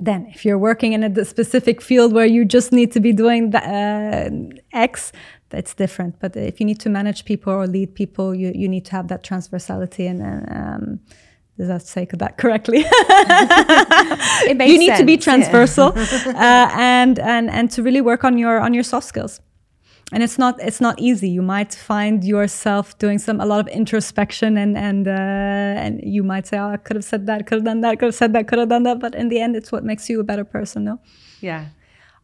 then, 0.00 0.26
if 0.34 0.44
you're 0.44 0.58
working 0.58 0.92
in 0.92 1.04
a 1.04 1.24
specific 1.24 1.80
field 1.80 2.12
where 2.12 2.26
you 2.26 2.44
just 2.44 2.72
need 2.72 2.92
to 2.92 3.00
be 3.00 3.12
doing 3.12 3.50
the, 3.50 3.62
uh, 3.62 4.30
X, 4.72 5.12
that's 5.50 5.74
different. 5.74 6.18
But 6.18 6.36
if 6.36 6.60
you 6.60 6.66
need 6.66 6.80
to 6.80 6.88
manage 6.88 7.24
people 7.24 7.52
or 7.52 7.66
lead 7.66 7.94
people, 7.94 8.34
you, 8.34 8.52
you 8.54 8.68
need 8.68 8.84
to 8.86 8.92
have 8.92 9.08
that 9.08 9.22
transversality 9.22 10.08
and. 10.08 10.22
Um, 10.50 11.00
does 11.56 11.68
that 11.68 11.82
say 11.82 12.04
that 12.04 12.36
correctly? 12.36 12.78
you 14.48 14.76
need 14.76 14.88
sense, 14.88 14.98
to 14.98 15.04
be 15.04 15.16
transversal 15.16 15.92
yeah. 15.94 16.02
uh, 16.26 16.76
and 16.76 17.20
and 17.20 17.48
and 17.48 17.70
to 17.70 17.80
really 17.80 18.00
work 18.00 18.24
on 18.24 18.36
your 18.38 18.58
on 18.58 18.74
your 18.74 18.82
soft 18.82 19.06
skills 19.06 19.40
and 20.12 20.22
it's 20.22 20.38
not 20.38 20.60
it's 20.60 20.80
not 20.80 20.98
easy 20.98 21.28
you 21.28 21.42
might 21.42 21.74
find 21.74 22.24
yourself 22.24 22.96
doing 22.98 23.18
some 23.18 23.40
a 23.40 23.46
lot 23.46 23.60
of 23.60 23.68
introspection 23.68 24.56
and 24.56 24.76
and 24.76 25.08
uh, 25.08 25.82
and 25.84 26.00
you 26.02 26.22
might 26.22 26.46
say 26.46 26.58
oh 26.58 26.70
i 26.70 26.76
could 26.76 26.96
have 26.96 27.04
said 27.04 27.26
that 27.26 27.46
could 27.46 27.56
have 27.56 27.64
done 27.64 27.80
that 27.80 27.98
could 27.98 28.06
have 28.06 28.14
said 28.14 28.32
that 28.32 28.46
could 28.46 28.58
have 28.58 28.68
done 28.68 28.82
that 28.82 29.00
but 29.00 29.14
in 29.14 29.28
the 29.28 29.40
end 29.40 29.56
it's 29.56 29.72
what 29.72 29.84
makes 29.84 30.08
you 30.08 30.20
a 30.20 30.24
better 30.24 30.44
person 30.44 30.84
no 30.84 31.00
yeah 31.40 31.66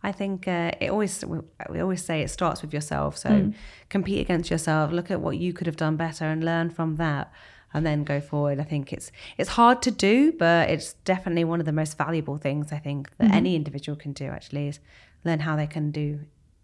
I 0.03 0.13
think 0.13 0.49
uh, 0.49 0.73
it 0.81 0.91
always 0.91 1.25
we 1.69 1.81
always 1.81 2.03
say 2.03 2.23
it 2.23 2.31
starts 2.31 2.63
with 2.63 2.73
yourself. 2.73 3.19
So 3.19 3.29
mm. 3.29 3.55
compete 3.91 4.21
against 4.21 4.51
yourself. 4.51 4.93
Look 4.93 5.11
at 5.11 5.21
what 5.21 5.37
you 5.37 5.53
could 5.53 5.67
have 5.67 5.77
done 5.77 5.97
better 5.97 6.25
and 6.25 6.43
learn 6.43 6.71
from 6.71 6.97
that, 6.97 7.31
and 7.75 7.85
then 7.85 8.05
go 8.05 8.19
forward. 8.21 8.61
I 8.61 8.65
think 8.65 8.95
it's 8.95 9.13
it's 9.37 9.51
hard 9.51 9.83
to 9.83 9.91
do, 9.91 10.33
but 10.33 10.71
it's 10.71 10.95
definitely 11.05 11.45
one 11.45 11.61
of 11.61 11.67
the 11.67 11.73
most 11.73 11.99
valuable 11.99 12.39
things 12.39 12.73
I 12.73 12.79
think 12.79 13.11
that 13.19 13.27
mm-hmm. 13.27 13.35
any 13.35 13.57
individual 13.57 13.95
can 13.95 14.13
do. 14.13 14.25
Actually, 14.25 14.69
is 14.69 14.81
learn 15.23 15.41
how 15.41 15.55
they 15.55 15.67
can 15.67 15.91
do 15.91 16.21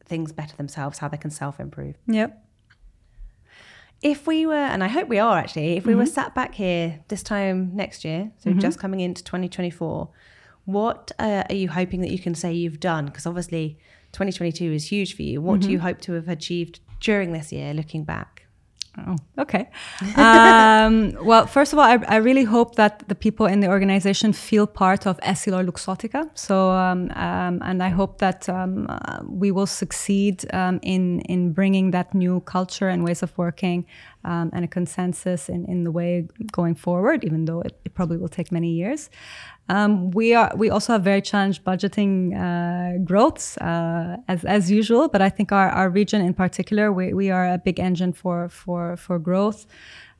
things 0.07 0.33
better 0.33 0.57
themselves, 0.57 0.99
how 0.99 1.09
they 1.09 1.17
can 1.17 1.31
self 1.31 1.61
improve. 1.61 1.97
Yep. 2.07 2.43
If 4.03 4.27
we 4.27 4.47
were, 4.47 4.55
and 4.55 4.85
I 4.85 4.89
hope 4.89 5.09
we 5.09 5.19
are 5.19 5.39
actually, 5.39 5.77
if 5.77 5.87
we 5.87 5.93
mm-hmm. 5.93 6.01
were 6.01 6.07
sat 6.07 6.35
back 6.35 6.55
here 6.55 7.01
this 7.09 7.23
time 7.23 7.75
next 7.75 8.05
year, 8.05 8.31
so 8.39 8.51
mm-hmm. 8.51 8.59
just 8.59 8.79
coming 8.79 9.01
into 9.01 9.25
2024, 9.25 10.09
what 10.67 11.13
uh, 11.19 11.45
are 11.49 11.55
you 11.55 11.69
hoping 11.69 12.03
that 12.03 12.11
you 12.11 12.19
can 12.19 12.35
say 12.35 12.53
you've 12.53 12.81
done? 12.81 13.07
Because 13.07 13.27
obviously 13.27 13.79
2022 14.13 14.73
is 14.73 14.89
huge 14.89 15.17
for 15.17 15.23
you. 15.23 15.41
What 15.41 15.61
mm-hmm. 15.61 15.69
do 15.69 15.73
you 15.73 15.79
hope 15.81 16.01
to 16.03 16.13
have 16.13 16.29
achieved 16.29 16.81
during 17.01 17.33
this 17.33 17.53
year 17.53 17.73
looking 17.73 18.05
back? 18.05 18.36
Oh, 18.99 19.17
okay. 19.39 19.69
um, 20.17 21.13
well, 21.23 21.47
first 21.47 21.73
of 21.73 21.79
all, 21.79 21.85
I, 21.85 21.99
I, 22.09 22.17
really 22.17 22.45
hope 22.45 22.77
that 22.77 23.07
the 23.09 23.15
people 23.15 23.45
in 23.45 23.61
the 23.61 23.69
organization 23.69 24.33
feel 24.33 24.67
part 24.67 25.07
of 25.07 25.19
EssilorLuxottica. 25.21 26.31
So, 26.33 26.71
um, 26.71 27.11
um, 27.15 27.61
and 27.63 27.83
I 27.83 27.91
hope 27.91 28.19
that 28.19 28.49
um, 28.49 28.87
uh, 28.89 29.21
we 29.29 29.51
will 29.51 29.67
succeed 29.67 30.47
um, 30.55 30.81
in 30.83 31.21
in 31.21 31.53
bringing 31.53 31.91
that 31.91 32.15
new 32.15 32.41
culture 32.41 32.89
and 32.89 33.05
ways 33.05 33.23
of 33.23 33.37
working 33.37 33.85
um, 34.27 34.51
and 34.53 34.65
a 34.65 34.69
consensus 34.69 35.49
in, 35.49 35.65
in 35.67 35.85
the 35.85 35.91
way 35.91 36.29
going 36.53 36.75
forward, 36.75 37.25
even 37.25 37.47
though 37.47 37.61
it, 37.61 37.79
it 37.85 37.95
probably 37.95 38.19
will 38.19 38.29
take 38.29 38.53
many 38.53 38.71
years. 38.71 39.09
Um, 39.69 40.11
we 40.11 40.35
are 40.35 40.53
we 40.57 40.71
also 40.71 40.93
have 40.93 41.03
very 41.03 41.23
challenged 41.23 41.65
budgeting 41.65 42.35
uh, 42.35 42.99
growths 43.05 43.57
uh, 43.59 44.17
as 44.29 44.45
as 44.45 44.71
usual, 44.71 45.09
but 45.09 45.23
I 45.23 45.29
think 45.29 45.51
our, 45.53 45.69
our 45.71 45.91
region 45.91 46.21
in 46.21 46.35
particular 46.35 46.93
we, 46.93 47.13
we 47.15 47.31
are 47.31 47.55
a 47.55 47.59
big 47.59 47.81
engine 47.81 48.13
for 48.13 48.49
for 48.49 48.97
for 48.97 49.19
growth, 49.19 49.67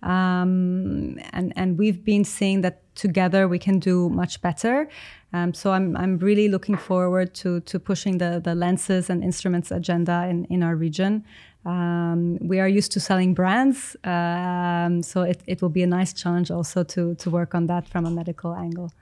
um, 0.03 1.19
and 1.33 1.53
and 1.57 1.79
we've 1.79 2.05
been 2.05 2.25
seeing 2.25 2.63
that 2.63 2.83
together 2.97 3.47
we 3.47 3.59
can 3.59 3.79
do 3.79 4.09
much 4.09 4.41
better. 4.41 4.89
Um, 5.37 5.53
so 5.55 5.73
I'm, 5.73 5.97
I'm 5.97 6.19
really 6.19 6.49
looking 6.49 6.77
forward 6.77 7.35
to, 7.35 7.61
to 7.61 7.79
pushing 7.79 8.19
the, 8.19 8.41
the 8.43 8.55
lenses 8.55 9.11
and 9.11 9.23
instruments 9.23 9.71
agenda 9.71 10.27
in, 10.31 10.47
in 10.47 10.63
our 10.63 10.75
region. 10.75 11.25
Um, 11.65 12.39
we 12.41 12.61
are 12.61 12.69
used 12.69 12.93
to 12.93 13.01
selling 13.01 13.35
brands, 13.35 13.97
um, 14.05 15.03
so 15.03 15.23
it, 15.23 15.43
it 15.47 15.61
will 15.61 15.69
be 15.69 15.83
a 15.83 15.87
nice 15.99 16.13
challenge 16.13 16.51
also 16.51 16.85
to, 16.85 17.15
to 17.17 17.31
work 17.31 17.55
on 17.55 17.67
that 17.67 17.89
from 17.89 18.07
a 18.07 18.11
medical 18.11 18.55
angle. 18.55 18.93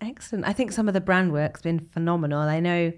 Excellent. 0.00 0.46
I 0.46 0.52
think 0.52 0.72
some 0.72 0.88
of 0.88 0.94
the 0.94 1.00
brand 1.00 1.32
work's 1.32 1.62
been 1.62 1.80
phenomenal. 1.92 2.40
I 2.40 2.60
know 2.60 2.92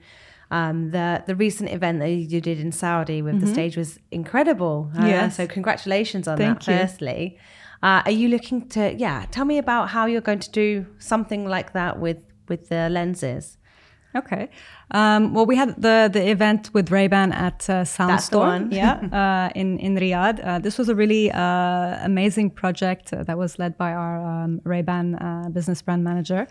um, 0.50 0.90
the 0.90 1.22
the 1.26 1.36
recent 1.36 1.70
event 1.70 2.00
that 2.00 2.10
you 2.10 2.40
did 2.40 2.58
in 2.58 2.72
Saudi 2.72 3.20
with 3.22 3.34
mm-hmm. 3.34 3.46
the 3.46 3.52
stage 3.52 3.76
was 3.76 3.98
incredible. 4.10 4.90
Uh, 4.98 5.06
yeah. 5.06 5.28
So 5.28 5.46
congratulations 5.46 6.26
on 6.26 6.38
Thank 6.38 6.64
that. 6.64 6.72
You. 6.72 6.78
Firstly, 6.78 7.38
uh, 7.82 8.02
are 8.04 8.10
you 8.10 8.28
looking 8.28 8.68
to? 8.70 8.94
Yeah. 8.94 9.26
Tell 9.30 9.44
me 9.44 9.58
about 9.58 9.90
how 9.90 10.06
you're 10.06 10.26
going 10.30 10.40
to 10.40 10.50
do 10.50 10.86
something 10.98 11.46
like 11.46 11.72
that 11.74 12.00
with 12.00 12.18
with 12.48 12.68
the 12.68 12.88
lenses. 12.88 13.58
Okay. 14.16 14.48
Um, 14.90 15.34
well, 15.34 15.44
we 15.44 15.56
had 15.56 15.80
the 15.80 16.08
the 16.10 16.30
event 16.30 16.70
with 16.72 16.90
Ray 16.90 17.08
Ban 17.08 17.30
at 17.32 17.68
uh, 17.68 17.84
Soundstorm, 17.84 18.72
yeah, 18.82 18.94
uh, 19.12 19.52
in 19.54 19.78
in 19.78 19.96
Riyadh. 19.96 20.40
Uh, 20.42 20.58
this 20.58 20.78
was 20.78 20.88
a 20.88 20.94
really 20.94 21.30
uh, 21.30 21.98
amazing 22.02 22.50
project 22.50 23.10
that 23.10 23.36
was 23.36 23.58
led 23.58 23.76
by 23.76 23.92
our 23.92 24.16
um, 24.24 24.60
Ray 24.64 24.82
Ban 24.82 25.14
uh, 25.14 25.50
business 25.50 25.82
brand 25.82 26.04
manager. 26.04 26.48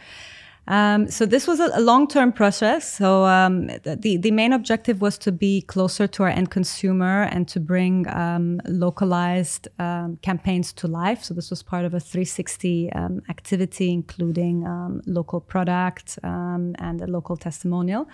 Um, 0.68 1.10
so 1.10 1.26
this 1.26 1.48
was 1.48 1.60
a, 1.60 1.80
long-term 1.80 2.34
process. 2.34 2.98
So 2.98 3.26
um, 3.26 3.68
the 3.68 4.18
the 4.18 4.32
main 4.32 4.52
objective 4.52 5.00
was 5.00 5.18
to 5.20 5.32
be 5.32 5.62
closer 5.62 6.08
to 6.08 6.24
our 6.24 6.30
end 6.30 6.52
consumer 6.52 7.24
and 7.24 7.48
to 7.48 7.60
bring 7.60 8.08
um, 8.10 8.60
localized 8.66 9.70
um, 9.80 10.18
campaigns 10.22 10.74
to 10.74 10.88
life. 10.88 11.24
So 11.24 11.34
this 11.34 11.50
was 11.50 11.64
part 11.64 11.86
of 11.86 11.94
a 11.94 12.00
360 12.00 12.92
um, 12.92 13.22
activity, 13.30 13.92
including 13.92 14.68
um, 14.68 15.02
local 15.06 15.40
product 15.40 16.20
and 16.24 17.02
a 17.02 17.08
local 17.08 17.38
testimonial. 17.38 18.08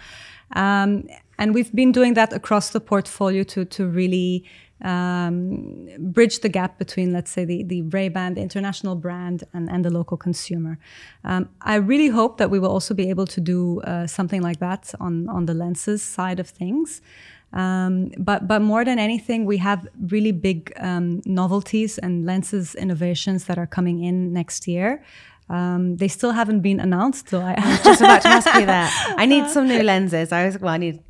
and 0.54 1.54
we've 1.56 1.74
been 1.74 1.92
doing 1.92 2.14
that 2.14 2.32
across 2.34 2.70
the 2.70 2.80
portfolio 2.80 3.44
to 3.44 3.66
to 3.66 3.88
really 3.88 4.44
um, 4.84 5.88
bridge 5.98 6.40
the 6.42 6.50
gap 6.50 6.78
between, 6.78 7.14
let's 7.14 7.32
say, 7.32 7.46
the, 7.46 7.64
the 7.64 7.82
Ray-Ban, 7.84 8.34
the 8.36 8.42
international 8.42 8.96
brand, 8.96 9.44
and, 9.54 9.70
and 9.70 9.84
the 9.86 9.90
local 9.90 10.18
consumer. 10.18 10.78
Um, 11.24 11.50
I 11.62 11.76
really 11.76 12.10
hope 12.10 12.38
that 12.38 12.50
we 12.50 12.60
will 12.60 12.72
also 12.72 12.94
be 12.94 13.10
able 13.10 13.26
to 13.28 13.42
do 13.42 13.82
uh, 13.82 14.08
something 14.08 14.42
like 14.42 14.60
that 14.60 14.94
on, 15.00 15.30
on 15.30 15.46
the 15.46 15.54
lenses 15.54 16.04
side 16.04 16.40
of 16.40 16.50
things. 16.50 17.02
Um, 17.54 18.12
but 18.18 18.48
but 18.48 18.64
more 18.64 18.84
than 18.84 18.98
anything, 18.98 19.46
we 19.46 19.58
have 19.58 19.88
really 20.08 20.32
big 20.32 20.74
um, 20.78 21.22
novelties 21.26 22.00
and 22.00 22.26
lenses 22.26 22.74
innovations 22.74 23.46
that 23.46 23.60
are 23.60 23.68
coming 23.68 24.04
in 24.04 24.34
next 24.34 24.68
year. 24.68 25.04
Um, 25.50 25.98
they 25.98 26.08
still 26.08 26.32
haven't 26.32 26.62
been 26.62 26.80
announced, 26.80 27.30
so 27.30 27.42
I, 27.42 27.54
I 27.56 27.70
was 27.70 27.82
just 27.84 28.02
about 28.02 28.22
to 28.24 28.28
ask 28.30 28.48
you 28.56 28.66
that. 28.66 29.16
I 29.18 29.28
need 29.28 29.50
some 29.50 29.68
new 29.68 29.84
lenses. 29.92 30.32
I 30.32 30.46
was 30.46 30.58
well, 30.58 30.74
I 30.74 30.78
need 30.78 31.04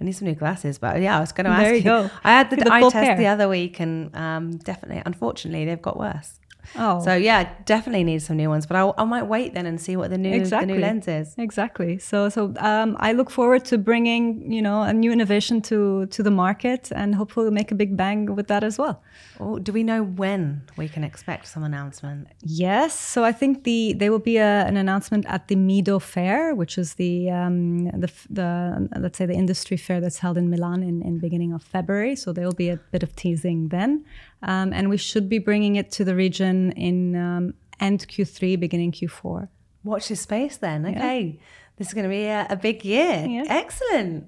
I 0.00 0.04
need 0.04 0.12
some 0.12 0.28
new 0.28 0.34
glasses, 0.34 0.78
but 0.78 1.00
yeah, 1.00 1.16
I 1.16 1.20
was 1.20 1.32
going 1.32 1.46
to 1.46 1.50
ask. 1.50 1.62
There 1.62 1.72
you, 1.72 1.78
you. 1.78 1.84
go. 1.84 2.10
I 2.22 2.30
had 2.30 2.50
the, 2.50 2.56
the 2.56 2.72
eye 2.72 2.88
test 2.88 3.18
the 3.18 3.26
other 3.26 3.48
week, 3.48 3.80
and 3.80 4.14
um, 4.14 4.56
definitely, 4.58 5.02
unfortunately, 5.04 5.64
they've 5.64 5.82
got 5.82 5.98
worse. 5.98 6.38
Oh, 6.76 7.02
so 7.02 7.14
yeah, 7.14 7.50
definitely 7.64 8.04
need 8.04 8.22
some 8.22 8.36
new 8.36 8.48
ones. 8.48 8.66
But 8.66 8.76
I, 8.76 8.92
I 8.98 9.04
might 9.04 9.24
wait 9.24 9.54
then 9.54 9.66
and 9.66 9.80
see 9.80 9.96
what 9.96 10.10
the 10.10 10.18
new 10.18 10.32
exactly. 10.32 10.66
the 10.66 10.74
new 10.74 10.80
lens 10.80 11.08
is. 11.08 11.34
Exactly. 11.38 11.98
So 11.98 12.28
so 12.28 12.54
um, 12.58 12.96
I 13.00 13.12
look 13.12 13.30
forward 13.30 13.64
to 13.66 13.78
bringing 13.78 14.50
you 14.52 14.62
know 14.62 14.82
a 14.82 14.92
new 14.92 15.12
innovation 15.12 15.60
to 15.62 16.06
to 16.06 16.22
the 16.22 16.30
market 16.30 16.90
and 16.94 17.14
hopefully 17.14 17.50
make 17.50 17.70
a 17.70 17.74
big 17.74 17.96
bang 17.96 18.34
with 18.34 18.48
that 18.48 18.64
as 18.64 18.78
well. 18.78 19.02
Oh, 19.40 19.58
do 19.58 19.72
we 19.72 19.82
know 19.82 20.02
when 20.02 20.62
we 20.76 20.88
can 20.88 21.04
expect 21.04 21.46
some 21.46 21.62
announcement? 21.62 22.28
Yes. 22.42 22.98
So 22.98 23.24
I 23.24 23.32
think 23.32 23.64
the 23.64 23.94
there 23.94 24.10
will 24.10 24.18
be 24.18 24.36
a, 24.36 24.66
an 24.66 24.76
announcement 24.76 25.26
at 25.26 25.48
the 25.48 25.56
Mido 25.56 26.00
Fair, 26.00 26.54
which 26.54 26.78
is 26.78 26.94
the 26.94 27.30
um, 27.30 27.86
the 27.86 28.10
the 28.30 28.88
let's 28.98 29.18
say 29.18 29.26
the 29.26 29.34
industry 29.34 29.76
fair 29.76 30.00
that's 30.00 30.18
held 30.18 30.36
in 30.36 30.50
Milan 30.50 30.82
in 30.82 31.02
in 31.02 31.18
beginning 31.18 31.52
of 31.52 31.62
February. 31.62 32.16
So 32.16 32.32
there 32.32 32.44
will 32.44 32.60
be 32.66 32.68
a 32.68 32.76
bit 32.92 33.02
of 33.02 33.14
teasing 33.16 33.68
then. 33.68 34.04
Um, 34.42 34.72
and 34.72 34.88
we 34.88 34.96
should 34.96 35.28
be 35.28 35.38
bringing 35.38 35.76
it 35.76 35.90
to 35.92 36.04
the 36.04 36.14
region 36.14 36.72
in 36.72 37.16
um, 37.16 37.54
end 37.80 38.06
Q3, 38.08 38.58
beginning 38.58 38.92
Q4. 38.92 39.48
Watch 39.84 40.08
this 40.08 40.20
space 40.20 40.56
then. 40.56 40.86
Okay. 40.86 41.20
Yeah. 41.20 41.40
This 41.76 41.88
is 41.88 41.94
going 41.94 42.04
to 42.04 42.10
be 42.10 42.24
a, 42.24 42.46
a 42.50 42.56
big 42.56 42.84
year. 42.84 43.24
Yeah. 43.28 43.44
Excellent. 43.48 44.26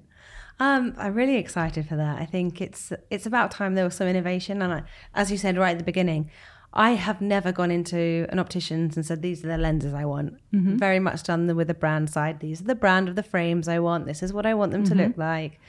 Um, 0.59 0.93
I'm 0.97 1.13
really 1.13 1.37
excited 1.37 1.87
for 1.87 1.95
that. 1.95 2.19
I 2.19 2.25
think 2.25 2.61
it's 2.61 2.93
it's 3.09 3.25
about 3.25 3.51
time 3.51 3.73
there 3.73 3.83
was 3.83 3.95
some 3.95 4.07
innovation. 4.07 4.61
And 4.61 4.73
I, 4.73 4.83
as 5.15 5.31
you 5.31 5.37
said 5.37 5.57
right 5.57 5.71
at 5.71 5.79
the 5.79 5.83
beginning, 5.83 6.29
I 6.73 6.91
have 6.91 7.19
never 7.19 7.51
gone 7.51 7.71
into 7.71 8.25
an 8.29 8.39
optician's 8.39 8.95
and 8.95 9.05
said 9.05 9.21
these 9.21 9.43
are 9.43 9.47
the 9.47 9.57
lenses 9.57 9.93
I 9.93 10.05
want. 10.05 10.35
Mm-hmm. 10.53 10.77
Very 10.77 10.99
much 10.99 11.23
done 11.23 11.47
the, 11.47 11.55
with 11.55 11.67
the 11.67 11.73
brand 11.73 12.09
side. 12.09 12.39
These 12.39 12.61
are 12.61 12.65
the 12.65 12.75
brand 12.75 13.09
of 13.09 13.15
the 13.15 13.23
frames 13.23 13.67
I 13.67 13.79
want. 13.79 14.05
This 14.05 14.23
is 14.23 14.31
what 14.31 14.45
I 14.45 14.53
want 14.53 14.71
them 14.71 14.83
mm-hmm. 14.83 14.97
to 14.97 15.03
look 15.07 15.17
like. 15.17 15.59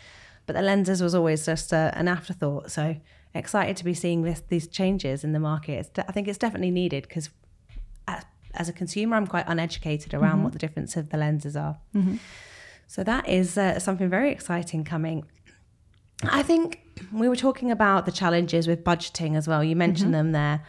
But 0.46 0.56
the 0.56 0.62
lenses 0.62 1.02
was 1.02 1.14
always 1.14 1.44
just 1.46 1.72
a, 1.72 1.92
an 1.96 2.06
afterthought. 2.06 2.70
So 2.70 2.96
excited 3.34 3.76
to 3.78 3.84
be 3.84 3.94
seeing 3.94 4.22
this 4.22 4.42
these 4.48 4.66
changes 4.66 5.24
in 5.24 5.32
the 5.32 5.40
market. 5.40 5.94
De- 5.94 6.08
I 6.08 6.12
think 6.12 6.28
it's 6.28 6.38
definitely 6.38 6.70
needed 6.70 7.04
because 7.08 7.30
as, 8.06 8.24
as, 8.54 8.68
a 8.68 8.72
consumer, 8.72 9.16
I'm 9.16 9.26
quite 9.26 9.44
uneducated 9.46 10.14
around 10.14 10.34
mm-hmm. 10.34 10.44
what 10.44 10.52
the 10.52 10.58
difference 10.58 10.96
of 10.96 11.10
the 11.10 11.16
lenses 11.16 11.56
are. 11.56 11.78
Mm-hmm. 11.94 12.16
So 12.86 13.02
that 13.04 13.28
is 13.28 13.56
uh, 13.56 13.78
something 13.78 14.08
very 14.08 14.30
exciting 14.30 14.84
coming. 14.84 15.24
I 16.24 16.42
think 16.42 16.80
we 17.12 17.28
were 17.28 17.36
talking 17.36 17.70
about 17.70 18.06
the 18.06 18.12
challenges 18.12 18.68
with 18.68 18.84
budgeting 18.84 19.36
as 19.36 19.48
well. 19.48 19.64
You 19.64 19.76
mentioned 19.76 20.12
mm-hmm. 20.14 20.32
them 20.32 20.32
there. 20.32 20.64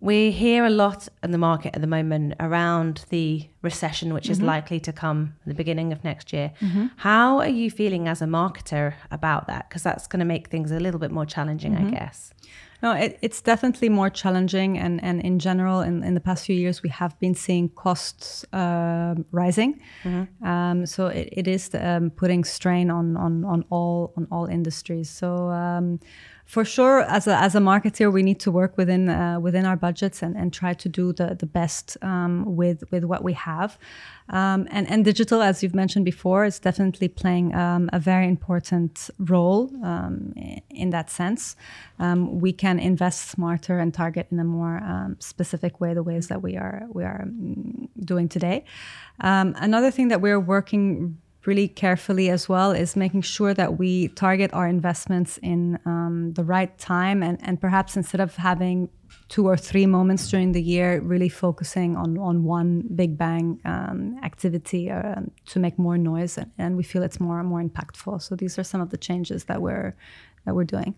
We 0.00 0.30
hear 0.30 0.64
a 0.64 0.70
lot 0.70 1.08
in 1.24 1.32
the 1.32 1.38
market 1.38 1.74
at 1.74 1.80
the 1.80 1.88
moment 1.88 2.34
around 2.38 3.04
the 3.08 3.48
recession, 3.62 4.14
which 4.14 4.24
mm-hmm. 4.24 4.32
is 4.32 4.40
likely 4.40 4.80
to 4.80 4.92
come 4.92 5.34
at 5.42 5.48
the 5.48 5.54
beginning 5.54 5.92
of 5.92 6.04
next 6.04 6.32
year. 6.32 6.52
Mm-hmm. 6.60 6.86
How 6.98 7.38
are 7.38 7.48
you 7.48 7.68
feeling 7.70 8.06
as 8.06 8.22
a 8.22 8.26
marketer 8.26 8.94
about 9.10 9.48
that? 9.48 9.68
Because 9.68 9.82
that's 9.82 10.06
going 10.06 10.20
to 10.20 10.24
make 10.24 10.48
things 10.50 10.70
a 10.70 10.78
little 10.78 11.00
bit 11.00 11.10
more 11.10 11.26
challenging, 11.26 11.74
mm-hmm. 11.74 11.88
I 11.88 11.90
guess. 11.90 12.32
No, 12.80 12.92
it, 12.92 13.18
it's 13.22 13.40
definitely 13.42 13.88
more 13.88 14.08
challenging, 14.08 14.78
and, 14.78 15.02
and 15.02 15.20
in 15.20 15.40
general, 15.40 15.80
in, 15.80 16.04
in 16.04 16.14
the 16.14 16.20
past 16.20 16.46
few 16.46 16.54
years, 16.54 16.80
we 16.80 16.90
have 16.90 17.18
been 17.18 17.34
seeing 17.34 17.68
costs 17.70 18.44
uh, 18.52 19.16
rising. 19.32 19.80
Mm-hmm. 20.04 20.46
Um, 20.46 20.86
so 20.86 21.08
it, 21.08 21.28
it 21.32 21.48
is 21.48 21.74
um, 21.74 22.10
putting 22.10 22.44
strain 22.44 22.88
on, 22.88 23.16
on 23.16 23.44
on 23.44 23.64
all 23.70 24.12
on 24.16 24.28
all 24.30 24.46
industries. 24.46 25.10
So 25.10 25.48
um, 25.48 25.98
for 26.48 26.64
sure, 26.64 27.02
as 27.02 27.26
a, 27.26 27.36
as 27.36 27.54
a 27.54 27.58
marketer, 27.58 28.10
we 28.10 28.22
need 28.22 28.40
to 28.40 28.50
work 28.50 28.78
within 28.78 29.10
uh, 29.10 29.38
within 29.38 29.66
our 29.66 29.76
budgets 29.76 30.22
and, 30.22 30.34
and 30.34 30.50
try 30.50 30.72
to 30.72 30.88
do 30.88 31.12
the 31.12 31.36
the 31.38 31.44
best 31.44 31.98
um, 32.00 32.56
with 32.56 32.90
with 32.90 33.04
what 33.04 33.22
we 33.22 33.34
have. 33.34 33.78
Um, 34.30 34.66
and 34.70 34.90
and 34.90 35.04
digital, 35.04 35.42
as 35.42 35.62
you've 35.62 35.74
mentioned 35.74 36.06
before, 36.06 36.46
is 36.46 36.58
definitely 36.58 37.08
playing 37.08 37.54
um, 37.54 37.90
a 37.92 37.98
very 37.98 38.26
important 38.26 39.10
role 39.18 39.70
um, 39.84 40.32
in 40.70 40.88
that 40.88 41.10
sense. 41.10 41.54
Um, 41.98 42.40
we 42.40 42.54
can 42.54 42.78
invest 42.78 43.28
smarter 43.28 43.78
and 43.78 43.92
target 43.92 44.28
in 44.30 44.40
a 44.40 44.44
more 44.44 44.78
um, 44.78 45.16
specific 45.18 45.82
way 45.82 45.92
the 45.92 46.02
ways 46.02 46.28
that 46.28 46.40
we 46.40 46.56
are 46.56 46.86
we 46.90 47.04
are 47.04 47.26
mm, 47.26 47.88
doing 48.02 48.26
today. 48.26 48.64
another 49.20 49.90
thing 49.90 50.08
that 50.08 50.22
we're 50.22 50.40
working 50.40 51.18
really 51.48 51.68
carefully 51.84 52.28
as 52.28 52.48
well 52.48 52.70
is 52.72 52.94
making 52.94 53.22
sure 53.22 53.54
that 53.54 53.78
we 53.78 54.08
target 54.08 54.50
our 54.52 54.68
investments 54.68 55.38
in 55.38 55.78
um, 55.86 56.32
the 56.34 56.44
right 56.44 56.72
time 56.78 57.22
and, 57.22 57.38
and 57.42 57.58
perhaps 57.58 57.96
instead 57.96 58.20
of 58.20 58.36
having 58.36 58.90
two 59.28 59.46
or 59.46 59.56
three 59.56 59.86
moments 59.86 60.30
during 60.30 60.52
the 60.52 60.62
year, 60.62 61.00
really 61.00 61.30
focusing 61.30 61.96
on, 61.96 62.18
on 62.18 62.44
one 62.44 62.70
big 62.94 63.16
bang 63.16 63.60
um, 63.64 64.18
activity 64.22 64.90
uh, 64.90 65.22
to 65.46 65.58
make 65.58 65.78
more 65.78 65.96
noise, 65.96 66.36
and, 66.38 66.50
and, 66.58 66.76
we 66.76 66.82
feel 66.82 67.02
it's 67.02 67.20
more 67.20 67.38
and 67.40 67.48
more 67.48 67.62
impactful. 67.62 68.20
So 68.20 68.36
these 68.36 68.58
are 68.58 68.64
some 68.64 68.82
of 68.82 68.90
the 68.90 68.96
changes 68.96 69.44
that 69.44 69.60
we're 69.62 69.94
that 70.44 70.54
we're 70.54 70.70
doing. 70.76 70.94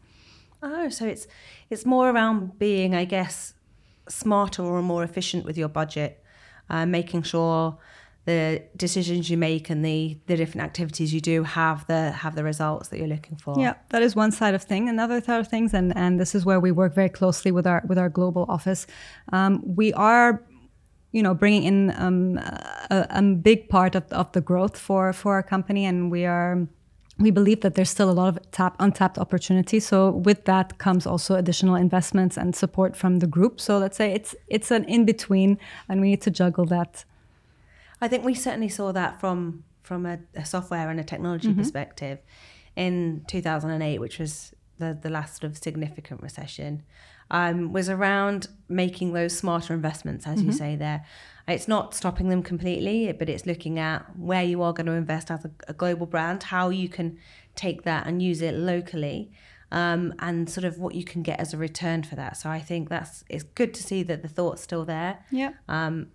Oh, 0.62 0.88
so 0.88 1.07
it's 1.07 1.26
it's 1.70 1.84
more 1.86 2.11
around 2.11 2.59
being, 2.59 2.94
I 2.94 3.05
guess, 3.05 3.55
smarter 4.09 4.62
or 4.62 4.82
more 4.82 5.03
efficient 5.05 5.44
with 5.44 5.57
your 5.57 5.68
budget, 5.68 6.22
uh, 6.68 6.86
making 6.86 7.22
sure 7.22 7.78
the 8.27 8.62
decisions 8.77 9.31
you 9.31 9.39
make 9.39 9.71
and 9.71 9.85
the 9.85 10.18
the 10.27 10.37
different 10.37 10.64
activities 10.64 11.12
you 11.12 11.21
do 11.21 11.43
have 11.43 11.87
the 11.87 12.12
have 12.12 12.35
the 12.35 12.45
results 12.45 12.89
that 12.89 12.99
you're 12.99 13.09
looking 13.09 13.37
for. 13.37 13.55
Yeah, 13.59 13.75
that 13.89 14.03
is 14.03 14.14
one 14.14 14.31
side 14.31 14.55
of 14.55 14.62
thing. 14.62 14.89
Another 14.89 15.21
side 15.21 15.41
of 15.41 15.49
things, 15.49 15.73
and 15.73 15.97
and 15.97 16.21
this 16.21 16.35
is 16.35 16.45
where 16.45 16.61
we 16.61 16.71
work 16.71 16.95
very 16.95 17.09
closely 17.09 17.51
with 17.51 17.66
our 17.66 17.83
with 17.89 17.99
our 17.99 18.09
global 18.09 18.45
office. 18.49 18.87
Um, 19.33 19.62
we 19.64 19.93
are 19.95 20.43
you 21.12 21.23
know 21.23 21.35
bringing 21.35 21.64
in 21.64 21.95
um, 21.97 22.39
a, 22.39 23.07
a, 23.11 23.23
big 23.23 23.68
part 23.68 23.95
of, 23.95 24.05
of 24.12 24.31
the 24.33 24.41
growth 24.41 24.77
for 24.79 25.12
for 25.12 25.35
our 25.35 25.43
company 25.43 25.85
and 25.85 26.11
we 26.11 26.25
are 26.25 26.68
we 27.18 27.31
believe 27.31 27.61
that 27.61 27.75
there's 27.75 27.91
still 27.91 28.11
a 28.11 28.12
lot 28.12 28.29
of 28.29 28.51
tap, 28.51 28.77
untapped 28.79 29.18
opportunity 29.18 29.81
so 29.81 30.11
with 30.11 30.45
that 30.45 30.79
comes 30.79 31.07
also 31.07 31.35
additional 31.35 31.75
investments 31.75 32.37
and 32.37 32.55
support 32.55 32.97
from 32.97 33.18
the 33.18 33.27
group 33.27 33.61
so 33.61 33.79
let's 33.79 33.97
say 33.97 34.12
it's 34.12 34.35
it's 34.47 34.71
an 34.71 34.85
in 34.85 35.05
between 35.05 35.59
and 35.89 36.01
we 36.01 36.11
need 36.11 36.23
to 36.23 36.31
juggle 36.31 36.64
that 36.64 37.05
I 38.01 38.09
think 38.09 38.24
we 38.24 38.34
certainly 38.34 38.68
saw 38.68 38.92
that 38.92 39.20
from 39.20 39.64
from 39.82 40.07
a, 40.07 40.18
a 40.34 40.44
software 40.44 40.90
and 40.90 41.01
a 41.01 41.05
technology 41.05 41.48
mm-hmm. 41.48 41.59
perspective 41.59 42.18
in 42.76 43.24
2008, 43.26 43.98
which 43.98 44.18
was 44.18 44.55
the 44.78 44.98
the 45.01 45.11
last 45.11 45.40
sort 45.40 45.51
of 45.51 45.59
significant 45.59 46.22
recession. 46.22 46.82
um, 47.30 47.72
was 47.72 47.88
around 47.88 48.48
making 48.68 49.12
those 49.12 49.36
smarter 49.36 49.72
investments, 49.72 50.26
as 50.26 50.42
you 50.42 50.53
say 50.53 50.76
there. 50.76 51.05
It's 51.46 51.68
not 51.68 51.94
stopping 51.94 52.28
them 52.28 52.42
completely, 52.42 53.12
but 53.12 53.28
it's 53.28 53.46
looking 53.46 53.78
at 53.78 54.05
where 54.16 54.42
you 54.42 54.62
are 54.62 54.72
going 54.72 54.86
to 54.86 54.92
invest 54.92 55.30
as 55.30 55.44
a, 55.44 55.51
a 55.68 55.72
global 55.72 56.07
brand, 56.07 56.44
how 56.44 56.70
you 56.70 56.88
can 56.88 57.18
take 57.55 57.82
that 57.82 58.07
and 58.07 58.22
use 58.22 58.42
it 58.42 58.55
locally. 58.55 59.30
Um, 59.72 60.14
and 60.18 60.51
sort 60.51 60.64
of 60.64 60.80
what 60.80 60.96
you 60.96 61.05
can 61.05 61.22
get 61.22 61.38
as 61.38 61.55
a 61.55 61.57
return 61.57 62.03
for 62.03 62.16
that. 62.16 62.36
So 62.36 62.51
I 62.51 62.59
think 62.59 62.88
that's 62.88 63.22
it's 63.28 63.44
good 63.44 63.72
to 63.74 63.82
see 63.84 64.03
that 64.03 64.20
the 64.20 64.26
thought's 64.26 64.62
still 64.62 64.84
there. 64.84 65.24
Yeah. 65.30 65.53
Um, 65.68 66.09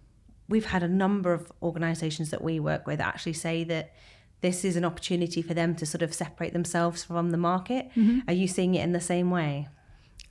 we've 0.47 0.65
had 0.65 0.83
a 0.83 0.87
number 0.87 1.33
of 1.33 1.51
organisations 1.61 2.29
that 2.31 2.41
we 2.43 2.59
work 2.59 2.85
with 2.87 2.99
actually 2.99 3.33
say 3.33 3.63
that 3.65 3.93
this 4.41 4.63
is 4.63 4.75
an 4.75 4.85
opportunity 4.85 5.41
for 5.41 5.53
them 5.53 5.75
to 5.75 5.85
sort 5.85 6.01
of 6.01 6.13
separate 6.13 6.53
themselves 6.53 7.03
from 7.03 7.31
the 7.31 7.37
market. 7.37 7.89
Are 8.27 8.33
you 8.33 8.47
seeing 8.47 8.75
it 8.75 8.83
in 8.83 8.91
the 8.91 8.99
same 9.01 9.31
way? 9.31 9.67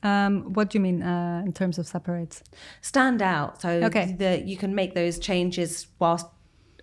Um, 0.03 0.53
what 0.53 0.71
do 0.71 0.79
you 0.79 0.83
mean 0.83 1.03
uh, 1.03 1.43
in 1.45 1.53
terms 1.53 1.79
of 1.79 1.87
separates? 1.87 2.43
Stand 2.83 3.23
out, 3.23 3.63
so 3.63 3.71
Okay. 3.85 4.15
that 4.19 4.45
you 4.47 4.57
can 4.57 4.75
make 4.75 4.95
those 4.95 5.19
changes 5.19 5.87
whilst 5.99 6.27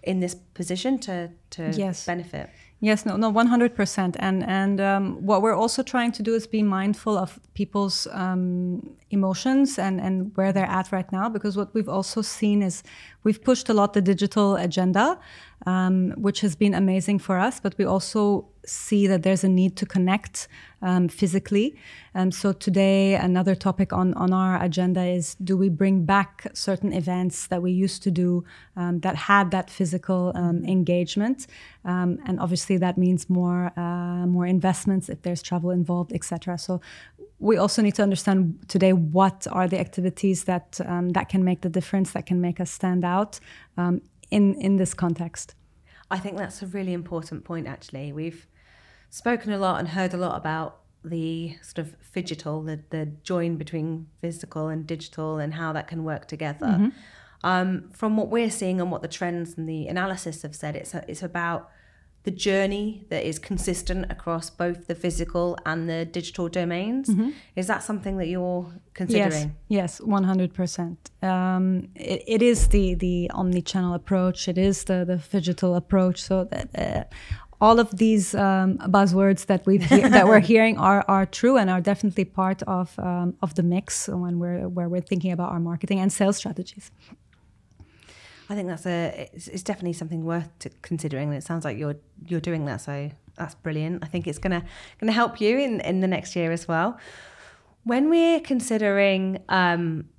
in 0.04 0.20
this 0.20 0.34
position 0.34 0.98
to 1.00 1.30
to 1.52 1.72
Yes. 1.78 2.06
benefit. 2.06 2.50
Yes, 2.84 3.06
no, 3.06 3.16
no, 3.16 3.30
one 3.30 3.46
hundred 3.46 3.76
percent. 3.76 4.16
And 4.20 4.44
and 4.44 4.82
um, 4.82 5.26
what 5.26 5.44
we're 5.44 5.56
also 5.56 5.84
trying 5.84 6.12
to 6.14 6.24
do 6.24 6.34
is 6.34 6.48
be 6.48 6.64
mindful 6.64 7.16
of 7.16 7.40
people's 7.54 8.08
um, 8.12 8.82
emotions 9.12 9.78
and 9.78 10.02
and 10.02 10.32
where 10.36 10.52
they're 10.52 10.66
at 10.66 10.92
right 10.92 11.12
now. 11.12 11.30
Because 11.30 11.56
what 11.56 11.74
we've 11.76 11.88
also 11.88 12.24
seen 12.24 12.64
is 12.64 12.84
we've 13.24 13.44
pushed 13.44 13.70
a 13.70 13.74
lot 13.74 13.94
the 13.94 14.02
digital 14.02 14.56
agenda, 14.56 15.20
um, 15.68 16.16
which 16.18 16.42
has 16.42 16.56
been 16.56 16.74
amazing 16.74 17.20
for 17.20 17.38
us. 17.38 17.60
But 17.60 17.76
we 17.78 17.86
also 17.86 18.51
see 18.66 19.08
that 19.08 19.24
there's 19.24 19.44
a 19.44 19.50
need 19.50 19.76
to 19.78 19.86
connect 19.86 20.48
um, 20.82 21.08
physically. 21.08 21.76
Um, 22.16 22.32
so 22.32 22.54
today, 22.54 23.16
another 23.16 23.56
topic 23.56 23.94
on 23.94 24.14
on 24.16 24.34
our 24.34 24.62
agenda 24.62 25.04
is: 25.04 25.36
Do 25.36 25.56
we 25.58 25.70
bring 25.70 26.06
back 26.06 26.48
certain 26.54 26.94
events 26.94 27.48
that 27.48 27.62
we 27.62 27.72
used 27.72 28.04
to 28.04 28.12
do 28.12 28.44
um, 28.76 29.00
that 29.00 29.16
had 29.16 29.52
that 29.52 29.70
physical 29.70 30.32
um, 30.36 30.66
engagement? 30.66 31.48
Um, 31.86 32.20
and 32.26 32.40
obviously, 32.40 32.78
that 32.78 32.98
means 32.98 33.30
more 33.30 33.72
uh, 33.78 34.26
more 34.28 34.46
investments 34.46 35.10
if 35.10 35.22
there's 35.22 35.42
travel 35.42 35.72
involved, 35.72 36.12
etc. 36.14 36.58
So 36.58 36.82
we 37.40 37.58
also 37.58 37.82
need 37.82 37.96
to 37.96 38.04
understand 38.04 38.60
today 38.68 38.94
what 38.94 39.48
are 39.52 39.68
the 39.68 39.80
activities 39.80 40.44
that 40.46 40.80
that 41.14 41.30
can 41.30 41.44
make 41.44 41.62
the 41.62 41.70
difference, 41.70 42.12
that 42.12 42.26
can 42.26 42.42
make 42.42 42.60
us 42.60 42.72
stand 42.72 43.06
out 43.06 43.40
in 44.30 44.56
in 44.56 44.78
this 44.78 44.94
context. 44.94 45.56
I 46.12 46.20
think 46.20 46.38
that's 46.38 46.62
a 46.62 46.68
really 46.68 46.94
important 46.94 47.44
point. 47.44 47.68
Actually, 47.68 48.12
we've 48.12 48.46
spoken 49.10 49.52
a 49.52 49.58
lot 49.58 49.80
and 49.80 49.88
heard 49.90 50.14
a 50.14 50.18
lot 50.18 50.38
about 50.38 50.78
the 51.04 51.58
sort 51.64 51.80
of 51.80 51.96
phygital, 52.14 52.66
the 52.66 52.84
the 52.96 53.06
join 53.24 53.58
between 53.58 54.08
physical 54.22 54.68
and 54.68 54.86
digital, 54.86 55.40
and 55.40 55.54
how 55.56 55.74
that 55.74 55.88
can 55.88 56.04
work 56.04 56.28
together. 56.28 56.92
Um, 57.44 57.90
from 57.92 58.18
what 58.18 58.30
we're 58.30 58.52
seeing 58.52 58.80
and 58.80 58.92
what 58.92 59.02
the 59.02 59.08
trends 59.08 59.58
and 59.58 59.68
the 59.68 59.88
analysis 59.88 60.44
have 60.44 60.56
said, 60.56 60.76
it's 60.76 60.94
a, 60.94 61.04
it's 61.08 61.24
about 61.24 61.72
the 62.24 62.32
journey 62.32 63.04
that 63.10 63.24
is 63.26 63.40
consistent 63.40 64.12
across 64.12 64.50
both 64.50 64.88
the 64.88 64.96
physical 64.96 65.58
and 65.66 65.90
the 65.90 66.06
digital 66.06 66.48
domains. 66.50 67.10
Is 67.56 67.68
that 67.68 67.84
something 67.84 68.18
that 68.18 68.28
you're 68.28 68.68
considering? 68.94 69.56
Yes, 69.68 70.00
yes, 70.00 70.02
one 70.02 70.24
hundred 70.24 70.54
percent. 70.54 70.98
Um, 71.22 71.88
It 71.96 72.42
is 72.42 72.68
the 72.68 72.96
the 72.96 73.32
omni-channel 73.34 73.94
approach. 73.94 74.48
It 74.48 74.58
is 74.58 74.84
the 74.84 75.06
the 75.06 75.18
digital 75.32 75.76
approach. 75.76 76.22
So 76.22 76.44
that 76.46 76.68
uh, 76.78 77.04
all 77.60 77.80
of 77.80 77.90
these 77.98 78.36
um, 78.36 78.78
buzzwords 78.80 79.46
that 79.46 79.66
we 79.66 79.78
that 79.78 80.26
we're 80.28 80.40
hearing 80.54 80.78
are 80.78 81.04
are 81.08 81.26
true 81.26 81.58
and 81.58 81.70
are 81.70 81.82
definitely 81.82 82.26
part 82.26 82.62
of 82.64 82.98
um, 83.00 83.36
of 83.42 83.54
the 83.54 83.64
mix 83.64 84.08
when 84.08 84.40
we're 84.40 84.68
where 84.68 84.90
we're 84.90 85.08
thinking 85.08 85.32
about 85.32 85.52
our 85.52 85.60
marketing 85.60 86.00
and 86.00 86.12
sales 86.12 86.38
strategies. 86.38 86.92
I 88.52 88.56
think 88.56 88.68
that's 88.68 88.86
a 88.86 89.30
it's, 89.34 89.48
it's 89.48 89.64
definitely 89.64 89.94
something 89.94 90.26
worth 90.26 90.50
to 90.60 90.70
considering. 90.82 91.30
And 91.30 91.38
it 91.38 91.44
sounds 91.44 91.64
like 91.64 91.78
you're 91.78 91.96
you're 92.28 92.42
doing 92.42 92.66
that, 92.66 92.82
so 92.82 93.10
that's 93.38 93.56
brilliant. 93.56 94.04
I 94.04 94.08
think 94.08 94.28
it's 94.28 94.40
gonna 94.40 94.64
gonna 95.00 95.14
help 95.14 95.40
you 95.40 95.58
in 95.58 95.80
in 95.82 96.02
the 96.02 96.08
next 96.08 96.36
year 96.36 96.52
as 96.52 96.68
well. 96.68 97.00
When 97.84 98.10
we're 98.10 98.42
considering 98.42 99.40
um, 99.48 100.10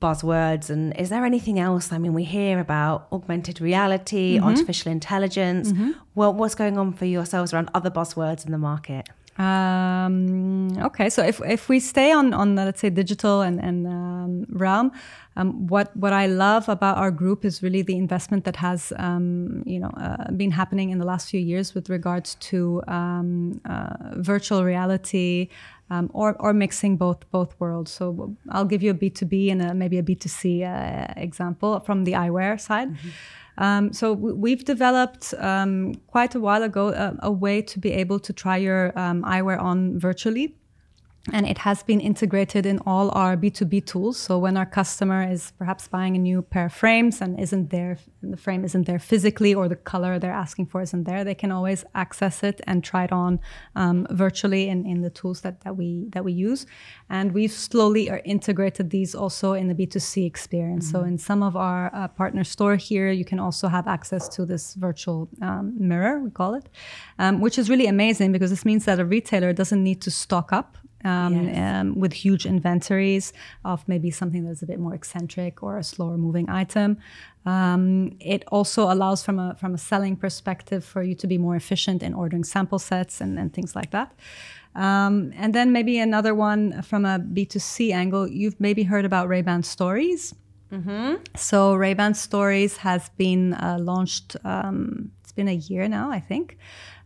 buzzwords, 0.00 0.70
and 0.70 0.96
is 0.96 1.08
there 1.10 1.24
anything 1.24 1.58
else? 1.58 1.92
I 1.92 1.98
mean, 1.98 2.14
we 2.14 2.24
hear 2.24 2.60
about 2.60 3.08
augmented 3.10 3.60
reality, 3.60 4.38
artificial 4.38 4.92
intelligence. 4.92 5.72
Well, 6.14 6.32
what's 6.32 6.54
going 6.54 6.78
on 6.78 6.92
for 6.92 7.06
yourselves 7.06 7.52
around 7.52 7.70
other 7.74 7.90
buzzwords 7.90 8.46
in 8.46 8.52
the 8.52 8.58
market? 8.58 9.08
Um, 9.38 10.76
okay, 10.78 11.08
so 11.08 11.22
if, 11.24 11.40
if 11.46 11.68
we 11.68 11.80
stay 11.80 12.12
on 12.12 12.34
on 12.34 12.56
the, 12.56 12.64
let's 12.66 12.80
say 12.80 12.90
digital 12.90 13.40
and 13.40 13.58
and 13.58 13.86
um, 13.86 14.46
realm, 14.50 14.92
um, 15.36 15.66
what 15.66 15.96
what 15.96 16.12
I 16.12 16.26
love 16.26 16.68
about 16.68 16.98
our 16.98 17.10
group 17.10 17.44
is 17.44 17.62
really 17.62 17.82
the 17.82 17.96
investment 17.96 18.44
that 18.44 18.56
has 18.56 18.92
um, 18.98 19.62
you 19.66 19.78
know 19.78 19.90
uh, 19.96 20.30
been 20.32 20.50
happening 20.50 20.90
in 20.90 20.98
the 20.98 21.06
last 21.06 21.30
few 21.30 21.40
years 21.40 21.74
with 21.74 21.88
regards 21.88 22.34
to 22.50 22.82
um, 22.88 23.60
uh, 23.64 24.14
virtual 24.16 24.64
reality. 24.64 25.48
Um, 25.92 26.08
or, 26.14 26.36
or 26.38 26.52
mixing 26.52 26.96
both 26.96 27.28
both 27.32 27.56
worlds. 27.58 27.90
So 27.90 28.36
I'll 28.50 28.64
give 28.64 28.80
you 28.80 28.92
a 28.92 28.94
B 28.94 29.10
two 29.10 29.26
B 29.26 29.50
and 29.50 29.60
a, 29.60 29.74
maybe 29.74 29.98
a 29.98 30.04
B 30.04 30.14
two 30.14 30.28
C 30.28 30.62
uh, 30.62 31.06
example 31.16 31.80
from 31.80 32.04
the 32.04 32.12
eyewear 32.12 32.60
side. 32.60 32.90
Um, 33.58 33.92
so 33.92 34.12
we've 34.12 34.64
developed 34.64 35.34
um, 35.38 35.94
quite 36.06 36.36
a 36.36 36.40
while 36.40 36.62
ago 36.62 36.90
a, 36.90 37.16
a 37.24 37.32
way 37.32 37.60
to 37.62 37.80
be 37.80 37.90
able 37.90 38.20
to 38.20 38.32
try 38.32 38.56
your 38.56 38.96
um, 38.96 39.24
eyewear 39.24 39.60
on 39.60 39.98
virtually. 39.98 40.54
And 41.30 41.46
it 41.46 41.58
has 41.58 41.82
been 41.82 42.00
integrated 42.00 42.64
in 42.64 42.78
all 42.86 43.10
our 43.10 43.36
B2B 43.36 43.84
tools. 43.84 44.16
So 44.16 44.38
when 44.38 44.56
our 44.56 44.64
customer 44.64 45.30
is 45.30 45.52
perhaps 45.58 45.86
buying 45.86 46.16
a 46.16 46.18
new 46.18 46.40
pair 46.40 46.66
of 46.66 46.72
frames 46.72 47.20
and 47.20 47.38
isn't 47.38 47.68
there, 47.68 47.98
the 48.22 48.38
frame 48.38 48.64
isn't 48.64 48.86
there 48.86 48.98
physically, 48.98 49.54
or 49.54 49.68
the 49.68 49.76
color 49.76 50.18
they're 50.18 50.32
asking 50.32 50.66
for 50.66 50.80
isn't 50.80 51.04
there, 51.04 51.22
they 51.22 51.34
can 51.34 51.52
always 51.52 51.84
access 51.94 52.42
it 52.42 52.62
and 52.66 52.82
try 52.82 53.04
it 53.04 53.12
on 53.12 53.38
um, 53.76 54.06
virtually 54.10 54.68
in, 54.68 54.86
in 54.86 55.02
the 55.02 55.10
tools 55.10 55.42
that, 55.42 55.60
that 55.60 55.76
we 55.76 56.06
that 56.12 56.24
we 56.24 56.32
use. 56.32 56.64
And 57.10 57.32
we've 57.32 57.52
slowly 57.52 58.10
integrated 58.24 58.88
these 58.88 59.14
also 59.14 59.52
in 59.52 59.68
the 59.68 59.74
B2C 59.74 60.24
experience. 60.26 60.90
So 60.90 61.02
in 61.02 61.18
some 61.18 61.42
of 61.42 61.54
our 61.54 61.94
uh, 61.94 62.08
partner 62.08 62.44
store 62.44 62.76
here, 62.76 63.10
you 63.10 63.26
can 63.26 63.38
also 63.38 63.68
have 63.68 63.86
access 63.86 64.26
to 64.30 64.46
this 64.46 64.74
virtual 64.74 65.28
um, 65.42 65.74
mirror, 65.78 66.18
we 66.20 66.30
call 66.30 66.54
it, 66.54 66.70
um, 67.18 67.40
which 67.40 67.58
is 67.58 67.68
really 67.68 67.86
amazing 67.86 68.32
because 68.32 68.48
this 68.48 68.64
means 68.64 68.86
that 68.86 68.98
a 68.98 69.04
retailer 69.04 69.52
doesn't 69.52 69.82
need 69.82 70.00
to 70.00 70.10
stock 70.10 70.50
up 70.50 70.78
um, 71.04 71.34
Yes. 71.34 71.80
um, 71.80 71.98
with 71.98 72.12
huge 72.12 72.44
inventories 72.46 73.32
of 73.64 73.86
maybe 73.88 74.10
something 74.10 74.44
that's 74.44 74.62
a 74.62 74.66
bit 74.66 74.78
more 74.78 74.94
eccentric 74.94 75.62
or 75.62 75.78
a 75.78 75.82
slower 75.82 76.16
moving 76.16 76.48
item. 76.50 76.98
Um, 77.46 78.16
it 78.20 78.44
also 78.48 78.92
allows, 78.92 79.22
from 79.24 79.38
a 79.38 79.54
from 79.54 79.74
a 79.74 79.78
selling 79.78 80.16
perspective, 80.16 80.84
for 80.84 81.02
you 81.02 81.14
to 81.16 81.26
be 81.26 81.38
more 81.38 81.56
efficient 81.56 82.02
in 82.02 82.12
ordering 82.14 82.44
sample 82.44 82.78
sets 82.78 83.20
and, 83.20 83.38
and 83.38 83.52
things 83.52 83.74
like 83.74 83.90
that. 83.92 84.12
Um, 84.74 85.32
and 85.36 85.54
then 85.54 85.72
maybe 85.72 85.98
another 85.98 86.34
one 86.34 86.82
from 86.82 87.04
a 87.04 87.18
B2C 87.18 87.92
angle, 87.92 88.28
you've 88.28 88.60
maybe 88.60 88.82
heard 88.84 89.04
about 89.04 89.28
Ray-Ban 89.28 89.62
Stories. 89.64 90.34
So 91.34 91.74
Ray-Ban 91.74 92.14
Stories 92.14 92.76
has 92.76 93.08
been 93.16 93.54
uh, 93.54 93.78
launched. 93.80 94.36
Um, 94.44 95.10
it's 95.22 95.32
been 95.32 95.48
a 95.48 95.54
year 95.54 95.88
now, 95.88 96.12
I 96.12 96.20
think, 96.20 96.56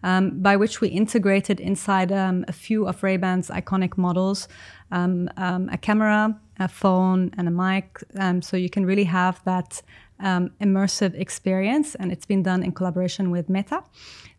um, 0.05 0.39
by 0.41 0.55
which 0.57 0.81
we 0.81 0.89
integrated 0.89 1.59
inside 1.59 2.13
um, 2.13 2.45
a 2.47 2.53
few 2.53 2.87
of 2.87 3.03
Ray-Ban's 3.03 3.49
iconic 3.49 3.97
models, 3.97 4.47
um, 4.93 5.29
um, 5.39 5.69
a 5.71 5.79
camera, 5.79 6.39
a 6.61 6.69
phone, 6.69 7.33
and 7.39 7.49
a 7.49 7.51
mic. 7.51 7.99
Um, 8.17 8.43
so 8.43 8.57
you 8.57 8.69
can 8.69 8.85
really 8.87 9.05
have 9.05 9.43
that 9.45 9.83
um, 10.21 10.51
immersive 10.61 11.15
experience, 11.15 11.95
and 11.95 12.13
it's 12.13 12.27
been 12.27 12.43
done 12.43 12.63
in 12.63 12.73
collaboration 12.73 13.31
with 13.31 13.49
Meta. 13.49 13.83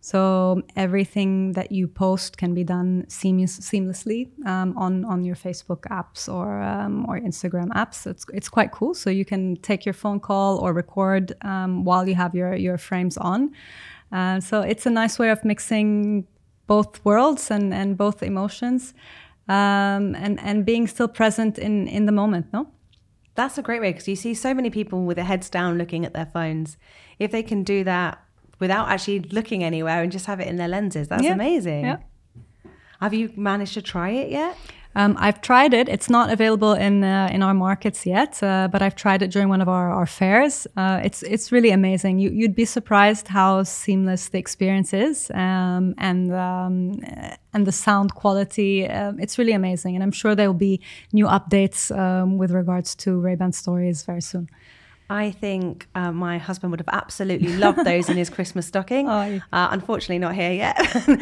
So 0.02 0.62
everything 0.76 1.54
that 1.54 1.72
you 1.72 1.88
post 1.88 2.38
can 2.38 2.54
be 2.54 2.64
done 2.64 3.06
seamless, 3.10 3.60
seamlessly 3.60 4.30
um, 4.46 4.78
on 4.78 5.04
on 5.04 5.26
your 5.26 5.36
Facebook 5.36 5.82
apps 5.90 6.32
or 6.32 6.62
um, 6.62 7.08
or 7.10 7.20
Instagram 7.20 7.70
apps. 7.70 8.06
It's 8.06 8.26
it's 8.32 8.50
quite 8.50 8.72
cool. 8.72 8.94
So 8.94 9.10
you 9.10 9.26
can 9.26 9.56
take 9.58 9.84
your 9.84 9.94
phone 9.94 10.20
call 10.20 10.60
or 10.60 10.74
record 10.74 11.34
um, 11.42 11.84
while 11.84 12.08
you 12.08 12.14
have 12.14 12.36
your 12.36 12.56
your 12.56 12.78
frames 12.78 13.18
on. 13.18 13.52
Uh, 14.16 14.40
so 14.40 14.62
it's 14.72 14.86
a 14.86 14.90
nice 14.90 15.20
way 15.20 15.30
of 15.32 15.40
mixing 15.44 16.26
both 16.68 17.04
worlds 17.06 17.52
and 17.52 17.74
and 17.74 17.98
both 17.98 18.24
emotions, 18.24 18.94
um, 19.48 20.16
and 20.24 20.40
and 20.48 20.66
being 20.66 20.88
still 20.88 21.08
present 21.10 21.58
in 21.58 21.88
in 21.88 22.06
the 22.06 22.12
moment. 22.12 22.46
No. 22.54 22.68
That's 23.36 23.58
a 23.58 23.62
great 23.62 23.82
way 23.82 23.92
because 23.92 24.08
you 24.08 24.16
see 24.16 24.34
so 24.34 24.54
many 24.54 24.70
people 24.70 25.00
with 25.08 25.16
their 25.18 25.26
heads 25.26 25.50
down 25.50 25.78
looking 25.78 26.06
at 26.06 26.14
their 26.14 26.30
phones. 26.34 26.78
If 27.20 27.32
they 27.32 27.44
can 27.44 27.64
do 27.64 27.84
that 27.84 28.18
without 28.60 28.88
actually 28.88 29.20
looking 29.32 29.62
anywhere 29.64 30.02
and 30.04 30.12
just 30.14 30.26
have 30.28 30.40
it 30.44 30.48
in 30.48 30.56
their 30.56 30.70
lenses, 30.70 31.08
that's 31.10 31.24
Yeah. 31.24 31.34
amazing. 31.34 31.84
Yeah. 31.86 31.98
Have 33.02 33.14
you 33.14 33.30
managed 33.36 33.74
to 33.74 33.82
try 33.82 34.10
it 34.12 34.30
yet? 34.32 34.56
Um, 34.96 35.18
I've 35.20 35.42
tried 35.42 35.74
it. 35.74 35.90
It's 35.90 36.10
not 36.10 36.32
available 36.32 36.74
in 36.74 37.04
uh, 37.04 37.30
in 37.32 37.44
our 37.44 37.54
markets 37.54 38.06
yet, 38.06 38.42
uh, 38.42 38.70
but 38.72 38.82
I've 38.82 38.96
tried 38.96 39.22
it 39.22 39.30
during 39.32 39.50
one 39.50 39.62
of 39.62 39.68
our, 39.68 39.92
our 39.92 40.06
fairs. 40.06 40.68
Uh, 40.78 41.02
it's 41.04 41.22
it's 41.24 41.52
really 41.52 41.72
amazing. 41.72 42.20
You, 42.20 42.32
would 42.48 42.56
be 42.56 42.66
surprised 42.66 43.28
how 43.28 43.64
seamless 43.64 44.30
the 44.30 44.38
experience 44.38 44.94
is, 44.94 45.30
um, 45.32 45.96
and 45.98 46.32
um, 46.34 47.00
and 47.54 47.68
the 47.68 47.74
sound 47.74 48.16
quality. 48.16 48.88
Um, 48.88 49.20
it's 49.20 49.38
really 49.38 49.54
amazing, 49.54 49.96
and 49.96 50.04
I'm 50.04 50.14
sure 50.14 50.34
there 50.34 50.48
will 50.48 50.54
be 50.72 50.80
new 51.12 51.26
updates 51.26 51.96
um, 51.98 52.38
with 52.38 52.52
regards 52.52 52.96
to 52.96 53.20
Ray-Ban 53.20 53.52
Stories 53.52 54.04
very 54.04 54.22
soon. 54.22 54.50
I 55.10 55.32
think 55.32 55.88
uh, 55.94 56.12
my 56.12 56.38
husband 56.38 56.72
would 56.72 56.80
have 56.80 56.90
absolutely 56.92 57.56
loved 57.58 57.86
those 57.86 58.10
in 58.10 58.18
his 58.18 58.30
Christmas 58.36 58.66
stocking. 58.66 59.08
Oh, 59.08 59.42
uh, 59.54 59.68
unfortunately, 59.72 60.20
not 60.20 60.36
here 60.36 60.52
yet. 60.52 60.78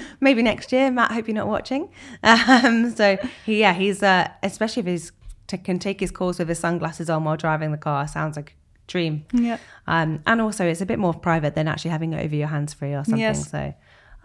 Maybe 0.21 0.41
next 0.41 0.71
year. 0.71 0.89
Matt, 0.89 1.11
hope 1.11 1.27
you're 1.27 1.36
not 1.36 1.47
watching. 1.47 1.89
Um, 2.23 2.91
so, 2.91 3.17
he, 3.45 3.59
yeah, 3.59 3.73
he's 3.73 4.01
uh, 4.01 4.27
especially 4.41 4.81
if 4.81 4.88
he's 4.88 5.11
t- 5.47 5.57
can 5.57 5.79
take 5.79 5.99
his 5.99 6.11
calls 6.11 6.39
with 6.39 6.49
his 6.49 6.59
sunglasses 6.59 7.09
on 7.09 7.23
while 7.23 7.38
driving 7.38 7.71
the 7.71 7.77
car. 7.77 8.07
Sounds 8.07 8.36
like 8.36 8.51
a 8.51 8.88
dream. 8.88 9.25
Yeah. 9.34 9.57
Um, 9.88 10.21
and 10.25 10.41
also, 10.41 10.65
it's 10.65 10.81
a 10.81 10.86
bit 10.86 10.99
more 10.99 11.13
private 11.13 11.55
than 11.55 11.67
actually 11.67 11.91
having 11.91 12.13
it 12.13 12.23
over 12.23 12.36
your 12.36 12.47
hands 12.47 12.73
free 12.73 12.93
or 12.93 13.03
something. 13.03 13.19
Yes. 13.19 13.49
So. 13.49 13.73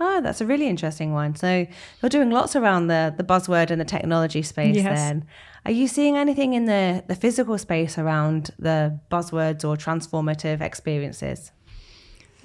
Oh, 0.00 0.20
that's 0.20 0.40
a 0.40 0.46
really 0.46 0.68
interesting 0.68 1.12
one. 1.12 1.34
So 1.34 1.66
you're 2.02 2.08
doing 2.08 2.30
lots 2.30 2.54
around 2.54 2.86
the 2.86 3.14
the 3.16 3.24
buzzword 3.24 3.70
and 3.70 3.80
the 3.80 3.84
technology 3.84 4.42
space 4.42 4.76
yes. 4.76 4.84
then. 4.84 5.26
Are 5.64 5.72
you 5.72 5.88
seeing 5.88 6.16
anything 6.16 6.54
in 6.54 6.64
the, 6.64 7.04
the 7.08 7.14
physical 7.14 7.58
space 7.58 7.98
around 7.98 8.50
the 8.58 8.98
buzzwords 9.10 9.68
or 9.68 9.76
transformative 9.76 10.60
experiences? 10.60 11.52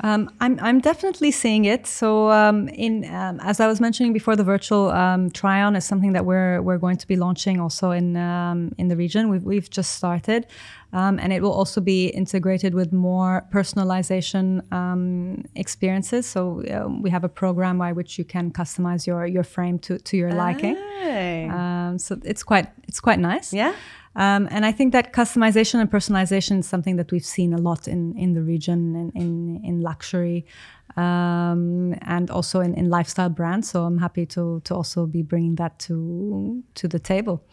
Um, 0.02 0.32
I'm, 0.39 0.60
I'm 0.60 0.80
definitely 0.80 1.32
seeing 1.32 1.66
it. 1.66 1.86
So, 1.86 2.32
um, 2.32 2.68
in 2.70 3.06
um, 3.14 3.39
as 3.41 3.60
I 3.60 3.68
was 3.68 3.80
mentioning 3.80 4.12
before, 4.12 4.36
the 4.36 4.44
virtual 4.44 4.89
um, 4.89 5.30
try-on 5.30 5.76
is 5.76 5.86
something 5.86 6.14
that 6.14 6.26
we're 6.26 6.62
we're 6.62 6.80
going 6.80 6.98
to 6.98 7.08
be 7.08 7.16
launching 7.16 7.60
also 7.60 7.91
in 7.91 8.18
um, 8.18 8.74
in 8.78 8.88
the 8.88 8.96
region. 8.96 9.30
We've 9.30 9.44
we've 9.44 9.70
just 9.70 9.91
started, 9.91 10.48
um, 10.94 11.20
and 11.20 11.32
it 11.32 11.44
will 11.44 11.54
also 11.54 11.80
be 11.80 12.08
integrated 12.08 12.74
with 12.74 12.91
more 12.91 13.46
personalization 13.54 14.62
experiences. 15.56 16.26
So 16.26 16.64
we 17.02 17.12
have 17.12 17.24
a 17.24 17.30
program 17.30 17.78
by 17.78 17.91
which 17.91 18.18
you 18.18 18.26
can 18.26 18.52
customize 18.52 19.06
your 19.06 19.28
your 19.28 19.44
frame 19.44 19.78
to 19.80 20.00
to 20.00 20.18
your 20.18 20.34
liking. 20.34 20.76
so 22.00 22.20
it's 22.24 22.44
quite 22.44 22.68
it's 22.88 23.00
quite 23.00 23.20
nice. 23.20 23.54
Yeah. 23.54 23.74
Um, 24.16 24.47
and 24.51 24.66
I 24.66 24.72
think 24.72 24.93
that 24.93 25.11
customization 25.11 25.80
and 25.80 25.89
personalization 25.89 26.59
is 26.59 26.68
something 26.68 26.97
that 26.97 27.11
we've 27.11 27.26
seen 27.26 27.53
a 27.53 27.57
lot 27.57 27.88
in, 27.88 28.16
in 28.18 28.34
the 28.34 28.41
region 28.41 28.95
and 28.95 29.11
in, 29.16 29.61
in 29.64 29.82
luxury 29.82 30.45
um, 30.95 31.95
and 32.01 32.30
also 32.30 32.59
in, 32.59 32.76
in 32.76 32.89
lifestyle 32.89 33.30
brands. 33.30 33.70
So 33.72 33.86
I'm 33.86 33.97
happy 33.97 34.26
to, 34.28 34.61
to 34.66 34.76
also 34.76 35.07
be 35.07 35.24
bringing 35.24 35.55
that 35.55 35.80
to, 35.80 36.64
to 36.76 36.88
the 36.88 36.99
table. 36.99 37.43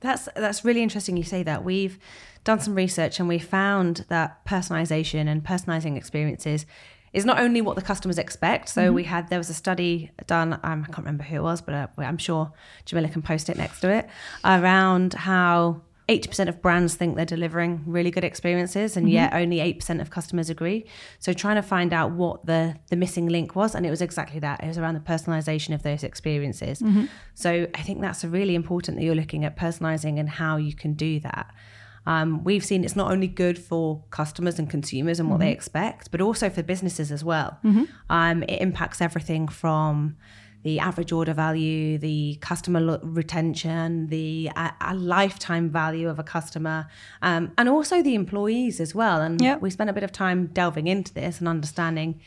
That's, 0.00 0.28
that's 0.34 0.64
really 0.64 0.82
interesting 0.82 1.16
you 1.16 1.22
say 1.22 1.42
that. 1.44 1.62
We've 1.62 1.98
done 2.42 2.58
some 2.58 2.74
research 2.74 3.20
and 3.20 3.28
we 3.28 3.38
found 3.38 4.06
that 4.08 4.44
personalization 4.46 5.28
and 5.28 5.44
personalizing 5.44 5.96
experiences 5.96 6.66
is 7.12 7.24
not 7.24 7.40
only 7.40 7.60
what 7.60 7.76
the 7.76 7.82
customers 7.82 8.18
expect. 8.18 8.68
So 8.68 8.82
mm-hmm. 8.82 8.94
we 8.94 9.04
had 9.04 9.28
there 9.28 9.38
was 9.38 9.50
a 9.50 9.54
study 9.54 10.10
done. 10.26 10.54
Um, 10.62 10.82
I 10.82 10.86
can't 10.86 10.98
remember 10.98 11.24
who 11.24 11.36
it 11.36 11.42
was, 11.42 11.60
but 11.60 11.74
uh, 11.74 11.86
I'm 11.98 12.18
sure 12.18 12.52
Jamila 12.84 13.08
can 13.08 13.22
post 13.22 13.48
it 13.48 13.56
next 13.56 13.80
to 13.80 13.90
it 13.90 14.08
around 14.44 15.14
how 15.14 15.82
80% 16.10 16.48
of 16.48 16.60
brands 16.60 16.96
think 16.96 17.14
they're 17.14 17.24
delivering 17.24 17.84
really 17.86 18.10
good 18.10 18.24
experiences 18.24 18.96
and 18.96 19.06
mm-hmm. 19.06 19.14
yet 19.14 19.32
only 19.32 19.58
8% 19.58 20.00
of 20.00 20.10
customers 20.10 20.50
agree 20.50 20.84
so 21.20 21.32
trying 21.32 21.54
to 21.54 21.62
find 21.62 21.92
out 21.92 22.10
what 22.10 22.44
the 22.46 22.74
the 22.88 22.96
missing 22.96 23.28
link 23.28 23.54
was 23.54 23.76
and 23.76 23.86
it 23.86 23.90
was 23.90 24.02
exactly 24.02 24.40
that 24.40 24.62
it 24.62 24.66
was 24.66 24.76
around 24.76 24.94
the 24.94 25.00
personalization 25.00 25.72
of 25.72 25.84
those 25.84 26.02
experiences 26.02 26.80
mm-hmm. 26.80 27.04
so 27.34 27.68
i 27.76 27.82
think 27.82 28.00
that's 28.00 28.24
really 28.24 28.56
important 28.56 28.96
that 28.96 29.04
you're 29.04 29.14
looking 29.14 29.44
at 29.44 29.56
personalizing 29.56 30.18
and 30.18 30.28
how 30.28 30.56
you 30.56 30.74
can 30.74 30.94
do 30.94 31.20
that 31.20 31.54
um, 32.06 32.42
we've 32.44 32.64
seen 32.64 32.84
it's 32.84 32.96
not 32.96 33.10
only 33.10 33.28
good 33.28 33.58
for 33.58 34.02
customers 34.10 34.58
and 34.58 34.68
consumers 34.70 35.20
and 35.20 35.28
what 35.28 35.36
mm-hmm. 35.36 35.46
they 35.46 35.52
expect, 35.52 36.10
but 36.10 36.20
also 36.20 36.50
for 36.50 36.62
businesses 36.62 37.12
as 37.12 37.22
well. 37.22 37.58
Mm-hmm. 37.64 37.84
Um, 38.08 38.42
it 38.44 38.60
impacts 38.60 39.00
everything 39.00 39.48
from 39.48 40.16
the 40.62 40.78
average 40.78 41.10
order 41.10 41.32
value, 41.32 41.96
the 41.96 42.36
customer 42.40 42.80
lo- 42.80 43.00
retention, 43.02 44.08
the 44.08 44.50
uh, 44.56 44.70
a 44.80 44.94
lifetime 44.94 45.70
value 45.70 46.08
of 46.08 46.18
a 46.18 46.22
customer, 46.22 46.86
um, 47.22 47.52
and 47.56 47.68
also 47.68 48.02
the 48.02 48.14
employees 48.14 48.80
as 48.80 48.94
well. 48.94 49.20
And 49.22 49.40
yep. 49.40 49.62
we 49.62 49.70
spent 49.70 49.88
a 49.88 49.92
bit 49.92 50.02
of 50.02 50.12
time 50.12 50.46
delving 50.48 50.86
into 50.86 51.14
this 51.14 51.38
and 51.38 51.48
understanding 51.48 52.20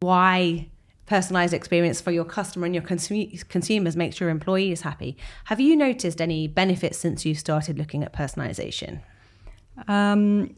why 0.00 0.70
personalized 1.08 1.54
experience 1.54 2.00
for 2.00 2.10
your 2.10 2.24
customer 2.24 2.66
and 2.66 2.74
your 2.74 2.84
consu- 2.84 3.48
consumers 3.48 3.96
makes 3.96 4.20
your 4.20 4.28
employees 4.28 4.82
happy. 4.82 5.16
Have 5.46 5.58
you 5.58 5.74
noticed 5.74 6.20
any 6.20 6.46
benefits 6.46 6.98
since 6.98 7.24
you 7.24 7.34
started 7.34 7.78
looking 7.78 8.04
at 8.04 8.12
personalization? 8.12 9.00
Um, 9.88 10.54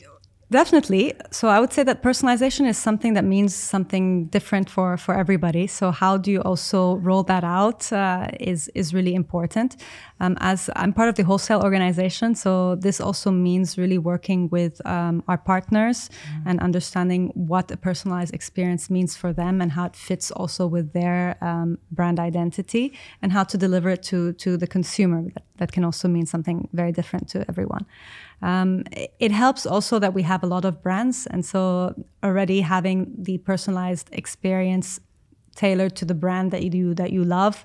Definitely. 0.50 1.14
So 1.30 1.46
I 1.46 1.60
would 1.60 1.72
say 1.72 1.84
that 1.84 2.02
personalization 2.02 2.66
is 2.66 2.76
something 2.76 3.14
that 3.14 3.24
means 3.24 3.54
something 3.54 4.26
different 4.26 4.68
for, 4.68 4.96
for 4.96 5.14
everybody. 5.14 5.68
So 5.68 5.92
how 5.92 6.16
do 6.16 6.32
you 6.32 6.40
also 6.42 6.96
roll 6.96 7.22
that 7.24 7.44
out 7.44 7.92
uh, 7.92 8.26
is 8.40 8.68
is 8.74 8.92
really 8.92 9.14
important. 9.14 9.76
Um, 10.18 10.36
as 10.40 10.68
I'm 10.74 10.92
part 10.92 11.08
of 11.08 11.14
the 11.14 11.22
wholesale 11.22 11.62
organization, 11.62 12.34
so 12.34 12.74
this 12.74 13.00
also 13.00 13.30
means 13.30 13.78
really 13.78 13.96
working 13.96 14.48
with 14.50 14.84
um, 14.84 15.22
our 15.28 15.38
partners 15.38 16.10
mm-hmm. 16.10 16.48
and 16.48 16.60
understanding 16.60 17.30
what 17.34 17.70
a 17.70 17.76
personalized 17.76 18.34
experience 18.34 18.90
means 18.90 19.16
for 19.16 19.32
them 19.32 19.60
and 19.62 19.70
how 19.70 19.86
it 19.86 19.94
fits 19.94 20.32
also 20.32 20.66
with 20.66 20.92
their 20.92 21.36
um, 21.42 21.78
brand 21.92 22.18
identity 22.18 22.92
and 23.22 23.30
how 23.30 23.44
to 23.44 23.56
deliver 23.56 23.90
it 23.90 24.02
to 24.02 24.32
to 24.32 24.56
the 24.56 24.66
consumer. 24.66 25.22
That, 25.22 25.44
that 25.60 25.70
can 25.70 25.84
also 25.84 26.08
mean 26.08 26.26
something 26.26 26.68
very 26.72 26.90
different 26.90 27.28
to 27.28 27.44
everyone. 27.48 27.86
Um, 28.42 28.84
it 29.18 29.30
helps 29.30 29.66
also 29.66 29.98
that 29.98 30.14
we 30.14 30.22
have 30.22 30.42
a 30.42 30.46
lot 30.46 30.64
of 30.64 30.82
brands, 30.82 31.26
and 31.26 31.44
so 31.44 31.94
already 32.24 32.62
having 32.62 33.14
the 33.16 33.38
personalized 33.38 34.08
experience 34.10 35.00
tailored 35.54 35.94
to 35.96 36.04
the 36.04 36.14
brand 36.14 36.50
that 36.50 36.62
you 36.62 36.70
do 36.70 36.94
that 36.94 37.12
you 37.12 37.22
love 37.22 37.64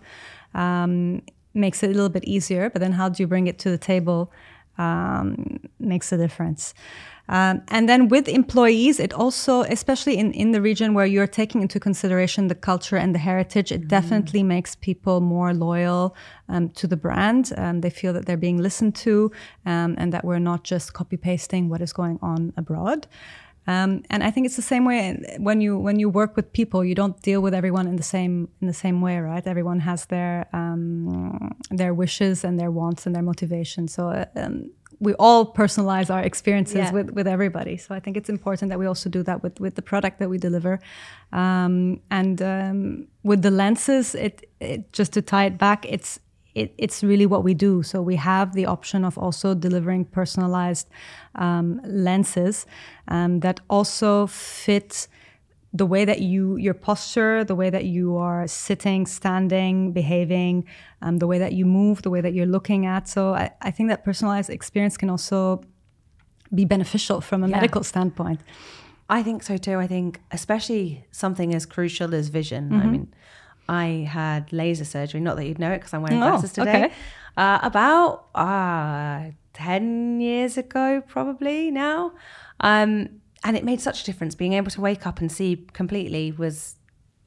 um, 0.53 1.21
makes 1.53 1.81
it 1.83 1.87
a 1.87 1.93
little 1.93 2.09
bit 2.09 2.25
easier. 2.25 2.69
But 2.69 2.81
then, 2.81 2.91
how 2.91 3.09
do 3.09 3.23
you 3.23 3.27
bring 3.27 3.47
it 3.47 3.57
to 3.59 3.69
the 3.69 3.77
table? 3.77 4.31
Um, 4.77 5.59
makes 5.79 6.11
a 6.11 6.17
difference. 6.17 6.73
Um, 7.27 7.63
and 7.69 7.89
then 7.89 8.07
with 8.07 8.27
employees, 8.27 8.99
it 8.99 9.13
also, 9.13 9.61
especially 9.63 10.17
in, 10.17 10.31
in 10.33 10.51
the 10.51 10.61
region 10.61 10.93
where 10.93 11.05
you're 11.05 11.27
taking 11.27 11.61
into 11.61 11.79
consideration 11.79 12.47
the 12.47 12.55
culture 12.55 12.97
and 12.97 13.15
the 13.15 13.19
heritage, 13.19 13.71
it 13.71 13.83
mm. 13.83 13.87
definitely 13.87 14.43
makes 14.43 14.75
people 14.75 15.21
more 15.21 15.53
loyal 15.53 16.15
um, 16.49 16.69
to 16.69 16.87
the 16.87 16.97
brand. 16.97 17.51
Um, 17.57 17.81
they 17.81 17.89
feel 17.89 18.13
that 18.13 18.25
they're 18.25 18.37
being 18.37 18.57
listened 18.57 18.95
to 18.95 19.31
um, 19.65 19.95
and 19.97 20.13
that 20.13 20.23
we're 20.23 20.39
not 20.39 20.63
just 20.63 20.93
copy 20.93 21.17
pasting 21.17 21.69
what 21.69 21.81
is 21.81 21.93
going 21.93 22.19
on 22.21 22.53
abroad. 22.57 23.07
Um, 23.67 24.03
and 24.09 24.23
I 24.23 24.31
think 24.31 24.45
it's 24.45 24.55
the 24.55 24.61
same 24.61 24.85
way 24.85 25.17
when 25.37 25.59
you 25.61 25.77
when 25.77 25.99
you 25.99 26.09
work 26.09 26.35
with 26.35 26.51
people, 26.53 26.83
you 26.83 26.95
don't 26.95 27.19
deal 27.21 27.41
with 27.41 27.53
everyone 27.53 27.87
in 27.87 27.95
the 27.95 28.03
same 28.03 28.49
in 28.61 28.67
the 28.67 28.73
same 28.73 29.01
way, 29.01 29.17
right? 29.19 29.45
Everyone 29.45 29.79
has 29.79 30.05
their 30.05 30.47
um, 30.53 31.55
their 31.71 31.93
wishes 31.93 32.43
and 32.43 32.59
their 32.59 32.71
wants 32.71 33.05
and 33.05 33.15
their 33.15 33.23
motivations. 33.23 33.93
So 33.93 34.25
um, 34.35 34.71
we 34.99 35.13
all 35.15 35.53
personalize 35.53 36.13
our 36.13 36.21
experiences 36.21 36.75
yeah. 36.75 36.91
with, 36.91 37.11
with 37.11 37.27
everybody. 37.27 37.77
So 37.77 37.93
I 37.93 37.99
think 37.99 38.17
it's 38.17 38.29
important 38.29 38.69
that 38.69 38.79
we 38.79 38.85
also 38.85 39.09
do 39.09 39.23
that 39.23 39.43
with, 39.43 39.59
with 39.59 39.75
the 39.75 39.81
product 39.81 40.19
that 40.19 40.29
we 40.29 40.37
deliver. 40.37 40.79
Um, 41.31 42.01
and 42.11 42.41
um, 42.41 43.07
with 43.23 43.41
the 43.41 43.51
lenses, 43.51 44.15
it, 44.15 44.49
it, 44.59 44.91
just 44.93 45.13
to 45.13 45.21
tie 45.21 45.45
it 45.45 45.57
back, 45.57 45.85
it's 45.87 46.19
it, 46.55 46.73
it's 46.77 47.03
really 47.03 47.25
what 47.25 47.43
we 47.43 47.53
do. 47.53 47.83
So 47.83 48.01
we 48.01 48.15
have 48.15 48.53
the 48.53 48.65
option 48.65 49.03
of 49.03 49.17
also 49.17 49.53
delivering 49.53 50.05
personalized 50.05 50.87
um, 51.35 51.81
lenses 51.85 52.65
um, 53.09 53.41
that 53.41 53.59
also 53.69 54.27
fit 54.27 55.07
the 55.73 55.85
way 55.85 56.05
that 56.05 56.21
you 56.21 56.55
your 56.55 56.73
posture 56.73 57.43
the 57.43 57.53
way 57.53 57.69
that 57.69 57.83
you 57.83 58.15
are 58.15 58.47
sitting 58.47 59.05
standing 59.05 59.91
behaving 59.91 60.63
um, 61.01 61.17
the 61.17 61.27
way 61.27 61.37
that 61.37 61.51
you 61.51 61.65
move 61.65 62.01
the 62.01 62.09
way 62.09 62.21
that 62.21 62.33
you're 62.33 62.45
looking 62.45 62.85
at 62.85 63.09
so 63.09 63.33
I, 63.33 63.51
I 63.61 63.71
think 63.71 63.89
that 63.89 64.05
personalized 64.05 64.49
experience 64.49 64.95
can 64.95 65.09
also 65.09 65.61
be 66.53 66.63
beneficial 66.63 67.19
from 67.19 67.43
a 67.43 67.49
yeah. 67.49 67.55
medical 67.57 67.83
standpoint 67.83 68.39
i 69.09 69.21
think 69.21 69.43
so 69.43 69.57
too 69.57 69.77
i 69.77 69.85
think 69.85 70.21
especially 70.31 71.05
something 71.11 71.53
as 71.53 71.65
crucial 71.65 72.15
as 72.15 72.29
vision 72.29 72.69
mm-hmm. 72.69 72.81
i 72.81 72.85
mean 72.85 73.13
i 73.67 74.07
had 74.09 74.51
laser 74.53 74.85
surgery 74.85 75.19
not 75.19 75.35
that 75.35 75.45
you'd 75.45 75.59
know 75.59 75.71
it 75.71 75.77
because 75.77 75.93
i'm 75.93 76.01
wearing 76.01 76.21
oh, 76.21 76.29
glasses 76.29 76.51
today 76.51 76.85
okay. 76.85 76.93
uh, 77.37 77.59
about 77.61 78.27
uh, 78.35 79.31
10 79.53 80.19
years 80.19 80.57
ago 80.57 81.01
probably 81.07 81.71
now 81.71 82.11
um, 82.59 83.21
and 83.45 83.55
it 83.55 83.63
made 83.63 83.79
such 83.79 84.01
a 84.01 84.05
difference. 84.05 84.33
Being 84.33 84.53
able 84.53 84.71
to 84.71 84.81
wake 84.81 85.05
up 85.05 85.21
and 85.21 85.31
see 85.31 85.67
completely 85.73 86.31
was 86.31 86.77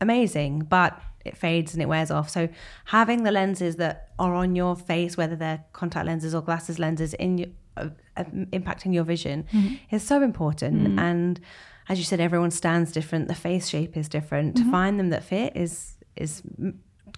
amazing, 0.00 0.60
but 0.68 1.00
it 1.24 1.36
fades 1.36 1.74
and 1.74 1.82
it 1.82 1.86
wears 1.86 2.10
off. 2.10 2.28
So 2.28 2.48
having 2.86 3.22
the 3.22 3.30
lenses 3.30 3.76
that 3.76 4.08
are 4.18 4.34
on 4.34 4.56
your 4.56 4.74
face, 4.74 5.16
whether 5.16 5.36
they're 5.36 5.64
contact 5.72 6.06
lenses 6.06 6.34
or 6.34 6.42
glasses 6.42 6.80
lenses, 6.80 7.14
in 7.14 7.38
your, 7.38 7.48
uh, 7.76 7.90
uh, 8.16 8.24
impacting 8.52 8.92
your 8.92 9.04
vision, 9.04 9.46
mm-hmm. 9.52 9.94
is 9.94 10.02
so 10.02 10.22
important. 10.22 10.88
Mm-hmm. 10.88 10.98
And 10.98 11.40
as 11.88 11.98
you 11.98 12.04
said, 12.04 12.18
everyone 12.18 12.50
stands 12.50 12.90
different. 12.90 13.28
The 13.28 13.36
face 13.36 13.68
shape 13.68 13.96
is 13.96 14.08
different. 14.08 14.56
Mm-hmm. 14.56 14.64
To 14.64 14.70
find 14.72 14.98
them 14.98 15.10
that 15.10 15.22
fit 15.22 15.56
is 15.56 15.94
is 16.20 16.42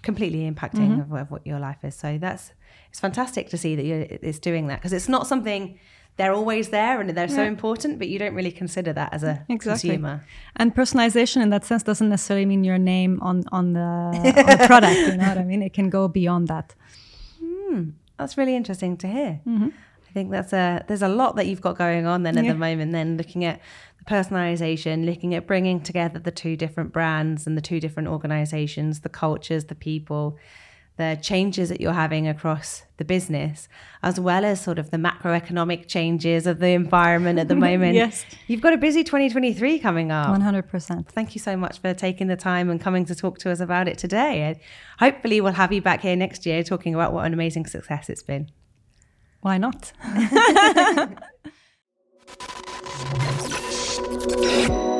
completely 0.01 0.49
impacting 0.49 0.89
mm-hmm. 0.89 1.13
of, 1.13 1.21
of, 1.21 1.31
what 1.31 1.45
your 1.45 1.59
life 1.59 1.83
is. 1.83 1.95
So 1.95 2.17
that's 2.17 2.53
it's 2.89 2.99
fantastic 2.99 3.49
to 3.49 3.57
see 3.57 3.75
that 3.75 3.85
you're, 3.85 4.05
it's 4.09 4.39
doing 4.39 4.67
that 4.67 4.79
because 4.79 4.93
it's 4.93 5.09
not 5.09 5.27
something 5.27 5.79
they're 6.17 6.33
always 6.33 6.69
there 6.69 6.99
and 6.99 7.09
they're 7.11 7.29
yeah. 7.29 7.35
so 7.35 7.43
important, 7.43 7.97
but 7.97 8.07
you 8.07 8.19
don't 8.19 8.35
really 8.35 8.51
consider 8.51 8.93
that 8.93 9.13
as 9.13 9.23
a 9.23 9.45
exactly. 9.49 9.89
consumer. 9.89 10.25
And 10.57 10.75
personalization 10.75 11.41
in 11.41 11.49
that 11.51 11.63
sense 11.65 11.83
doesn't 11.83 12.09
necessarily 12.09 12.45
mean 12.45 12.63
your 12.63 12.77
name 12.77 13.19
on 13.21 13.43
on 13.51 13.73
the, 13.73 13.79
on 13.81 14.57
the 14.57 14.63
product. 14.67 14.99
You 14.99 15.17
know 15.17 15.27
what 15.27 15.37
I 15.37 15.43
mean? 15.43 15.61
It 15.61 15.73
can 15.73 15.89
go 15.89 16.07
beyond 16.07 16.47
that. 16.49 16.75
Mm, 17.41 17.93
that's 18.17 18.37
really 18.37 18.55
interesting 18.55 18.97
to 18.97 19.07
hear. 19.07 19.41
Mm-hmm. 19.47 19.69
I 20.11 20.13
think 20.13 20.31
that's 20.31 20.51
a 20.51 20.83
there's 20.87 21.01
a 21.01 21.07
lot 21.07 21.37
that 21.37 21.47
you've 21.47 21.61
got 21.61 21.77
going 21.77 22.05
on 22.05 22.23
then 22.23 22.37
at 22.37 22.43
yeah. 22.43 22.51
the 22.51 22.59
moment. 22.59 22.91
Then 22.91 23.15
looking 23.15 23.45
at 23.45 23.61
the 23.97 24.05
personalization, 24.05 25.05
looking 25.05 25.33
at 25.33 25.47
bringing 25.47 25.79
together 25.81 26.19
the 26.19 26.31
two 26.31 26.57
different 26.57 26.91
brands 26.91 27.47
and 27.47 27.57
the 27.57 27.61
two 27.61 27.79
different 27.79 28.09
organizations, 28.09 28.99
the 28.99 29.09
cultures, 29.09 29.65
the 29.65 29.75
people 29.75 30.37
the 30.97 31.17
changes 31.21 31.69
that 31.69 31.81
you're 31.81 31.93
having 31.93 32.27
across 32.27 32.83
the 32.97 33.05
business, 33.05 33.67
as 34.03 34.19
well 34.19 34.45
as 34.45 34.61
sort 34.61 34.77
of 34.77 34.91
the 34.91 34.97
macroeconomic 34.97 35.87
changes 35.87 36.45
of 36.45 36.59
the 36.59 36.67
environment 36.67 37.39
at 37.39 37.47
the 37.47 37.55
moment. 37.67 37.95
yes. 37.95 38.25
You've 38.47 38.61
got 38.61 38.73
a 38.73 38.77
busy 38.77 39.03
2023 39.03 39.79
coming 39.79 40.11
up. 40.11 40.27
100%. 40.27 41.07
Thank 41.07 41.33
you 41.33 41.39
so 41.39 41.55
much 41.57 41.79
for 41.79 41.93
taking 41.93 42.27
the 42.27 42.35
time 42.35 42.69
and 42.69 42.79
coming 42.79 43.05
to 43.05 43.15
talk 43.15 43.39
to 43.39 43.51
us 43.51 43.59
about 43.59 43.87
it 43.87 43.97
today. 43.97 44.59
hopefully, 44.99 45.41
we'll 45.41 45.53
have 45.53 45.71
you 45.71 45.81
back 45.81 46.01
here 46.01 46.15
next 46.15 46.45
year 46.45 46.63
talking 46.63 46.93
about 46.93 47.13
what 47.13 47.25
an 47.25 47.33
amazing 47.33 47.65
success 47.65 48.09
it's 48.09 48.23
been. 48.23 48.51
Why 49.41 49.57
not? 49.57 49.91